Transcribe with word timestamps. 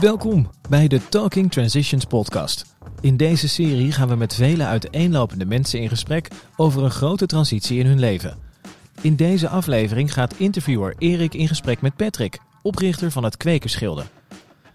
Welkom 0.00 0.50
bij 0.68 0.88
de 0.88 1.08
Talking 1.08 1.52
Transitions 1.52 2.04
podcast. 2.04 2.76
In 3.00 3.16
deze 3.16 3.48
serie 3.48 3.92
gaan 3.92 4.08
we 4.08 4.14
met 4.16 4.34
vele 4.34 4.64
uiteenlopende 4.64 5.46
mensen 5.46 5.80
in 5.80 5.88
gesprek 5.88 6.28
over 6.56 6.82
een 6.82 6.90
grote 6.90 7.26
transitie 7.26 7.78
in 7.78 7.86
hun 7.86 7.98
leven. 7.98 8.38
In 9.00 9.16
deze 9.16 9.48
aflevering 9.48 10.12
gaat 10.12 10.34
interviewer 10.36 10.94
Erik 10.98 11.34
in 11.34 11.48
gesprek 11.48 11.80
met 11.80 11.96
Patrick, 11.96 12.38
oprichter 12.62 13.10
van 13.10 13.24
het 13.24 13.36
Kwekersgilde. 13.36 14.04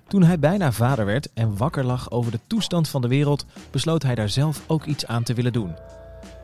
Toen 0.07 0.23
hij 0.23 0.39
bijna 0.39 0.71
vader 0.71 1.05
werd 1.05 1.33
en 1.33 1.57
wakker 1.57 1.85
lag 1.85 2.11
over 2.11 2.31
de 2.31 2.39
toestand 2.47 2.89
van 2.89 3.01
de 3.01 3.07
wereld, 3.07 3.45
besloot 3.71 4.03
hij 4.03 4.15
daar 4.15 4.29
zelf 4.29 4.63
ook 4.67 4.85
iets 4.85 5.05
aan 5.07 5.23
te 5.23 5.33
willen 5.33 5.53
doen. 5.53 5.75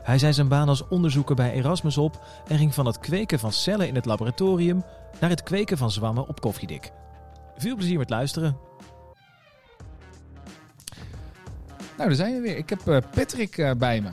Hij 0.02 0.18
zei 0.18 0.32
zijn 0.32 0.48
baan 0.48 0.68
als 0.68 0.88
onderzoeker 0.88 1.34
bij 1.34 1.52
Erasmus 1.52 1.98
op 1.98 2.24
en 2.48 2.58
ging 2.58 2.74
van 2.74 2.86
het 2.86 2.98
kweken 2.98 3.38
van 3.38 3.52
cellen 3.52 3.88
in 3.88 3.94
het 3.94 4.04
laboratorium 4.04 4.84
naar 5.20 5.30
het 5.30 5.42
kweken 5.42 5.78
van 5.78 5.90
zwammen 5.90 6.28
op 6.28 6.40
koffiedik. 6.40 6.92
Veel 7.60 7.76
plezier 7.76 7.98
met 7.98 8.10
luisteren. 8.10 8.56
Nou, 11.96 12.08
daar 12.08 12.14
zijn 12.14 12.34
we 12.34 12.40
weer. 12.40 12.56
Ik 12.56 12.68
heb 12.68 12.88
eh, 12.88 12.98
Patrick 13.14 13.58
eh, 13.58 13.74
bij 13.74 14.00
me. 14.00 14.10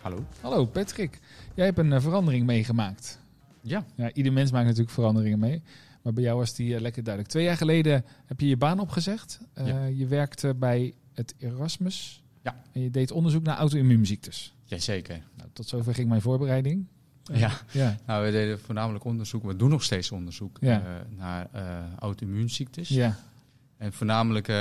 Hallo. 0.00 0.24
Hallo 0.40 0.66
Patrick. 0.66 1.20
Jij 1.54 1.64
hebt 1.64 1.78
een 1.78 1.92
eh, 1.92 2.00
verandering 2.00 2.46
meegemaakt. 2.46 3.20
Ja. 3.60 3.84
Ja, 3.94 4.12
ieder 4.12 4.32
mens 4.32 4.50
maakt 4.50 4.64
natuurlijk 4.64 4.94
veranderingen 4.94 5.38
mee. 5.38 5.62
Maar 6.02 6.12
bij 6.12 6.22
jou 6.22 6.38
was 6.38 6.54
die 6.54 6.80
lekker 6.80 7.02
duidelijk. 7.02 7.32
Twee 7.32 7.44
jaar 7.44 7.56
geleden 7.56 8.04
heb 8.26 8.40
je 8.40 8.48
je 8.48 8.56
baan 8.56 8.80
opgezegd. 8.80 9.40
Ja. 9.54 9.84
Je 9.84 10.06
werkte 10.06 10.54
bij 10.54 10.94
het 11.12 11.34
Erasmus. 11.38 12.22
Ja. 12.42 12.62
En 12.72 12.80
je 12.80 12.90
deed 12.90 13.10
onderzoek 13.10 13.42
naar 13.42 13.56
auto-immuunziektes. 13.56 14.54
Jazeker. 14.64 15.22
Nou, 15.36 15.48
tot 15.52 15.68
zover 15.68 15.94
ging 15.94 16.08
mijn 16.08 16.20
voorbereiding. 16.20 16.86
Ja. 17.32 17.50
Ja. 17.70 17.96
Nou, 18.06 18.24
we 18.24 18.30
deden 18.30 18.60
voornamelijk 18.60 19.04
onderzoek, 19.04 19.44
we 19.44 19.56
doen 19.56 19.70
nog 19.70 19.82
steeds 19.82 20.12
onderzoek 20.12 20.56
Ja. 20.60 20.78
eh, 20.80 21.16
naar 21.18 21.48
eh 21.52 21.62
auto-immuunziektes. 21.98 22.88
Ja. 22.88 23.16
En 23.76 23.92
voornamelijk 23.92 24.48
eh, 24.48 24.54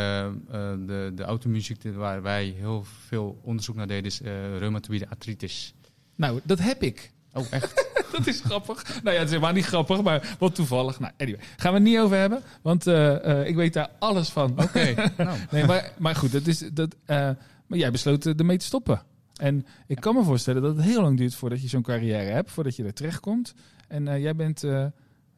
de, 0.85 1.11
de 1.15 1.23
auto-immuunziekte 1.23 1.91
waar 1.91 2.21
wij 2.21 2.45
heel 2.57 2.85
veel 3.07 3.39
onderzoek 3.43 3.75
naar 3.75 3.87
deden 3.87 4.05
is 4.05 4.21
reumatoïde 4.57 5.09
artritis. 5.09 5.73
Nou, 6.15 6.39
dat 6.43 6.59
heb 6.59 6.81
ik. 6.83 7.11
Oh, 7.33 7.45
echt? 7.49 7.91
Dat 8.17 8.27
is 8.27 8.41
grappig. 8.41 8.83
Nou 9.03 9.09
ja, 9.15 9.19
het 9.21 9.23
is 9.23 9.29
helemaal 9.29 9.53
niet 9.53 9.65
grappig, 9.65 10.01
maar 10.01 10.35
wat 10.39 10.55
toevallig. 10.55 10.99
Nou, 10.99 11.13
anyway. 11.17 11.39
Gaan 11.57 11.71
we 11.73 11.79
het 11.79 11.87
niet 11.87 11.99
over 11.99 12.17
hebben, 12.17 12.41
want 12.61 12.87
ik 13.47 13.55
weet 13.55 13.73
daar 13.73 13.89
alles 13.99 14.29
van. 14.29 14.51
Oké. 14.61 14.93
nou, 15.17 15.37
Nee, 15.51 15.65
maar, 15.65 15.93
maar 15.97 16.15
goed, 16.15 16.31
dat 16.31 16.47
is, 16.47 16.63
dat, 16.73 16.95
maar 17.05 17.77
jij 17.79 17.91
besloot 17.91 18.25
ermee 18.25 18.57
te 18.57 18.65
stoppen. 18.65 19.01
En 19.43 19.65
ik 19.87 19.99
kan 19.99 20.15
me 20.15 20.23
voorstellen 20.23 20.61
dat 20.61 20.75
het 20.75 20.85
heel 20.85 21.01
lang 21.01 21.17
duurt 21.17 21.35
voordat 21.35 21.61
je 21.61 21.67
zo'n 21.67 21.81
carrière 21.81 22.31
hebt, 22.31 22.51
voordat 22.51 22.75
je 22.75 22.83
er 22.83 22.93
terechtkomt. 22.93 23.53
En 23.87 24.07
eh, 24.07 24.21
jij 24.21 24.35
bent 24.35 24.63
eh, 24.63 24.85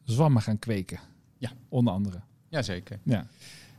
zwammen 0.04 0.42
gaan 0.42 0.58
kweken. 0.58 0.98
Ja. 1.38 1.52
Onder 1.68 1.92
andere. 1.92 2.20
jazeker. 2.48 2.98
Ja. 3.02 3.26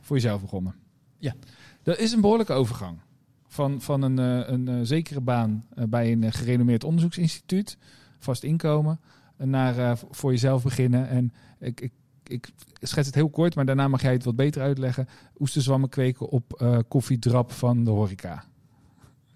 Voor 0.00 0.16
jezelf 0.16 0.40
begonnen. 0.40 0.74
Ja. 1.18 1.34
Dat 1.82 1.98
is 1.98 2.12
een 2.12 2.20
behoorlijke 2.20 2.52
overgang. 2.52 2.98
Van, 3.46 3.80
van 3.80 4.02
een, 4.02 4.18
eh, 4.18 4.52
een 4.52 4.86
zekere 4.86 5.20
baan 5.20 5.66
bij 5.88 6.12
een 6.12 6.32
gerenommeerd 6.32 6.84
onderzoeksinstituut, 6.84 7.78
vast 8.18 8.42
inkomen, 8.42 9.00
naar 9.36 9.98
voor 10.10 10.30
jezelf 10.30 10.62
beginnen. 10.62 11.08
En 11.08 11.32
ik, 11.58 11.80
ik, 11.80 11.92
ik 12.28 12.48
schets 12.80 13.06
het 13.06 13.14
heel 13.14 13.30
kort, 13.30 13.54
maar 13.54 13.66
daarna 13.66 13.88
mag 13.88 14.02
jij 14.02 14.12
het 14.12 14.24
wat 14.24 14.36
beter 14.36 14.62
uitleggen. 14.62 15.08
Oesterzwammen 15.38 15.88
kweken 15.88 16.28
op 16.28 16.52
eh, 16.52 16.78
koffiedrap 16.88 17.52
van 17.52 17.84
de 17.84 17.90
horeca. 17.90 18.44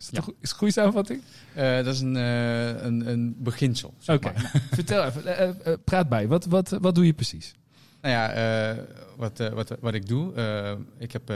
Is 0.02 0.08
dat 0.10 0.24
Ja. 0.26 0.32
een 0.40 0.48
goede 0.48 0.72
samenvatting? 0.72 1.20
Eh, 1.54 1.76
dat 1.84 1.94
is 1.94 2.00
een, 2.00 2.16
eh, 2.16 2.82
een, 2.82 3.08
een 3.08 3.34
beginsel. 3.38 3.94
zeg 3.98 4.16
Oké, 4.16 4.32
maar. 4.32 4.50
vertel 4.72 5.04
even. 5.04 5.26
eh, 5.64 5.72
praat 5.84 6.08
bij. 6.08 6.28
Wat, 6.28 6.44
wat, 6.44 6.68
wat 6.80 6.94
doe 6.94 7.06
je 7.06 7.12
precies? 7.12 7.54
Nou 8.00 8.14
ja, 8.14 8.30
eh, 8.30 8.78
wat, 9.16 9.40
eh, 9.40 9.48
wat, 9.52 9.76
wat 9.80 9.94
ik 9.94 10.06
doe, 10.08 10.32
ik 10.98 11.12
heb 11.12 11.28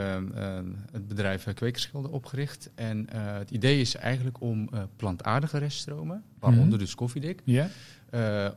het 0.92 1.08
bedrijf 1.08 1.46
Kwekersgilde 1.54 2.08
opgericht. 2.10 2.70
En 2.74 3.08
eh, 3.10 3.36
het 3.38 3.50
idee 3.50 3.80
is 3.80 3.94
eigenlijk 3.94 4.40
om 4.40 4.68
eh, 4.72 4.82
plantaardige 4.96 5.58
reststromen, 5.58 6.22
waaronder 6.38 6.68
Mhm. 6.68 6.78
dus 6.78 6.94
koffiedik, 6.94 7.40
Ja? 7.44 7.68
eh, 8.10 8.48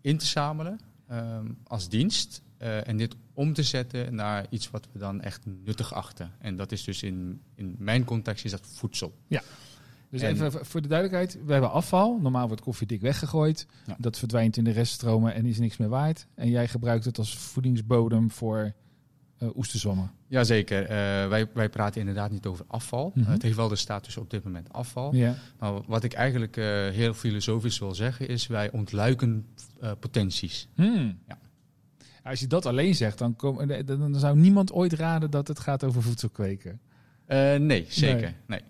in 0.00 0.18
te 0.18 0.26
zamelen 0.26 0.80
eh, 1.06 1.38
als 1.66 1.88
dienst. 1.88 2.42
Eh, 2.58 2.88
en 2.88 2.96
dit 2.96 3.16
om 3.34 3.52
te 3.52 3.62
zetten 3.62 4.14
naar 4.14 4.46
iets 4.50 4.70
wat 4.70 4.88
we 4.92 4.98
dan 4.98 5.20
echt 5.20 5.46
nuttig 5.64 5.94
achten. 5.94 6.32
En 6.38 6.56
dat 6.56 6.72
is 6.72 6.84
dus 6.84 7.02
in, 7.02 7.40
in 7.54 7.76
mijn 7.78 8.04
context 8.04 8.44
is 8.44 8.50
dat 8.50 8.66
voedsel. 8.74 9.14
Dus 10.10 10.22
En- 10.22 10.32
even 10.34 10.66
voor 10.66 10.82
de 10.82 10.88
duidelijkheid. 10.88 11.44
We 11.44 11.52
hebben 11.52 11.70
afval. 11.70 12.18
Normaal 12.20 12.46
wordt 12.46 12.62
koffiedik 12.62 13.00
weggegooid. 13.00 13.66
Ja. 13.86 13.96
Dat 13.98 14.18
verdwijnt 14.18 14.56
in 14.56 14.64
de 14.64 14.70
reststromen 14.70 15.34
en 15.34 15.46
is 15.46 15.58
niks 15.58 15.76
meer 15.76 15.88
waard. 15.88 16.26
En 16.34 16.50
jij 16.50 16.68
gebruikt 16.68 17.04
het 17.04 17.18
als 17.18 17.36
voedingsbodem 17.36 18.30
voor 18.30 18.72
eh 19.38 19.56
oesterzwammen. 19.56 20.10
Jazeker, 20.26 20.82
eh 20.82 20.88
wij, 21.28 21.48
wij 21.54 21.68
praten 21.68 22.00
inderdaad 22.00 22.30
niet 22.30 22.46
over 22.46 22.64
afval. 22.68 23.12
Mhm. 23.14 23.30
het 23.30 23.42
heeft 23.42 23.56
wel 23.56 23.68
de 23.68 23.76
status 23.76 24.16
op 24.16 24.30
dit 24.30 24.44
moment 24.44 24.72
afval. 24.72 25.14
Ja. 25.14 25.34
Maar 25.58 25.72
wat 25.86 26.04
ik 26.04 26.12
eigenlijk 26.12 26.56
heel 26.94 27.14
filosofisch 27.14 27.78
wil 27.78 27.94
zeggen 27.94 28.28
is, 28.28 28.46
wij 28.46 28.70
ontluiken 28.70 29.46
potenties. 30.00 30.68
Hmm. 30.74 31.18
Ja. 31.28 31.38
Als 32.26 32.40
je 32.40 32.46
dat 32.46 32.66
alleen 32.66 32.94
zegt, 32.94 33.18
dan, 33.18 33.36
kom, 33.36 33.66
dan 33.66 33.84
dan 33.86 34.14
zou 34.14 34.36
niemand 34.38 34.72
ooit 34.72 34.92
raden 34.92 35.30
dat 35.30 35.48
het 35.48 35.58
gaat 35.58 35.84
over 35.84 36.02
voedsel 36.02 36.28
kweken. 36.28 36.80
Eh, 37.26 37.54
nee, 37.54 37.86
zeker. 37.88 38.34
Nee. 38.46 38.60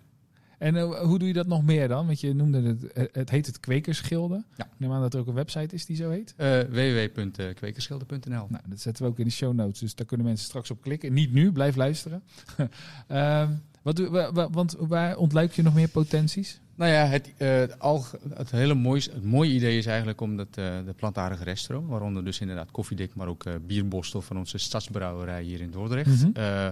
En 0.58 0.76
eh, 0.76 1.00
hoe 1.00 1.18
doe 1.18 1.28
je 1.28 1.34
dat 1.34 1.46
nog 1.46 1.62
meer 1.64 1.88
dan? 1.88 2.06
Want 2.06 2.20
je 2.20 2.34
noemde 2.34 2.62
het, 2.62 2.92
eh, 2.92 3.04
het 3.12 3.30
heet 3.30 3.46
het 3.46 3.60
Kwekersgilde. 3.60 4.44
Ja. 4.56 4.64
Ik 4.64 4.70
neem 4.76 4.92
aan 4.92 5.00
dat 5.00 5.14
er 5.14 5.20
ook 5.20 5.26
een 5.26 5.34
website 5.34 5.74
is 5.74 5.86
die 5.86 5.96
zo 5.96 6.10
heet. 6.10 6.34
Eh 6.36 6.60
www.kwekerschilder.nl 6.60 8.46
Nou, 8.48 8.62
dat 8.68 8.80
zetten 8.80 9.04
we 9.04 9.10
ook 9.10 9.18
in 9.18 9.24
de 9.24 9.30
show 9.30 9.54
notes. 9.54 9.78
Dus 9.80 9.94
daar 9.94 10.06
kunnen 10.06 10.26
mensen 10.26 10.46
straks 10.46 10.70
op 10.70 10.82
klikken. 10.82 11.12
Niet 11.12 11.32
nu, 11.32 11.52
blijf 11.52 11.76
luisteren. 11.76 12.22
Ehm, 13.06 13.50
wat 13.82 13.96
doe, 13.96 14.08
wa- 14.10 14.32
wa- 14.32 14.50
want 14.50 14.74
waar 14.78 15.16
ontluik 15.16 15.52
je 15.52 15.62
nog 15.62 15.74
meer 15.74 15.88
potenties? 15.88 16.60
Nou 16.76 16.90
ja, 16.92 17.04
het, 17.04 17.32
eh, 17.36 17.48
het, 17.56 17.78
alge- 17.78 18.18
het 18.34 18.50
hele 18.50 18.74
mooie, 18.74 19.02
het 19.12 19.24
mooie 19.24 19.52
idee 19.52 19.78
is 19.78 19.86
eigenlijk 19.86 20.20
om 20.20 20.36
dat, 20.36 20.46
eh, 20.50 20.76
de 20.86 20.92
plantaardige 20.96 21.44
reststroom, 21.44 21.86
waaronder 21.86 22.24
dus 22.24 22.40
inderdaad 22.40 22.70
koffiedik, 22.70 23.14
maar 23.14 23.26
ook 23.28 23.44
eh 23.44 23.54
bierbostel 23.66 24.20
van 24.22 24.36
onze 24.38 24.58
stadsbrouwerij 24.58 25.42
hier 25.42 25.60
in 25.60 25.70
Dordrecht, 25.70 26.26
Mhm. 26.34 26.70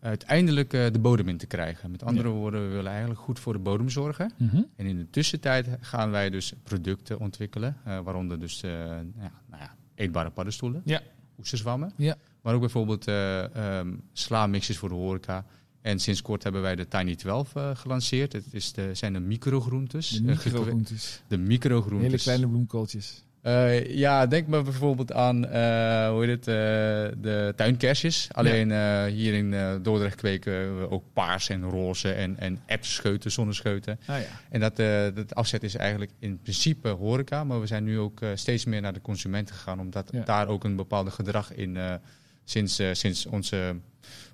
uiteindelijk 0.00 0.70
de 0.70 0.98
bodem 1.00 1.28
in 1.28 1.36
te 1.36 1.46
krijgen. 1.46 1.90
Met 1.90 2.02
andere 2.02 2.28
woorden, 2.28 2.68
we 2.68 2.74
willen 2.74 2.90
eigenlijk 2.90 3.20
goed 3.20 3.38
voor 3.38 3.52
de 3.52 3.58
bodem 3.58 3.88
zorgen. 3.88 4.32
Mhm. 4.36 4.62
En 4.76 4.86
in 4.86 4.96
de 4.96 5.10
tussentijd 5.10 5.68
gaan 5.80 6.10
wij 6.10 6.30
dus 6.30 6.52
producten 6.62 7.18
ontwikkelen, 7.20 7.76
waaronder 7.84 8.38
dus 8.40 8.60
ja, 8.60 9.02
nou 9.16 9.62
ja, 9.62 9.74
eetbare 9.94 10.30
paddenstoelen, 10.30 10.82
Ja. 10.84 11.00
oesterzwammen, 11.38 11.92
Ja. 11.96 12.16
maar 12.42 12.54
ook 12.54 12.60
bijvoorbeeld 12.60 13.06
eh 13.06 13.78
ehm 13.78 13.88
sla-mixes 14.12 14.78
voor 14.78 14.88
de 14.88 14.94
horeca. 14.94 15.44
En 15.88 15.98
sinds 15.98 16.22
kort 16.22 16.42
hebben 16.42 16.62
wij 16.62 16.76
de 16.76 16.88
Tiny 16.88 17.14
12 17.14 17.54
eh, 17.54 17.70
gelanceerd. 17.74 18.32
Het 18.32 18.44
is 18.50 18.72
de, 18.72 18.90
zijn 18.92 19.12
de 19.12 19.20
microgroentes. 19.20 20.10
De 20.10 20.18
eh, 20.18 20.24
microgroentes. 20.24 21.22
de 21.28 21.38
microgroentes. 21.38 22.10
Hele 22.10 22.22
kleine 22.22 22.48
bloemkooltjes. 22.48 23.22
Eh, 23.42 23.96
ja, 23.96 24.26
denk 24.26 24.46
maar 24.46 24.62
bijvoorbeeld 24.62 25.12
aan 25.12 25.36
hoe 26.12 26.24
heet 26.24 26.28
het, 26.28 26.44
de 27.22 27.52
tuinkersjes. 27.56 28.28
Alleen 28.32 28.68
hier 29.08 29.34
in 29.34 29.82
Dordrecht 29.82 30.14
kweken 30.16 30.80
we 30.80 30.90
ook 30.90 31.04
paars 31.12 31.48
en 31.48 31.62
roze 31.62 32.12
en, 32.12 32.38
en 32.38 32.60
appscheuten, 32.66 33.30
zonnescheuten. 33.30 34.00
Ah 34.06 34.20
ja. 34.20 34.26
En 34.50 34.60
dat, 34.60 34.76
dat 35.16 35.34
afzet 35.34 35.62
is 35.62 35.74
eigenlijk 35.74 36.10
in 36.18 36.38
principe 36.42 36.88
horeca, 36.88 37.44
maar 37.44 37.60
we 37.60 37.66
zijn 37.66 37.84
nu 37.84 37.98
ook 37.98 38.20
steeds 38.34 38.64
meer 38.64 38.80
naar 38.80 38.92
de 38.92 39.00
consument 39.00 39.50
gegaan, 39.50 39.80
omdat 39.80 40.08
Ja. 40.12 40.24
daar 40.24 40.48
ook 40.48 40.64
een 40.64 40.76
bepaalde 40.76 41.10
gedrag 41.10 41.52
in 41.52 41.76
sinds, 42.50 42.78
eh, 42.78 42.88
sinds 42.92 43.26
onze, 43.26 43.76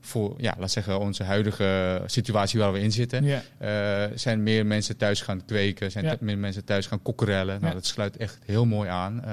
voor, 0.00 0.34
ja, 0.38 0.54
laat 0.58 0.70
zeggen, 0.70 1.00
onze 1.00 1.22
huidige 1.22 2.02
situatie 2.06 2.58
waar 2.60 2.72
we 2.72 2.80
in 2.80 2.92
zitten. 2.92 3.25
ja. 3.25 3.42
eh, 3.58 4.16
zijn 4.16 4.43
meer 4.43 4.66
mensen 4.66 4.96
thuis 4.96 5.20
gaan 5.20 5.44
kweken, 5.44 5.90
zijn 5.90 6.05
Ja. 6.05 6.16
meer 6.20 6.38
mensen 6.38 6.64
thuis 6.64 6.87
gaan 6.87 7.02
kokkerellen. 7.02 7.55
Nou, 7.55 7.66
Ja. 7.66 7.72
dat 7.72 7.87
sluit 7.87 8.16
echt 8.16 8.38
heel 8.44 8.66
mooi 8.66 8.88
aan 8.88 9.22
eh, 9.25 9.28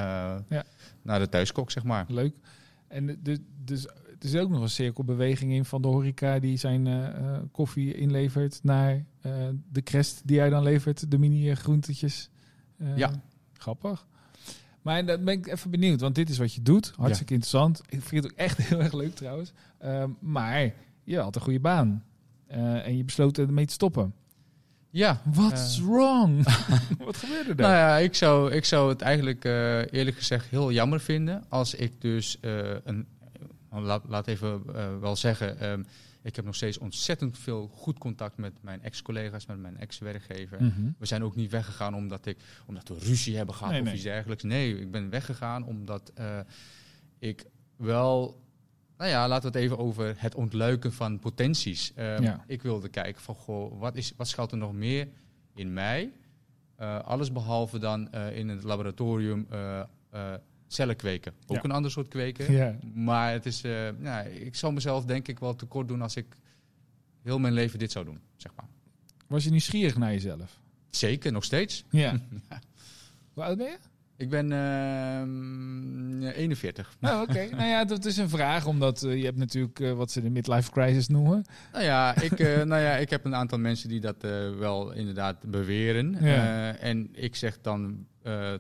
Ja. 0.50 0.64
naar 1.02 1.20
de 1.20 1.30
thuiskok, 1.30 1.72
zeg 1.72 1.84
maar. 1.84 2.06
Leuk. 2.08 2.36
En 2.88 3.20
de, 3.24 3.40
dus 3.66 3.86
er 3.88 3.94
is 4.28 4.36
ook 4.36 4.50
nog 4.50 4.62
een 4.62 4.70
cirkelbeweging 4.70 5.52
in 5.52 5.66
van 5.66 5.82
de 5.82 5.88
horeca 5.88 6.40
die 6.40 6.58
zijn 6.58 6.88
koffie 7.52 7.94
inlevert 7.96 8.60
naar 8.64 9.06
de 9.72 9.82
crest 9.84 10.22
die 10.26 10.40
hij 10.40 10.50
dan 10.50 10.64
levert, 10.64 11.12
de 11.12 11.18
mini 11.18 11.56
groentetjes. 11.56 12.30
Ja. 12.96 13.12
Grappig. 13.58 14.06
Maar 14.82 15.06
dan 15.06 15.24
ben 15.24 15.34
ik 15.34 15.48
even 15.48 15.72
benieuwd, 15.72 16.02
want 16.02 16.16
dit 16.16 16.30
is 16.30 16.38
wat 16.38 16.54
je 16.54 16.62
doet. 16.62 16.94
Hartstikke 16.96 17.34
interessant. 17.34 17.82
Ik 17.90 18.02
vind 18.02 18.24
het 18.24 18.32
ook 18.34 18.40
echt 18.40 18.58
heel 18.68 18.80
erg 18.80 18.94
leuk 18.94 19.16
trouwens. 19.16 19.52
Ehm, 19.78 20.10
maar 20.20 20.74
je 21.04 21.20
had 21.20 21.36
een 21.36 21.42
goede 21.42 21.60
baan. 21.60 22.04
Eh, 22.48 22.86
en 22.86 22.98
je 22.98 23.04
besloot 23.04 23.38
ermee 23.38 23.66
te 23.66 23.74
stoppen. 23.74 24.14
Ja, 24.90 25.22
What's 25.24 25.78
eh, 25.78 25.86
wrong? 25.86 26.44
wat 27.06 27.18
gebeurde 27.18 27.50
er? 27.50 27.56
Nou 27.56 27.74
ja, 27.74 27.98
ik 27.98 28.16
zou, 28.16 28.52
ik 28.52 28.66
zou 28.66 28.90
het 28.90 29.02
eigenlijk 29.02 29.46
eh, 29.46 29.94
eerlijk 29.94 30.18
gezegd 30.18 30.46
heel 30.50 30.72
jammer 30.72 31.00
vinden 31.00 31.44
als 31.50 31.76
ik 31.76 32.02
dus 32.02 32.38
een. 32.84 33.08
Laat, 33.74 34.04
laat 34.08 34.28
even 34.28 34.62
wel 35.02 35.16
zeggen, 35.16 35.60
ehm, 35.60 35.84
ik 36.22 36.36
heb 36.36 36.46
nog 36.46 36.56
steeds 36.56 36.78
ontzettend 36.78 37.38
veel 37.38 37.68
goed 37.68 37.98
contact 37.98 38.38
met 38.38 38.54
mijn 38.62 38.84
ex-collega's, 38.84 39.46
met 39.46 39.60
mijn 39.60 39.78
ex-werkgever. 39.78 40.64
Mhm. 40.64 40.90
We 40.98 41.06
zijn 41.06 41.24
ook 41.24 41.36
niet 41.36 41.52
weggegaan 41.52 41.96
omdat, 41.96 42.26
ik, 42.26 42.38
omdat 42.66 42.88
we 42.88 42.98
ruzie 43.00 43.38
hebben 43.38 43.56
gehad 43.56 43.72
Nee, 43.72 43.80
of 43.82 43.86
nee. 43.86 43.96
iets 43.96 44.04
dergelijks. 44.04 44.44
Nee, 44.44 44.80
ik 44.80 44.92
ben 44.92 45.10
weggegaan 45.10 45.64
omdat 45.66 46.12
eh, 46.16 46.40
ik 47.20 47.46
wel 47.76 48.40
Nou 48.98 49.10
ja, 49.10 49.28
laten 49.28 49.52
we 49.52 49.58
het 49.58 49.66
even 49.66 49.78
over 49.78 50.14
het 50.18 50.36
ontluiken 50.36 50.94
van 50.94 51.20
potenties. 51.20 51.94
Ehm, 51.96 52.24
Ja. 52.24 52.44
Ik 52.48 52.62
wilde 52.62 52.90
kijken 52.90 53.22
van, 53.22 53.36
goh, 53.36 53.80
wat, 53.80 53.96
is, 53.96 54.14
wat 54.18 54.28
schuilt 54.28 54.52
er 54.52 54.58
nog 54.58 54.74
meer 54.74 55.08
in 55.54 55.74
mij? 55.74 56.12
Eh, 56.76 57.00
alles 57.00 57.32
behalve 57.32 57.80
dan 57.80 58.12
eh, 58.12 58.38
in 58.38 58.50
het 58.50 58.64
laboratorium 58.64 59.48
eh, 59.50 59.84
cellen 60.74 60.96
kweken. 60.96 61.34
Ook 61.48 61.56
Ja. 61.58 61.64
een 61.64 61.72
ander 61.72 61.92
soort 61.92 62.08
kweken. 62.08 62.52
Ja. 62.54 62.76
Maar 62.94 63.32
het 63.32 63.46
is, 63.46 63.62
nou, 63.98 64.28
ik 64.30 64.56
zou 64.56 64.74
mezelf 64.74 65.06
denk 65.06 65.28
ik 65.28 65.40
wel 65.40 65.56
tekort 65.56 65.88
doen 65.88 66.02
als 66.02 66.16
ik 66.16 66.26
heel 67.24 67.40
mijn 67.40 67.54
leven 67.54 67.80
dit 67.80 67.92
zou 67.92 68.06
doen, 68.06 68.20
zeg 68.36 68.52
maar. 68.56 68.66
Was 69.28 69.44
je 69.44 69.50
nieuwsgierig 69.50 69.98
naar 69.98 70.12
jezelf? 70.12 70.60
Zeker, 70.90 71.32
nog 71.32 71.44
steeds. 71.44 71.84
Ja. 71.90 72.20
Hoe 73.34 73.44
oud 73.44 73.58
ben 73.58 73.68
je? 73.68 73.78
Ik 74.22 74.30
ben 74.30 74.52
ehm, 74.52 76.24
41. 76.24 76.96
Nou, 77.00 77.22
oké. 77.22 77.48
nou 77.58 77.70
ja, 77.70 77.86
dat 77.86 78.06
is 78.06 78.18
een 78.18 78.30
vraag, 78.30 78.66
omdat 78.66 79.04
eh, 79.04 79.18
je 79.18 79.24
hebt 79.24 79.38
natuurlijk 79.38 79.80
eh, 79.80 79.92
wat 79.92 80.12
ze 80.12 80.22
de 80.22 80.30
midlife 80.30 80.72
crisis 80.72 81.08
noemen. 81.08 81.46
Nou 81.72 81.84
ja, 81.84 82.22
ik, 82.22 82.40
eh, 82.40 82.64
nou 82.72 82.82
ja, 82.82 82.96
ik 82.96 83.10
heb 83.10 83.26
een 83.26 83.36
aantal 83.36 83.60
mensen 83.60 83.90
die 83.90 84.00
dat 84.00 84.16
wel 84.58 84.92
inderdaad 84.92 85.44
beweren. 85.44 86.18
Ja. 86.22 86.76
En 86.76 87.10
ik 87.12 87.36
zeg 87.36 87.62
dan 87.62 88.06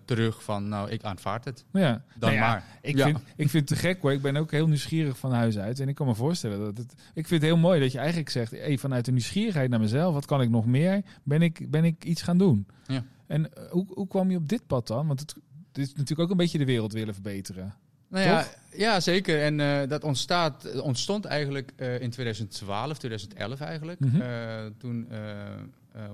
terug 0.06 0.44
van, 0.44 0.68
nou, 0.68 0.90
ik 0.90 1.04
aanvaard 1.04 1.46
het. 1.46 1.66
Ja. 1.72 1.92
Dan 1.92 2.02
Nou 2.19 2.34
ja, 2.34 2.40
maar. 2.40 2.63
Ik, 2.81 2.98
Ja. 2.98 3.06
vind, 3.06 3.18
ik 3.18 3.50
vind 3.50 3.69
het 3.69 3.80
te 3.80 3.88
gek 3.88 4.02
hoor. 4.02 4.12
Ik 4.12 4.22
ben 4.22 4.38
ook 4.38 4.52
heel 4.52 4.68
nieuwsgierig 4.68 5.18
van 5.18 5.31
huis 5.31 5.58
uit. 5.58 5.80
En 5.80 5.88
ik 5.88 5.96
kan 5.96 6.08
me 6.08 6.16
voorstellen 6.16 6.60
dat 6.60 6.78
het. 6.78 6.94
Ik 7.13 7.28
vind 7.28 7.42
het 7.42 7.52
heel 7.52 7.60
mooi 7.60 7.80
dat 7.80 7.92
je 7.92 7.98
eigenlijk 7.98 8.30
zegt: 8.30 8.52
hey, 8.52 8.78
vanuit 8.78 9.06
de 9.06 9.12
nieuwsgierigheid 9.12 9.69
naar 9.69 9.80
mezelf, 9.80 10.13
wat 10.13 10.25
kan 10.25 10.42
ik 10.42 10.50
nog 10.50 10.66
meer? 10.66 11.02
Ben 11.24 11.42
ik, 11.42 11.72
ben 11.72 11.84
ik 11.84 12.04
iets 12.04 12.22
gaan 12.22 12.38
doen? 12.38 12.68
Ja. 12.88 13.04
En 13.31 13.50
hoe, 13.69 13.86
hoe 13.88 14.08
kwam 14.08 14.31
je 14.31 14.38
op 14.38 14.48
dit 14.48 14.68
pad 14.68 14.88
dan? 14.88 15.08
Want 15.08 15.19
het, 15.19 15.36
het 15.71 15.77
is 15.77 15.89
natuurlijk 15.89 16.19
ook 16.19 16.29
een 16.29 16.38
beetje 16.38 16.57
de 16.57 16.65
wereld 16.65 16.94
willen 16.94 17.13
verbeteren. 17.13 17.73
Nou 18.07 18.25
ja, 18.25 18.47
ja, 18.75 19.00
zeker. 19.00 19.41
En 19.41 19.59
eh, 19.59 19.89
dat 19.89 20.03
ontstaat, 20.03 20.81
ontstond 20.81 21.25
eigenlijk 21.25 21.71
eh, 21.75 22.01
in 22.01 22.09
2012, 22.09 22.97
2011 22.97 23.59
eigenlijk. 23.62 24.00
Mhm. 24.00 24.21
Eh, 24.21 24.65
toen 24.77 25.07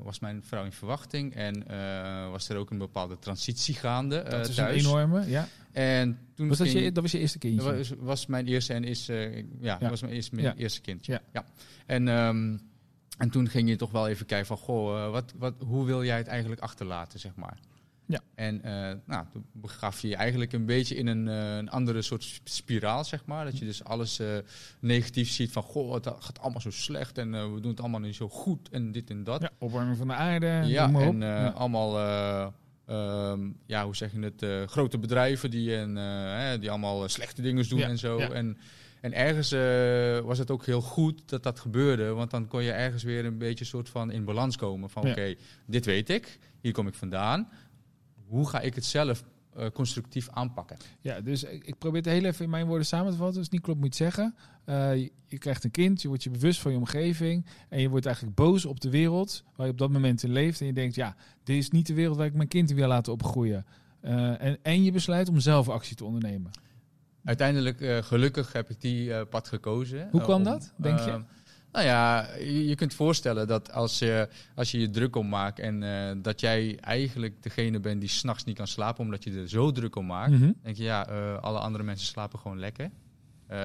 was 0.04 0.19
mijn 0.19 0.44
vrouw 0.44 0.63
in 0.65 0.71
verwachting 0.71 1.36
en 1.36 1.63
was 2.31 2.50
er 2.50 2.57
ook 2.57 2.69
een 2.69 2.77
bepaalde 2.77 3.19
transitie 3.19 3.75
gaande 3.75 4.24
Dat 4.30 4.48
is 4.50 4.56
thuis. 4.56 4.83
een 4.83 4.89
enorme. 4.89 5.30
Ja. 5.30 5.48
En 5.71 6.19
toen 6.36 6.48
Was 6.48 6.57
dat, 6.57 6.71
je, 6.71 6.92
dat 6.92 7.03
was 7.03 7.12
je 7.12 7.19
eerste 7.19 7.38
kindje? 7.38 7.63
Dat 7.63 7.77
was, 7.77 7.92
was 8.00 8.25
mijn 8.25 8.48
eerste 8.48 8.74
en 8.74 8.83
is, 8.83 9.06
ja, 9.06 9.77
Ja. 9.80 9.89
was 9.89 10.01
mijn 10.01 10.13
eerste, 10.13 10.36
mijn 10.36 10.48
Ja. 10.48 10.56
eerste 10.56 10.81
kindje. 10.81 11.12
Ja. 11.12 11.21
Ja. 11.33 11.45
En, 11.86 12.07
ehm, 12.07 12.57
en 13.18 13.30
toen 13.30 13.50
ging 13.50 13.69
je 13.69 13.75
toch 13.75 13.92
wel 13.92 14.07
even 14.07 14.25
kijken 14.25 14.48
van, 14.48 14.57
goh, 14.57 15.12
wat, 15.12 15.33
wat, 15.38 15.53
hoe 15.60 15.86
wil 15.86 16.03
jij 16.03 16.18
het 16.18 16.27
eigenlijk 16.27 16.62
achterlaten, 16.62 17.19
zeg 17.19 17.36
maar. 17.36 17.57
Ja. 18.09 18.19
En 18.36 18.62
eh, 18.63 18.95
nou, 19.06 19.25
toen 19.31 19.45
begaf 19.51 20.01
je 20.01 20.07
je 20.07 20.15
eigenlijk 20.15 20.54
een 20.54 20.65
beetje 20.65 20.95
in 20.95 21.07
een, 21.07 21.27
eh, 21.27 21.56
een 21.56 21.69
andere 21.69 22.01
soort 22.01 22.24
sp- 22.24 22.48
spiraal, 22.48 23.04
zeg 23.04 23.25
maar. 23.25 23.45
Dat 23.45 23.57
je 23.57 23.65
dus 23.65 23.83
alles 23.83 24.19
eh, 24.19 24.27
negatief 24.80 25.30
ziet 25.30 25.51
van, 25.51 25.63
goh, 25.63 25.94
het 25.94 26.07
gaat 26.19 26.39
allemaal 26.39 26.62
zo 26.62 26.71
slecht 26.71 27.18
en 27.18 27.54
we 27.54 27.59
doen 27.62 27.71
het 27.71 27.80
allemaal 27.80 28.00
niet 28.00 28.15
zo 28.15 28.30
goed 28.30 28.69
en 28.69 28.92
dit 28.92 29.09
en 29.09 29.24
dat. 29.24 29.42
Ja, 29.42 29.50
opwarming 29.59 29.98
van 29.98 30.07
de 30.07 30.13
aarde. 30.13 30.45
Ja, 30.65 30.92
en 30.94 31.19
Ja. 31.19 31.48
allemaal, 31.48 31.98
eh, 31.98 32.48
ehm, 32.86 33.50
ja, 33.65 33.86
hoe 33.86 33.95
zeg 33.95 34.12
je 34.12 34.19
het, 34.19 34.69
grote 34.71 34.98
bedrijven 34.98 35.50
die, 35.51 35.75
en, 35.75 35.98
eh, 35.98 36.60
die 36.60 36.69
allemaal 36.69 37.10
slechte 37.10 37.42
dingen 37.42 37.69
doen 37.69 37.80
Ja, 37.80 37.88
en 37.88 37.98
zo. 37.98 38.19
ja. 38.19 38.30
En, 38.31 38.57
en 39.01 39.13
ergens 39.13 39.51
was 40.25 40.38
het 40.38 40.51
ook 40.51 40.65
heel 40.65 40.81
goed 40.81 41.21
dat 41.30 41.44
dat 41.44 41.60
gebeurde, 41.60 42.07
want 42.13 42.31
dan 42.31 42.48
kon 42.48 42.63
je 42.63 42.71
ergens 42.71 43.03
weer 43.03 43.25
een 43.25 43.38
beetje 43.38 43.65
soort 43.65 43.89
van 43.89 44.12
in 44.12 44.25
balans 44.25 44.56
komen. 44.57 44.89
Van 44.89 45.03
Ja. 45.06 45.12
oké, 45.12 45.36
dit 45.65 45.86
weet 45.86 46.10
ik, 46.10 46.39
hier 46.62 46.71
kom 46.71 46.88
ik 46.88 46.94
vandaan. 46.94 47.50
Hoe 48.27 48.50
ga 48.50 48.59
ik 48.59 48.75
het 48.75 48.85
zelf 48.85 49.24
eh, 49.53 49.65
constructief 49.74 50.29
aanpakken? 50.29 50.77
Ja, 51.01 51.21
dus 51.21 51.44
ik, 51.44 51.65
ik 51.65 51.77
probeer 51.77 52.01
het 52.01 52.12
heel 52.12 52.24
even 52.24 52.44
in 52.44 52.50
mijn 52.50 52.68
woorden 52.68 52.85
samen 52.85 53.12
te 53.12 53.18
vatten. 53.18 53.41
Het 53.41 53.51
niet 53.51 53.62
klopt, 53.62 53.79
moet 53.79 53.95
zeggen. 53.95 54.35
Eh, 54.65 54.95
je, 54.95 55.12
je 55.27 55.38
krijgt 55.38 55.63
een 55.63 55.71
kind, 55.71 56.01
je 56.01 56.07
wordt 56.07 56.24
je 56.24 56.29
bewust 56.29 56.59
van 56.59 56.71
je 56.71 56.77
omgeving. 56.77 57.45
En 57.69 57.81
je 57.81 57.89
wordt 57.89 58.06
eigenlijk 58.06 58.35
boos 58.35 58.65
op 58.65 58.79
de 58.79 58.89
wereld 58.89 59.44
waar 59.56 59.65
je 59.65 59.71
op 59.71 59.77
dat 59.77 59.91
moment 59.91 60.24
in 60.24 60.31
leeft. 60.31 60.59
En 60.59 60.65
je 60.65 60.74
denkt, 60.74 60.95
ja, 60.95 61.15
dit 61.44 61.57
is 61.57 61.69
niet 61.69 61.88
de 61.88 61.94
wereld 61.94 62.18
waar 62.18 62.25
ik 62.25 62.33
mijn 62.33 62.47
kind 62.47 62.69
in 62.69 62.75
wil 62.75 62.88
laten 62.88 63.13
opgroeien. 63.13 63.65
Eh, 64.01 64.41
en, 64.41 64.57
en 64.62 64.83
je 64.83 64.91
besluit 64.91 65.29
om 65.29 65.39
zelf 65.39 65.69
actie 65.69 65.95
te 65.95 66.06
ondernemen. 66.06 66.51
Uiteindelijk, 67.24 68.06
gelukkig, 68.06 68.53
heb 68.53 68.69
ik 68.69 68.81
die 68.81 69.25
pad 69.25 69.47
gekozen. 69.47 70.07
Hoe 70.12 70.21
kwam 70.21 70.38
om, 70.38 70.44
dat, 70.44 70.74
denk 70.77 71.00
je? 71.00 71.24
Eh, 71.77 71.83
nou 71.83 71.95
ja, 71.95 72.27
je, 72.39 72.68
je 72.68 72.75
kunt 72.75 72.94
voorstellen 72.94 73.47
dat 73.47 73.71
als 73.71 74.00
je, 74.00 74.29
als 74.56 74.71
je 74.71 74.79
je 74.79 74.89
druk 74.89 75.15
om 75.15 75.29
maakt 75.29 75.59
en 75.59 75.83
eh, 75.83 76.15
dat 76.21 76.39
jij 76.39 76.77
eigenlijk 76.81 77.44
degene 77.44 77.79
bent 77.79 78.00
die 78.00 78.09
s'nachts 78.09 78.44
niet 78.44 78.57
kan 78.57 78.68
slapen 78.68 79.03
omdat 79.03 79.24
je 79.24 79.31
er 79.31 79.50
zo 79.50 79.71
druk 79.71 79.95
om 79.95 80.06
maakt, 80.06 80.31
Mhm. 80.31 80.51
denk 80.63 80.75
je 80.75 80.83
ja, 80.83 81.07
eh, 81.07 81.38
alle 81.41 81.59
andere 81.59 81.83
mensen 81.83 82.07
slapen 82.07 82.39
gewoon 82.39 82.59
lekker. 82.59 82.89
Eh, 83.47 83.59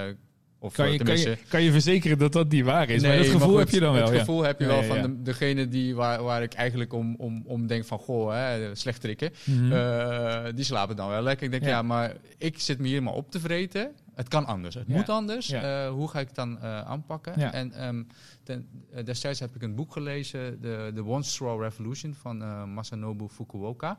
of 0.63 0.73
kan, 0.73 0.85
eh, 0.85 0.91
je, 0.91 1.03
kan, 1.03 1.19
je, 1.19 1.37
kan 1.47 1.61
je 1.61 1.71
verzekeren 1.71 2.17
dat 2.17 2.33
dat 2.33 2.49
niet 2.49 2.63
waar 2.63 2.89
is? 2.89 3.01
maar 3.01 3.17
dat 3.17 3.25
gevoel 3.25 3.49
goed, 3.49 3.59
heb 3.59 3.69
je 3.69 3.79
dan 3.79 3.93
wel. 3.93 4.03
Het 4.03 4.13
ja. 4.13 4.19
gevoel 4.19 4.43
heb 4.43 4.59
je 4.59 4.65
wel 4.65 4.81
ja, 4.81 4.83
van 4.83 4.97
ja. 4.97 5.07
Degene 5.17 5.67
die, 5.67 5.95
waar, 5.95 6.23
waar 6.23 6.43
ik 6.43 6.53
eigenlijk 6.53 6.93
om, 6.93 7.15
om, 7.17 7.43
om 7.45 7.67
denk 7.67 7.85
van, 7.85 7.99
goh, 7.99 8.33
hè, 8.33 8.75
slecht 8.75 9.01
trikken. 9.01 9.31
Mhm. 9.43 9.71
Eh, 9.71 10.43
die 10.55 10.63
slapen 10.65 10.95
dan 10.95 11.09
wel 11.09 11.21
lekker. 11.21 11.45
Ik 11.45 11.51
denk, 11.51 11.63
ja. 11.63 11.81
maar 11.81 12.15
ik 12.37 12.59
zit 12.59 12.79
me 12.79 12.87
hier 12.87 13.03
maar 13.03 13.13
op 13.13 13.31
te 13.31 13.39
vreten. 13.39 13.91
Het 14.15 14.27
kan 14.27 14.45
anders. 14.45 14.75
Het 14.75 14.87
Ja. 14.87 14.95
moet 14.95 15.09
anders. 15.09 15.47
Ja. 15.47 15.85
Eh, 15.85 15.91
hoe 15.91 16.07
ga 16.09 16.19
ik 16.19 16.27
het 16.27 16.35
dan 16.35 16.59
eh, 16.59 16.81
aanpakken? 16.81 17.39
Ja. 17.39 17.53
En 17.53 17.71
ehm, 17.71 18.03
ten, 18.43 18.67
eh, 18.91 19.03
destijds 19.05 19.39
heb 19.39 19.55
ik 19.55 19.61
een 19.61 19.75
boek 19.75 19.91
gelezen, 19.91 20.61
de, 20.61 20.91
The 20.95 21.05
One 21.05 21.23
Straw 21.23 21.61
Revolution 21.61 22.13
van 22.13 22.37
Masanobu 22.73 23.27
Fukuoka. 23.27 23.97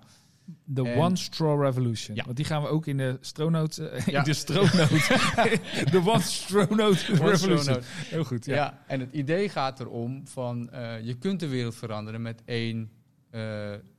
The 0.74 0.82
En- 0.88 0.96
One 0.98 1.16
Straw 1.16 1.62
Revolution. 1.62 2.16
Ja. 2.16 2.24
Want 2.24 2.36
die 2.36 2.44
gaan 2.46 2.62
we 2.62 2.68
ook 2.68 2.86
in 2.86 2.96
de 2.96 3.18
stronote... 3.20 3.88
eh, 3.88 4.06
Ja. 4.06 4.22
de 4.22 4.32
stronote. 4.34 4.98
de 5.90 6.02
One 6.04 6.22
Revolution. 6.48 7.36
Straw 7.36 7.66
Note. 7.66 7.80
Heel 7.86 8.24
goed, 8.24 8.44
ja. 8.44 8.54
Ja. 8.54 8.82
en 8.86 9.00
het 9.00 9.12
idee 9.12 9.48
gaat 9.48 9.80
erom 9.80 10.26
van 10.28 10.70
je 11.02 11.14
kunt 11.18 11.40
de 11.40 11.48
wereld 11.48 11.74
veranderen 11.74 12.22
met 12.22 12.42
één 12.44 12.90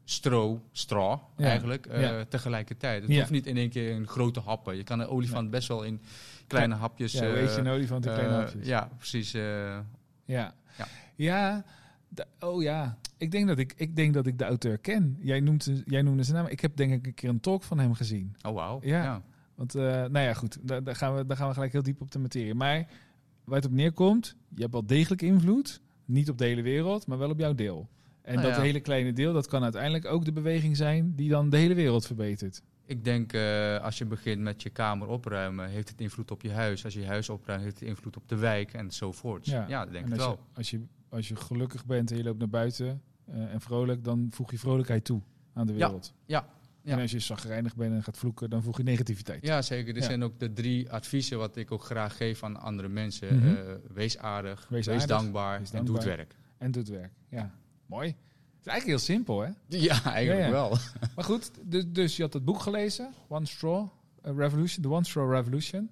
stro, 0.06 0.62
straw 0.72 1.20
Ja. 1.38 1.46
eigenlijk, 1.46 1.86
eh, 1.86 2.02
Ja. 2.02 2.26
tegelijkertijd. 2.26 3.02
Het 3.02 3.12
Ja. 3.12 3.20
hoeft 3.20 3.32
niet 3.32 3.46
in 3.46 3.58
één 3.58 3.70
keer 3.70 3.90
in 3.90 4.08
grote 4.08 4.40
happen. 4.40 4.76
Je 4.76 4.84
kan 4.84 5.00
een 5.00 5.08
olifant 5.08 5.50
best 5.50 5.68
wel 5.68 5.84
in 5.84 6.02
kleine 6.48 6.76
hapjes... 6.76 7.12
Ja, 7.12 7.20
hoe 7.20 7.36
eh, 7.36 7.54
je 7.56 7.60
een 7.60 7.68
olifant 7.68 8.06
in 8.06 8.12
kleine 8.12 8.34
eh, 8.34 8.40
hapjes? 8.40 8.68
Ja, 8.68 8.90
precies. 8.98 9.32
Ja. 10.26 10.54
Ja. 11.16 11.64
Oh 12.40 12.62
ja. 12.62 12.98
Ik 13.18 13.32
denk, 13.32 13.48
dat 13.48 13.58
ik, 13.58 13.74
ik 13.78 13.96
denk 13.96 14.14
dat 14.14 14.26
ik 14.28 14.38
de 14.38 14.44
auteur 14.44 14.78
ken. 14.78 15.18
Jij, 15.20 15.40
noemt, 15.40 15.72
jij 15.86 16.02
noemde 16.02 16.24
zijn 16.24 16.38
naam. 16.38 16.48
Ik 16.48 16.60
heb 16.60 16.76
denk 16.76 16.94
ik 16.94 17.06
een 17.06 17.14
keer 17.14 17.30
een 17.30 17.40
talk 17.40 17.64
van 17.64 17.80
hem 17.80 17.94
gezien. 17.94 18.36
oh, 18.42 18.54
wauw. 18.54 18.80
Ja. 18.84 19.04
Ja. 19.04 19.22
Want, 19.56 19.74
nou 19.74 20.20
ja, 20.20 20.34
goed. 20.34 20.58
Daar, 20.62 20.84
daar, 20.84 20.96
gaan 20.96 21.16
we, 21.16 21.26
daar 21.26 21.38
gaan 21.38 21.48
we 21.48 21.54
gelijk 21.54 21.72
heel 21.72 21.84
diep 21.84 22.02
op 22.02 22.12
de 22.12 22.20
materie. 22.20 22.54
Maar 22.54 22.88
waar 23.44 23.56
het 23.56 23.66
op 23.66 23.72
neerkomt, 23.72 24.36
je 24.56 24.62
hebt 24.62 24.74
wel 24.74 24.86
degelijk 24.86 25.22
invloed. 25.22 25.82
Niet 26.06 26.30
op 26.30 26.38
de 26.38 26.46
hele 26.46 26.62
wereld, 26.62 27.08
maar 27.08 27.18
wel 27.18 27.30
op 27.30 27.40
jouw 27.40 27.54
deel. 27.56 27.90
En 28.26 28.34
Nou 28.36 28.48
dat 28.48 28.56
ja. 28.56 28.62
hele 28.62 28.80
kleine 28.80 29.14
deel, 29.14 29.34
dat 29.34 29.48
kan 29.48 29.64
uiteindelijk 29.64 30.06
ook 30.06 30.26
de 30.26 30.32
beweging 30.32 30.78
zijn 30.78 31.16
die 31.16 31.30
dan 31.30 31.50
de 31.50 31.58
hele 31.58 31.74
wereld 31.74 32.06
verbetert. 32.06 32.62
Ik 32.86 33.04
denk 33.04 33.34
eh, 33.34 33.78
als 33.84 33.98
je 33.98 34.06
begint 34.06 34.42
met 34.42 34.64
je 34.64 34.70
kamer 34.70 35.08
opruimen, 35.08 35.70
heeft 35.70 35.90
het 35.90 36.02
invloed 36.02 36.32
op 36.32 36.42
je 36.42 36.52
huis. 36.52 36.84
Als 36.86 36.94
je 36.94 37.00
je 37.00 37.06
huis 37.06 37.30
opruimt, 37.30 37.64
heeft 37.64 37.80
het 37.80 37.90
invloed 37.90 38.18
op 38.18 38.30
de 38.30 38.36
wijk 38.36 38.74
enzovoort. 38.74 39.46
Ja. 39.46 39.66
Ja, 39.68 39.84
dat 39.84 39.94
denk 39.94 40.06
en 40.06 40.12
ik 40.14 40.18
als 40.18 40.28
wel. 40.28 40.36
Je, 40.52 40.58
als, 40.58 40.70
je, 40.70 40.82
als 41.10 41.28
je 41.28 41.36
gelukkig 41.36 41.86
bent 41.86 42.12
en 42.12 42.18
je 42.18 42.24
loopt 42.24 42.40
naar 42.40 42.50
buiten 42.50 43.02
eh, 43.26 43.54
en 43.54 43.62
vrolijk, 43.62 44.04
dan 44.04 44.28
voeg 44.32 44.52
je 44.52 44.60
vrolijkheid 44.60 45.04
toe 45.04 45.22
aan 45.54 45.68
de 45.68 45.74
wereld. 45.74 46.14
ja, 46.26 46.48
ja. 46.82 46.94
En 46.94 47.00
als 47.00 47.12
je 47.12 47.20
zagrijnig 47.20 47.76
bent 47.76 47.94
en 47.94 48.04
gaat 48.04 48.18
vloeken, 48.18 48.50
dan 48.50 48.64
voeg 48.64 48.78
je 48.78 48.84
negativiteit. 48.84 49.46
Ja, 49.46 49.62
zeker. 49.62 49.94
Dit 49.94 50.04
Ja. 50.04 50.10
zijn 50.10 50.24
ook 50.24 50.40
de 50.40 50.54
drie 50.54 50.92
adviezen 50.92 51.38
wat 51.38 51.56
ik 51.56 51.72
ook 51.72 51.84
graag 51.84 52.18
geef 52.18 52.44
aan 52.44 52.60
andere 52.62 52.88
mensen. 52.88 53.36
Mhm. 53.36 53.48
Eh, 53.48 53.56
wees 53.94 54.18
aardig, 54.18 54.68
Wees 54.70 54.86
wees, 54.86 54.88
aardig, 55.02 55.18
dankbaar 55.18 55.60
wees 55.60 55.72
en 55.72 55.86
doe 55.86 55.96
het 55.96 56.04
dankbaar. 56.06 56.18
werk. 56.28 56.36
En 56.58 56.72
doet 56.72 56.88
werk. 56.88 57.12
Ja, 57.30 57.54
mooi. 57.86 58.08
Het 58.08 58.66
is 58.66 58.72
eigenlijk 58.72 58.86
heel 58.86 59.16
simpel, 59.16 59.40
hè? 59.42 59.50
Ja, 59.68 60.04
eigenlijk 60.04 60.40
Ja, 60.40 60.46
ja. 60.46 60.52
wel. 60.52 60.78
Maar 61.16 61.26
goed, 61.26 61.52
dus, 61.64 61.84
dus 61.88 62.16
je 62.16 62.22
had 62.24 62.34
het 62.34 62.46
boek 62.46 62.60
gelezen, 62.60 63.14
One 63.28 63.46
Straw 63.46 63.88
eh, 64.22 64.32
Revolution, 64.36 64.84
The 64.84 64.90
One 64.90 65.06
Straw 65.06 65.32
Revolution. 65.32 65.90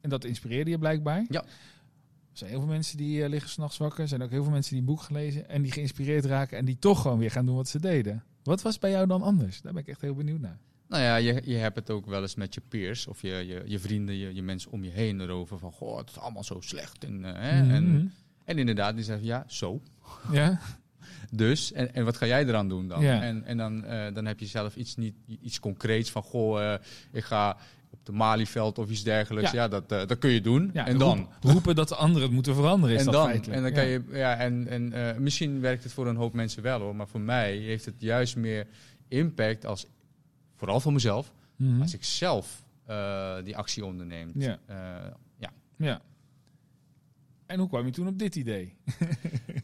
En 0.00 0.10
dat 0.10 0.24
inspireerde 0.24 0.70
je 0.70 0.78
blijkbaar. 0.78 1.24
Ja. 1.28 1.42
Er 1.42 2.38
zijn 2.38 2.50
heel 2.50 2.60
veel 2.60 2.68
mensen 2.68 2.96
die 2.96 3.22
eh, 3.22 3.28
liggen 3.28 3.50
s'nachts 3.50 3.76
wakker. 3.76 4.00
Er 4.00 4.08
zijn 4.08 4.22
ook 4.22 4.30
heel 4.30 4.42
veel 4.42 4.52
mensen 4.52 4.70
die 4.70 4.80
een 4.80 4.86
boek 4.86 5.00
gelezen 5.02 5.48
en 5.48 5.62
die 5.62 5.72
geïnspireerd 5.72 6.24
raken 6.24 6.58
en 6.58 6.64
die 6.64 6.78
toch 6.78 7.02
gewoon 7.02 7.18
weer 7.18 7.30
gaan 7.30 7.46
doen 7.46 7.56
wat 7.56 7.68
ze 7.68 7.80
deden. 7.80 8.24
Wat 8.42 8.62
was 8.62 8.78
bij 8.78 8.90
jou 8.90 9.06
dan 9.06 9.22
anders? 9.22 9.60
Daar 9.60 9.72
ben 9.72 9.82
ik 9.82 9.88
echt 9.88 10.00
heel 10.00 10.14
benieuwd 10.14 10.40
naar. 10.40 10.58
Nou 10.88 11.02
ja, 11.02 11.16
je, 11.16 11.42
je 11.44 11.56
hebt 11.56 11.76
het 11.76 11.90
ook 11.90 12.06
wel 12.06 12.22
eens 12.22 12.34
met 12.34 12.54
je 12.54 12.60
peers 12.68 13.06
of 13.06 13.22
je, 13.22 13.28
je, 13.28 13.62
je 13.66 13.78
vrienden, 13.78 14.14
je, 14.16 14.34
je 14.34 14.42
mensen 14.42 14.70
om 14.72 14.84
je 14.84 14.90
heen 14.90 15.20
erover 15.20 15.58
van, 15.58 15.72
goh, 15.72 15.98
het 15.98 16.10
is 16.10 16.18
allemaal 16.18 16.44
zo 16.44 16.60
slecht. 16.60 17.04
En, 17.04 17.24
eh, 17.24 17.32
hè, 17.50 17.62
Mhm. 17.62 17.70
en, 17.70 18.12
en 18.44 18.58
inderdaad, 18.58 18.94
die 18.94 19.04
zeggen, 19.04 19.26
ja, 19.26 19.44
zo. 19.46 19.80
Ja, 20.32 20.60
Dus, 21.30 21.72
en, 21.72 21.94
en 21.94 22.04
wat 22.04 22.16
ga 22.16 22.26
jij 22.26 22.46
eraan 22.46 22.68
doen 22.68 22.88
dan? 22.88 23.02
Ja. 23.02 23.22
En, 23.22 23.44
en 23.44 23.56
dan, 23.56 23.84
eh, 23.84 24.14
dan 24.14 24.26
heb 24.26 24.38
je 24.40 24.46
zelf 24.46 24.76
iets, 24.76 24.96
niet, 24.96 25.14
iets 25.42 25.60
concreets 25.60 26.10
van, 26.10 26.22
goh, 26.22 26.72
eh, 26.72 26.78
ik 27.12 27.24
ga 27.24 27.56
op 27.90 27.98
de 28.06 28.12
Malieveld 28.12 28.78
of 28.78 28.90
iets 28.90 29.02
dergelijks. 29.02 29.50
Ja. 29.50 29.62
Ja, 29.62 29.68
dat, 29.68 29.92
eh, 29.92 30.06
dat 30.06 30.18
kun 30.18 30.30
je 30.30 30.40
doen. 30.40 30.70
ja 30.72 30.86
en 30.86 30.98
dan? 30.98 31.18
roep- 31.18 31.52
roepen 31.52 31.74
dat 31.74 31.88
de 31.88 31.94
anderen 31.94 32.22
het 32.22 32.32
moeten 32.32 32.54
veranderen 32.54 32.96
is 32.96 33.06
en 33.06 33.12
dan, 33.12 33.24
feitelijk. 33.26 33.56
en 33.56 33.62
dan 33.62 33.72
kan 33.72 33.86
je, 33.86 34.02
ja, 34.12 34.36
en, 34.36 34.68
en 34.68 35.22
misschien 35.22 35.60
werkt 35.60 35.82
het 35.82 35.92
voor 35.92 36.06
een 36.06 36.16
hoop 36.16 36.32
mensen 36.32 36.62
wel 36.62 36.80
hoor, 36.80 36.96
maar 36.96 37.08
voor 37.08 37.20
mij 37.20 37.56
heeft 37.56 37.84
het 37.84 37.94
juist 37.98 38.36
meer 38.36 38.66
impact 39.08 39.66
als, 39.66 39.86
vooral 40.56 40.80
voor 40.80 40.92
mezelf, 40.92 41.32
Mhm. 41.56 41.80
als 41.80 41.94
ik 41.94 42.04
zelf 42.04 42.62
die 43.44 43.56
actie 43.56 43.84
onderneem. 43.84 44.30
Ja. 44.34 44.58
Ja. 45.38 45.50
Ja. 45.76 46.00
En 47.52 47.58
hoe 47.58 47.68
kwam 47.68 47.86
je 47.86 47.92
toen 47.92 48.06
op 48.06 48.18
dit 48.18 48.36
idee? 48.36 48.74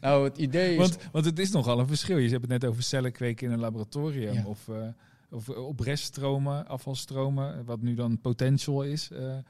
Nou, 0.01 0.23
het 0.23 0.37
idee 0.37 0.71
is... 0.71 0.77
Want, 0.77 0.97
want 1.11 1.25
het 1.25 1.39
is 1.39 1.51
nogal 1.51 1.79
een 1.79 1.87
verschil. 1.87 2.17
Je 2.17 2.29
hebt 2.29 2.41
het 2.41 2.51
net 2.51 2.65
over 2.65 2.83
cellen 2.83 3.11
kweken 3.11 3.47
in 3.47 3.53
een 3.53 3.59
laboratorium. 3.59 4.33
Ja. 4.33 4.45
Of, 4.45 4.67
eh, 4.67 4.87
of 5.29 5.49
op 5.49 5.79
reststromen, 5.79 6.67
afvalstromen, 6.67 7.65
wat 7.65 7.81
nu 7.81 7.93
dan 7.93 8.19
potential 8.21 8.83
is, 8.83 9.11
eh, 9.11 9.37
eh, 9.37 9.43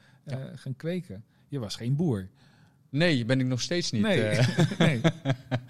gaan 0.54 0.76
kweken. 0.76 1.24
Je 1.48 1.58
was 1.58 1.76
geen 1.76 1.96
boer. 1.96 2.28
Nee, 2.88 3.24
ben 3.24 3.40
ik 3.40 3.46
nog 3.46 3.60
steeds 3.60 3.90
niet. 3.90 4.02
Nee. 4.02 4.22
eh. 4.22 4.78
nee. 4.78 5.00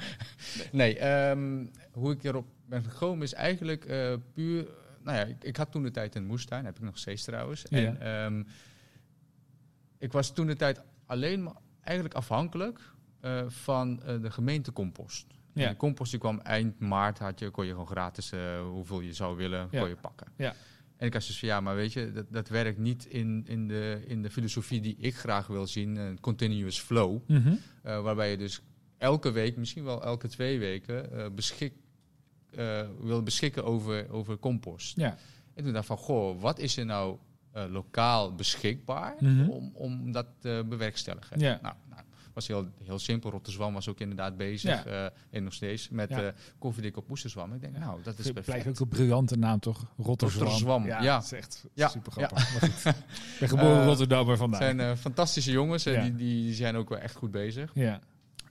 nee, 0.72 0.98
ehm, 0.98 1.66
hoe 1.92 2.12
ik 2.12 2.24
erop 2.24 2.46
ben 2.66 2.84
gekomen 2.84 3.22
is 3.22 3.34
eigenlijk 3.34 3.84
eh, 3.84 4.14
puur... 4.34 4.68
Nou 5.02 5.16
ja, 5.16 5.24
ik, 5.24 5.44
ik 5.44 5.56
had 5.56 5.72
toen 5.72 5.82
de 5.82 5.90
tijd 5.90 6.14
een 6.14 6.26
moestuin, 6.26 6.64
heb 6.64 6.76
ik 6.76 6.82
nog 6.82 6.98
steeds 6.98 7.24
trouwens. 7.24 7.62
Ja. 7.68 7.78
En 7.78 8.00
ehm, 8.00 8.42
ik 9.98 10.12
was 10.12 10.32
toen 10.32 10.46
de 10.46 10.56
tijd 10.56 10.80
alleen 11.06 11.42
maar 11.42 11.56
eigenlijk 11.82 12.14
afhankelijk 12.16 12.80
eh, 13.20 13.42
van 13.48 14.02
eh, 14.02 14.22
de 14.22 14.30
gemeentecompost. 14.30 15.26
Ja. 15.52 15.64
En 15.66 15.70
De 15.72 15.76
compost 15.76 16.10
die 16.10 16.20
kwam 16.20 16.38
eind 16.38 16.78
maart, 16.78 17.18
had 17.18 17.38
je, 17.38 17.50
kon 17.50 17.64
je 17.64 17.70
gewoon 17.70 17.86
gratis 17.86 18.32
eh, 18.32 18.60
hoeveel 18.62 19.00
je 19.00 19.12
zou 19.12 19.36
willen, 19.36 19.68
Ja. 19.70 19.80
kon 19.80 19.88
je 19.88 19.96
pakken. 19.96 20.26
Ja. 20.36 20.54
En 20.96 21.06
ik 21.06 21.12
had 21.12 21.26
dus 21.26 21.38
van 21.38 21.48
ja, 21.48 21.60
maar 21.60 21.74
weet 21.74 21.92
je, 21.92 22.12
dat, 22.12 22.26
dat 22.28 22.48
werkt 22.48 22.78
niet 22.78 23.04
in, 23.06 23.44
in, 23.46 23.68
de, 23.68 24.02
in 24.06 24.22
de 24.22 24.30
filosofie 24.30 24.80
die 24.80 24.96
ik 24.98 25.14
graag 25.16 25.46
wil 25.46 25.66
zien, 25.66 25.96
een 25.96 26.20
continuous 26.20 26.80
flow. 26.80 27.18
Mhm. 27.26 27.54
Waarbij 27.82 28.30
je 28.30 28.36
dus 28.36 28.62
elke 28.98 29.30
week, 29.30 29.56
misschien 29.56 29.84
wel 29.84 30.02
elke 30.04 30.28
twee 30.28 30.58
weken, 30.58 31.34
beschik, 31.34 31.72
wil 33.00 33.22
beschikken 33.22 33.64
over, 33.64 34.10
over 34.10 34.38
compost. 34.38 34.96
Ja. 34.96 35.16
En 35.54 35.64
toen 35.64 35.72
dacht 35.72 35.90
ik 35.90 35.96
van, 35.96 36.04
goh, 36.04 36.40
wat 36.40 36.58
is 36.58 36.76
er 36.76 36.84
nou 36.84 37.18
lokaal 37.52 38.34
beschikbaar 38.34 39.14
Mhm. 39.20 39.48
om, 39.48 39.70
om 39.74 40.12
dat 40.12 40.26
te 40.38 40.64
bewerkstelligen? 40.68 41.38
Ja. 41.40 41.58
Nou, 41.62 41.74
nou, 41.90 42.02
was 42.34 42.46
heel, 42.46 42.68
heel 42.84 42.98
simpel. 42.98 43.30
Rotterdam 43.30 43.72
was 43.74 43.88
ook 43.88 44.00
inderdaad 44.00 44.36
bezig, 44.36 44.84
Ja. 44.84 45.04
eh, 45.04 45.10
en 45.30 45.44
nog 45.44 45.52
steeds, 45.52 45.88
met 45.88 46.08
Ja. 46.08 46.22
eh 46.22 46.32
koffiedik 46.58 46.96
op 46.96 47.08
moesterzwam. 47.08 47.54
Ik 47.54 47.60
denk, 47.60 47.78
nou, 47.78 48.02
dat 48.02 48.18
is 48.18 48.24
Het 48.24 48.32
blijft 48.32 48.50
perfect. 48.50 48.68
ook 48.68 48.80
een 48.80 48.88
briljante 48.88 49.36
naam, 49.36 49.58
toch? 49.60 49.84
Rotterdam. 49.96 50.42
Rotterdam, 50.42 50.86
Ja, 50.86 51.02
ja. 51.02 51.14
dat 51.14 51.24
is 51.24 51.32
echt 51.32 51.64
Ja, 51.74 51.88
super 51.88 52.12
grappig. 52.12 52.52
Ik 52.84 52.94
ben 53.40 53.48
geboren 53.48 53.80
Eh, 53.80 53.84
Rotterdammer 53.86 54.30
Het 54.30 54.38
vandaag. 54.40 54.60
zijn 54.60 54.80
eh, 54.80 54.92
fantastische 54.96 55.50
jongens, 55.50 55.86
en 55.86 56.02
die, 56.02 56.14
die 56.14 56.54
zijn 56.54 56.76
ook 56.76 56.88
wel 56.88 56.98
echt 56.98 57.14
goed 57.16 57.30
bezig. 57.30 57.70
ja. 57.74 58.00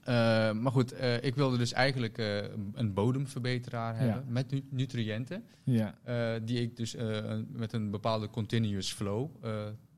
Eh, 0.10 0.16
maar 0.52 0.72
goed, 0.72 0.92
eh, 0.92 1.24
ik 1.24 1.36
wilde 1.36 1.58
dus 1.58 1.74
eigenlijk 1.74 2.18
eh, 2.18 2.38
een 2.74 2.94
bodemverbeteraar 2.94 3.94
Ja. 3.96 4.00
hebben 4.00 4.26
met 4.34 4.52
nu- 4.52 4.64
nutriënten. 4.70 5.44
Ja. 5.64 5.96
die 6.44 6.62
ik 6.62 6.76
dus 6.78 6.96
met 7.52 7.74
een 7.74 7.92
bepaalde 7.92 8.30
continuous 8.30 8.94
flow 8.94 9.30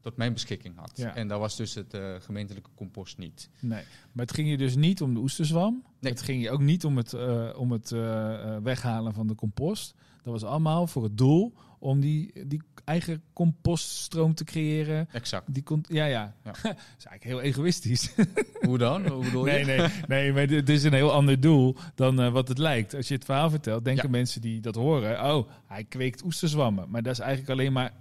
tot 0.02 0.18
mijn 0.18 0.34
beschikking 0.34 0.76
had. 0.76 0.92
Ja. 0.96 1.16
En 1.16 1.28
dat 1.28 1.40
was 1.40 1.56
dus 1.56 1.74
het 1.76 1.98
gemeentelijke 2.20 2.70
compost 2.76 3.18
niet. 3.18 3.50
Nee, 3.60 3.84
maar 4.12 4.26
het 4.26 4.34
ging 4.36 4.50
je 4.50 4.58
dus 4.58 4.76
niet 4.76 5.02
om 5.02 5.14
de 5.14 5.20
oesterzwam. 5.20 5.84
Nee. 6.00 6.12
Het 6.12 6.22
ging 6.22 6.42
je 6.42 6.50
ook 6.52 6.62
niet 6.62 6.86
om 6.86 6.98
het, 6.98 7.14
om 7.56 7.72
het 7.72 7.90
weghalen 8.64 9.14
van 9.14 9.28
de 9.28 9.36
compost. 9.36 9.96
Dat 10.24 10.34
was 10.34 10.44
allemaal 10.44 10.88
voor 10.88 11.04
het 11.04 11.18
doel 11.18 11.54
om 11.82 12.00
die, 12.00 12.48
die 12.48 12.62
eigen 12.86 13.22
compoststroom 13.34 14.34
te 14.34 14.44
creëren. 14.44 15.08
Exact. 15.12 15.54
Die 15.54 15.64
kon, 15.64 15.84
ja, 15.88 16.06
ja. 16.06 16.36
Ja. 16.44 16.52
dat 16.64 16.76
is 16.98 17.06
eigenlijk 17.06 17.24
heel 17.24 17.42
egoïstisch. 17.42 18.14
Hoe 18.68 18.78
dan? 18.78 19.08
Hoe 19.08 19.24
bedoel 19.24 19.44
nee, 19.44 19.60
je? 19.60 19.66
nee, 19.66 19.90
nee, 20.08 20.34
maar 20.34 20.48
dit 20.48 20.70
is 20.70 20.84
een 20.84 20.94
heel 20.94 21.12
ander 21.12 21.40
doel 21.40 21.76
dan 21.96 22.22
eh, 22.22 22.32
wat 22.32 22.48
het 22.48 22.58
lijkt. 22.58 22.94
Als 22.96 23.08
je 23.08 23.14
het 23.14 23.26
verhaal 23.26 23.50
vertelt, 23.50 23.84
denken 23.86 24.04
Ja. 24.04 24.10
mensen 24.10 24.42
die 24.42 24.60
dat 24.62 24.76
horen... 24.76 25.34
oh, 25.36 25.50
hij 25.68 25.84
kweekt 25.84 26.24
oesterzwammen. 26.24 26.90
Maar 26.90 27.02
dat 27.04 27.14
is 27.14 27.20
eigenlijk 27.20 27.52
alleen 27.52 27.74
maar 27.74 27.92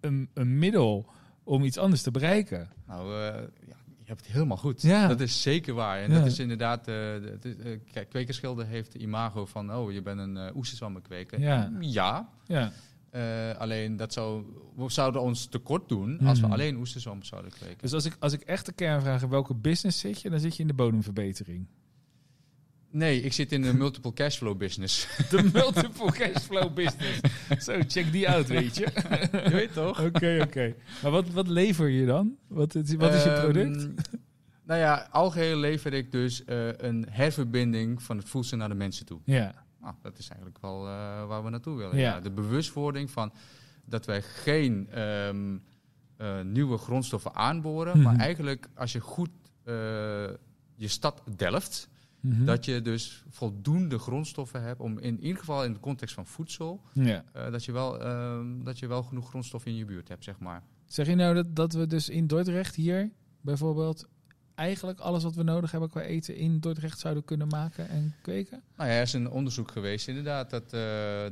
een, 0.00 0.28
een 0.34 0.58
middel 0.58 1.06
om 1.44 1.62
iets 1.64 1.78
anders 1.78 2.02
te 2.02 2.10
bereiken. 2.10 2.68
Nou, 2.86 3.08
eh, 3.14 3.34
ja, 3.66 3.76
je 3.98 4.06
hebt 4.16 4.20
het 4.20 4.32
helemaal 4.32 4.56
goed. 4.56 4.82
Ja. 4.82 5.06
Dat 5.08 5.20
is 5.20 5.42
zeker 5.42 5.74
waar. 5.74 5.98
En 6.00 6.10
Ja. 6.12 6.18
dat 6.18 6.26
is 6.26 6.38
inderdaad... 6.38 6.84
de- 6.84 7.28
het 7.32 7.44
is, 7.44 7.54
Kwekerschilder 8.08 8.66
heeft 8.66 8.92
de 8.92 8.98
imago 8.98 9.46
van... 9.46 9.74
oh, 9.74 9.92
je 9.92 10.02
bent 10.02 10.20
een 10.20 10.36
uh, 10.36 10.56
oesterzwammenkweker. 10.56 11.40
Ja. 11.40 11.70
ja. 12.46 12.72
Eh, 13.10 13.50
alleen 13.58 13.96
dat 13.96 14.12
zou, 14.12 14.44
we 14.76 14.90
zouden 14.90 15.20
ons 15.22 15.46
tekort 15.46 15.88
doen 15.88 16.18
als 16.20 16.40
we 16.40 16.44
Mhm. 16.46 16.54
alleen 16.54 16.76
oesterzwam 16.76 17.22
zouden 17.22 17.50
kweken. 17.50 17.78
dus 17.80 17.92
als 17.92 18.04
ik, 18.04 18.16
als 18.18 18.32
ik 18.32 18.40
echt 18.40 18.66
de 18.66 18.72
kern 18.72 19.00
vraag... 19.00 19.22
in 19.22 19.28
welke 19.28 19.54
business 19.54 19.98
zit 20.00 20.20
je, 20.20 20.30
dan 20.30 20.40
zit 20.40 20.56
je 20.56 20.62
in 20.62 20.68
de 20.68 20.74
bodemverbetering. 20.74 21.66
Nee, 22.92 23.20
ik 23.22 23.32
zit 23.32 23.52
in 23.52 23.62
de 23.62 23.74
multiple 23.74 24.12
cashflow 24.12 24.56
business. 24.56 25.06
De 25.30 25.50
multiple 25.52 26.12
cashflow 26.12 26.74
business. 26.74 27.20
Zo, 27.66 27.80
check 27.86 28.12
die 28.12 28.28
out, 28.30 28.46
weet 28.46 28.76
je. 28.76 28.86
je 29.44 29.50
weet 29.50 29.72
toch? 29.72 30.00
Oké, 30.06 30.38
oké. 30.42 30.74
Maar 31.02 31.10
wat, 31.10 31.28
wat 31.30 31.48
lever 31.48 31.88
je 31.88 32.06
dan? 32.06 32.36
Wat, 32.46 32.74
is- 32.74 32.94
wat 32.94 33.14
is 33.14 33.22
je 33.24 33.30
Ehm, 33.30 33.40
product? 33.40 33.88
nou 34.64 34.80
ja, 34.80 35.08
algeheel 35.10 35.56
lever 35.58 35.92
ik 35.92 36.12
dus 36.12 36.44
eh, 36.44 36.68
een 36.76 37.06
herverbinding 37.10 38.02
van 38.02 38.16
het 38.16 38.28
voedsel 38.28 38.56
naar 38.56 38.68
de 38.68 38.74
mensen 38.74 39.06
toe. 39.06 39.20
Ja, 39.24 39.64
Nou, 39.80 39.94
dat 40.02 40.18
is 40.18 40.28
eigenlijk 40.28 40.60
wel 40.60 40.86
eh, 40.86 41.26
waar 41.26 41.44
we 41.44 41.50
naartoe 41.50 41.76
willen. 41.76 41.96
Ja. 41.96 42.02
Ja. 42.14 42.20
de 42.20 42.30
bewustwording 42.30 43.10
van 43.10 43.32
dat 43.84 44.06
wij 44.06 44.22
geen 44.22 44.88
ehm, 44.90 45.56
eh, 46.16 46.40
nieuwe 46.40 46.78
grondstoffen 46.78 47.34
aanboren, 47.34 47.94
Mhm. 47.96 48.02
maar 48.04 48.16
eigenlijk 48.16 48.68
als 48.74 48.92
je 48.92 49.00
goed 49.00 49.30
eh, 49.64 49.74
je 50.74 50.88
stad 50.88 51.22
delft, 51.36 51.88
Mhm. 52.20 52.44
dat 52.44 52.64
je 52.64 52.80
dus 52.82 53.24
voldoende 53.28 53.98
grondstoffen 53.98 54.62
hebt 54.62 54.80
om 54.80 54.98
in 54.98 55.20
ieder 55.20 55.38
geval 55.38 55.64
in 55.64 55.72
de 55.72 55.80
context 55.80 56.14
van 56.14 56.26
voedsel, 56.26 56.80
ja. 56.92 57.24
dat, 57.50 57.64
je 57.64 57.72
wel, 57.72 58.00
ehm, 58.00 58.62
dat 58.62 58.78
je 58.78 58.86
wel 58.86 59.02
genoeg 59.02 59.28
grondstoffen 59.28 59.70
in 59.70 59.76
je 59.76 59.84
buurt 59.84 60.08
hebt, 60.08 60.24
zeg 60.24 60.38
maar. 60.38 60.62
Zeg 60.86 61.06
je 61.06 61.14
nou 61.14 61.34
dat, 61.34 61.56
dat 61.56 61.72
we 61.72 61.86
dus 61.86 62.08
in 62.08 62.26
Dordrecht 62.26 62.74
hier 62.74 63.10
bijvoorbeeld 63.40 64.08
eigenlijk 64.60 65.00
alles 65.00 65.22
wat 65.22 65.34
we 65.34 65.42
nodig 65.42 65.70
hebben 65.70 65.90
qua 65.90 66.00
eten 66.00 66.36
in 66.36 66.60
Dordrecht 66.60 66.98
zouden 66.98 67.24
kunnen 67.24 67.48
maken 67.48 67.88
en 67.88 68.14
kweken? 68.22 68.62
Nou 68.76 68.90
ja, 68.90 68.96
er 68.96 69.02
is 69.02 69.12
een 69.12 69.30
onderzoek 69.30 69.70
geweest 69.70 70.08
inderdaad 70.08 70.50
dat 70.50 70.72
eh, 70.72 70.80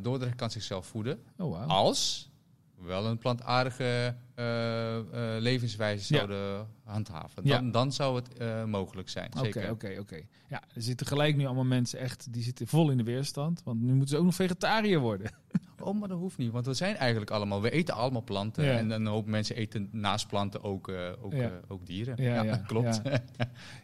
Dordrecht 0.02 0.34
kan 0.34 0.50
zichzelf 0.50 0.86
voeden 0.86 1.18
Oh, 1.36 1.50
wauw. 1.50 1.66
als 1.68 2.30
we 2.78 2.86
wel 2.86 3.06
een 3.06 3.18
plantaardige 3.18 4.14
eh, 4.34 4.96
eh, 4.96 5.04
levenswijze 5.42 6.14
Ja. 6.14 6.18
zouden 6.18 6.66
handhaven. 6.84 7.42
Ja. 7.46 7.56
Dan, 7.56 7.70
dan 7.70 7.92
zou 7.92 8.16
het 8.22 8.66
mogelijk 8.66 9.08
zijn, 9.08 9.30
Oké, 9.38 9.68
oké, 9.70 9.96
oké. 10.00 10.20
Ja, 10.48 10.62
er 10.74 10.82
zitten 10.82 11.06
gelijk 11.06 11.36
nu 11.36 11.44
allemaal 11.46 11.64
mensen 11.64 11.98
echt, 11.98 12.32
die 12.32 12.42
zitten 12.42 12.66
vol 12.66 12.90
in 12.90 12.96
de 12.96 13.02
weerstand. 13.04 13.62
Want 13.64 13.80
nu 13.80 13.90
moeten 13.92 14.08
ze 14.08 14.16
ook 14.16 14.24
nog 14.24 14.34
vegetariër 14.34 14.98
worden. 14.98 15.30
Oh, 15.88 15.98
maar 15.98 16.08
dat 16.08 16.18
hoeft 16.18 16.38
niet, 16.38 16.52
want 16.52 16.66
we 16.66 16.74
zijn 16.74 16.96
eigenlijk 16.96 17.30
allemaal, 17.30 17.62
we 17.62 17.70
eten 17.70 17.94
allemaal 17.94 18.22
planten. 18.22 18.64
Ja. 18.64 18.76
En 18.78 18.90
een 18.90 19.06
hoop 19.06 19.26
mensen 19.26 19.56
eten 19.56 19.88
naast 19.92 20.28
planten 20.28 20.62
ook, 20.62 20.88
eh, 20.88 21.10
ook, 21.20 21.32
Ja. 21.32 21.38
eh, 21.48 21.52
ook 21.68 21.86
dieren. 21.86 22.22
Ja, 22.22 22.42
ja, 22.42 22.56
klopt. 22.66 23.00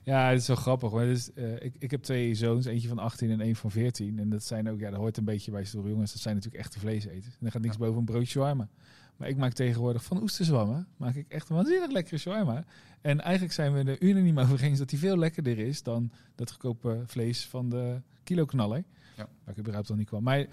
Ja, 0.03 0.29
het 0.29 0.41
is 0.41 0.47
wel 0.47 0.57
grappig. 0.57 0.91
hoor. 0.91 1.01
Dus, 1.05 1.33
eh, 1.33 1.53
ik, 1.63 1.75
ik 1.79 1.91
heb 1.91 2.03
twee 2.03 2.35
zoons, 2.35 2.65
eentje 2.67 2.89
van 2.89 2.99
18 2.99 3.31
en 3.31 3.41
één 3.41 3.57
van 3.57 3.71
14. 3.71 4.19
En 4.19 4.29
dat 4.31 4.43
zijn 4.45 4.71
ook, 4.71 4.79
ja, 4.81 4.91
dat 4.91 4.99
hoort 4.99 5.17
een 5.17 5.25
beetje 5.25 5.51
bij 5.51 5.65
stoere 5.65 5.89
jongens. 5.89 6.13
Dat 6.13 6.21
zijn 6.23 6.35
natuurlijk 6.35 6.65
echte 6.65 6.79
vleeseters. 6.79 7.37
En 7.41 7.47
er 7.47 7.53
gaat 7.53 7.63
niks 7.63 7.77
boven 7.77 7.99
een 7.99 8.05
broodje 8.05 8.27
shawarma. 8.27 8.69
Maar 9.17 9.29
ik 9.29 9.37
maak 9.37 9.53
tegenwoordig 9.53 10.05
van 10.05 10.23
oesterzwammen, 10.23 10.87
maak 10.97 11.15
ik 11.15 11.29
echt 11.29 11.49
een 11.49 11.57
waanzinnig 11.57 11.91
lekkere 11.91 12.19
shawarma. 12.19 12.65
En 13.01 13.21
eigenlijk 13.21 13.55
zijn 13.55 13.73
we 13.73 13.83
er 13.91 14.03
unaniem 14.03 14.39
over 14.39 14.63
eens 14.63 14.79
dat 14.79 14.89
die 14.89 14.99
veel 14.99 15.17
lekkerder 15.19 15.59
is 15.59 15.83
dan 15.83 16.11
dat 16.35 16.51
goedkope 16.51 17.03
vlees 17.07 17.47
van 17.47 17.69
de 17.69 18.01
kiloknaller. 18.25 18.85
Ja. 19.17 19.29
Waar 19.45 19.55
ik 19.55 19.59
überhaupt 19.59 19.91
al 19.91 19.97
niet 19.97 20.07
kwam. 20.07 20.23
Maar 20.23 20.47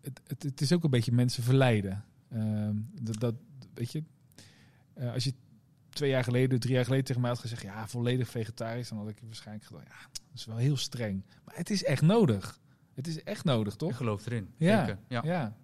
het, 0.00 0.20
het, 0.26 0.42
het 0.42 0.60
is 0.60 0.72
ook 0.72 0.84
een 0.84 0.90
beetje 0.90 1.12
mensen 1.12 1.42
verleiden. 1.42 2.04
Ehm, 2.28 2.76
dat, 3.02 3.20
dat, 3.20 3.34
weet 3.74 3.92
je, 3.92 4.02
eh, 4.94 5.12
als 5.12 5.24
je 5.24 5.34
twee 5.88 6.10
jaar 6.10 6.24
geleden, 6.24 6.60
drie 6.60 6.74
jaar 6.74 6.84
geleden 6.84 7.04
tegen 7.04 7.20
mij 7.20 7.30
had 7.30 7.40
gezegd, 7.40 7.62
ja, 7.62 7.88
volledig 7.88 8.28
vegetarisch, 8.28 8.88
dan 8.88 8.98
had 8.98 9.08
ik 9.08 9.18
waarschijnlijk 9.24 9.66
gedacht, 9.66 9.86
ja, 9.86 10.08
dat 10.12 10.20
is 10.34 10.44
wel 10.44 10.56
heel 10.56 10.76
streng. 10.76 11.24
Maar 11.44 11.56
het 11.56 11.70
is 11.70 11.84
echt 11.84 12.02
nodig. 12.02 12.60
Het 12.94 13.06
is 13.06 13.22
echt 13.22 13.44
nodig, 13.44 13.76
toch? 13.76 13.90
Ik 13.90 13.96
geloof 13.96 14.26
erin. 14.26 14.48
Ja, 14.56 14.86
Zeker. 14.86 14.98
Ja. 15.08 15.22
Ja. 15.24 15.56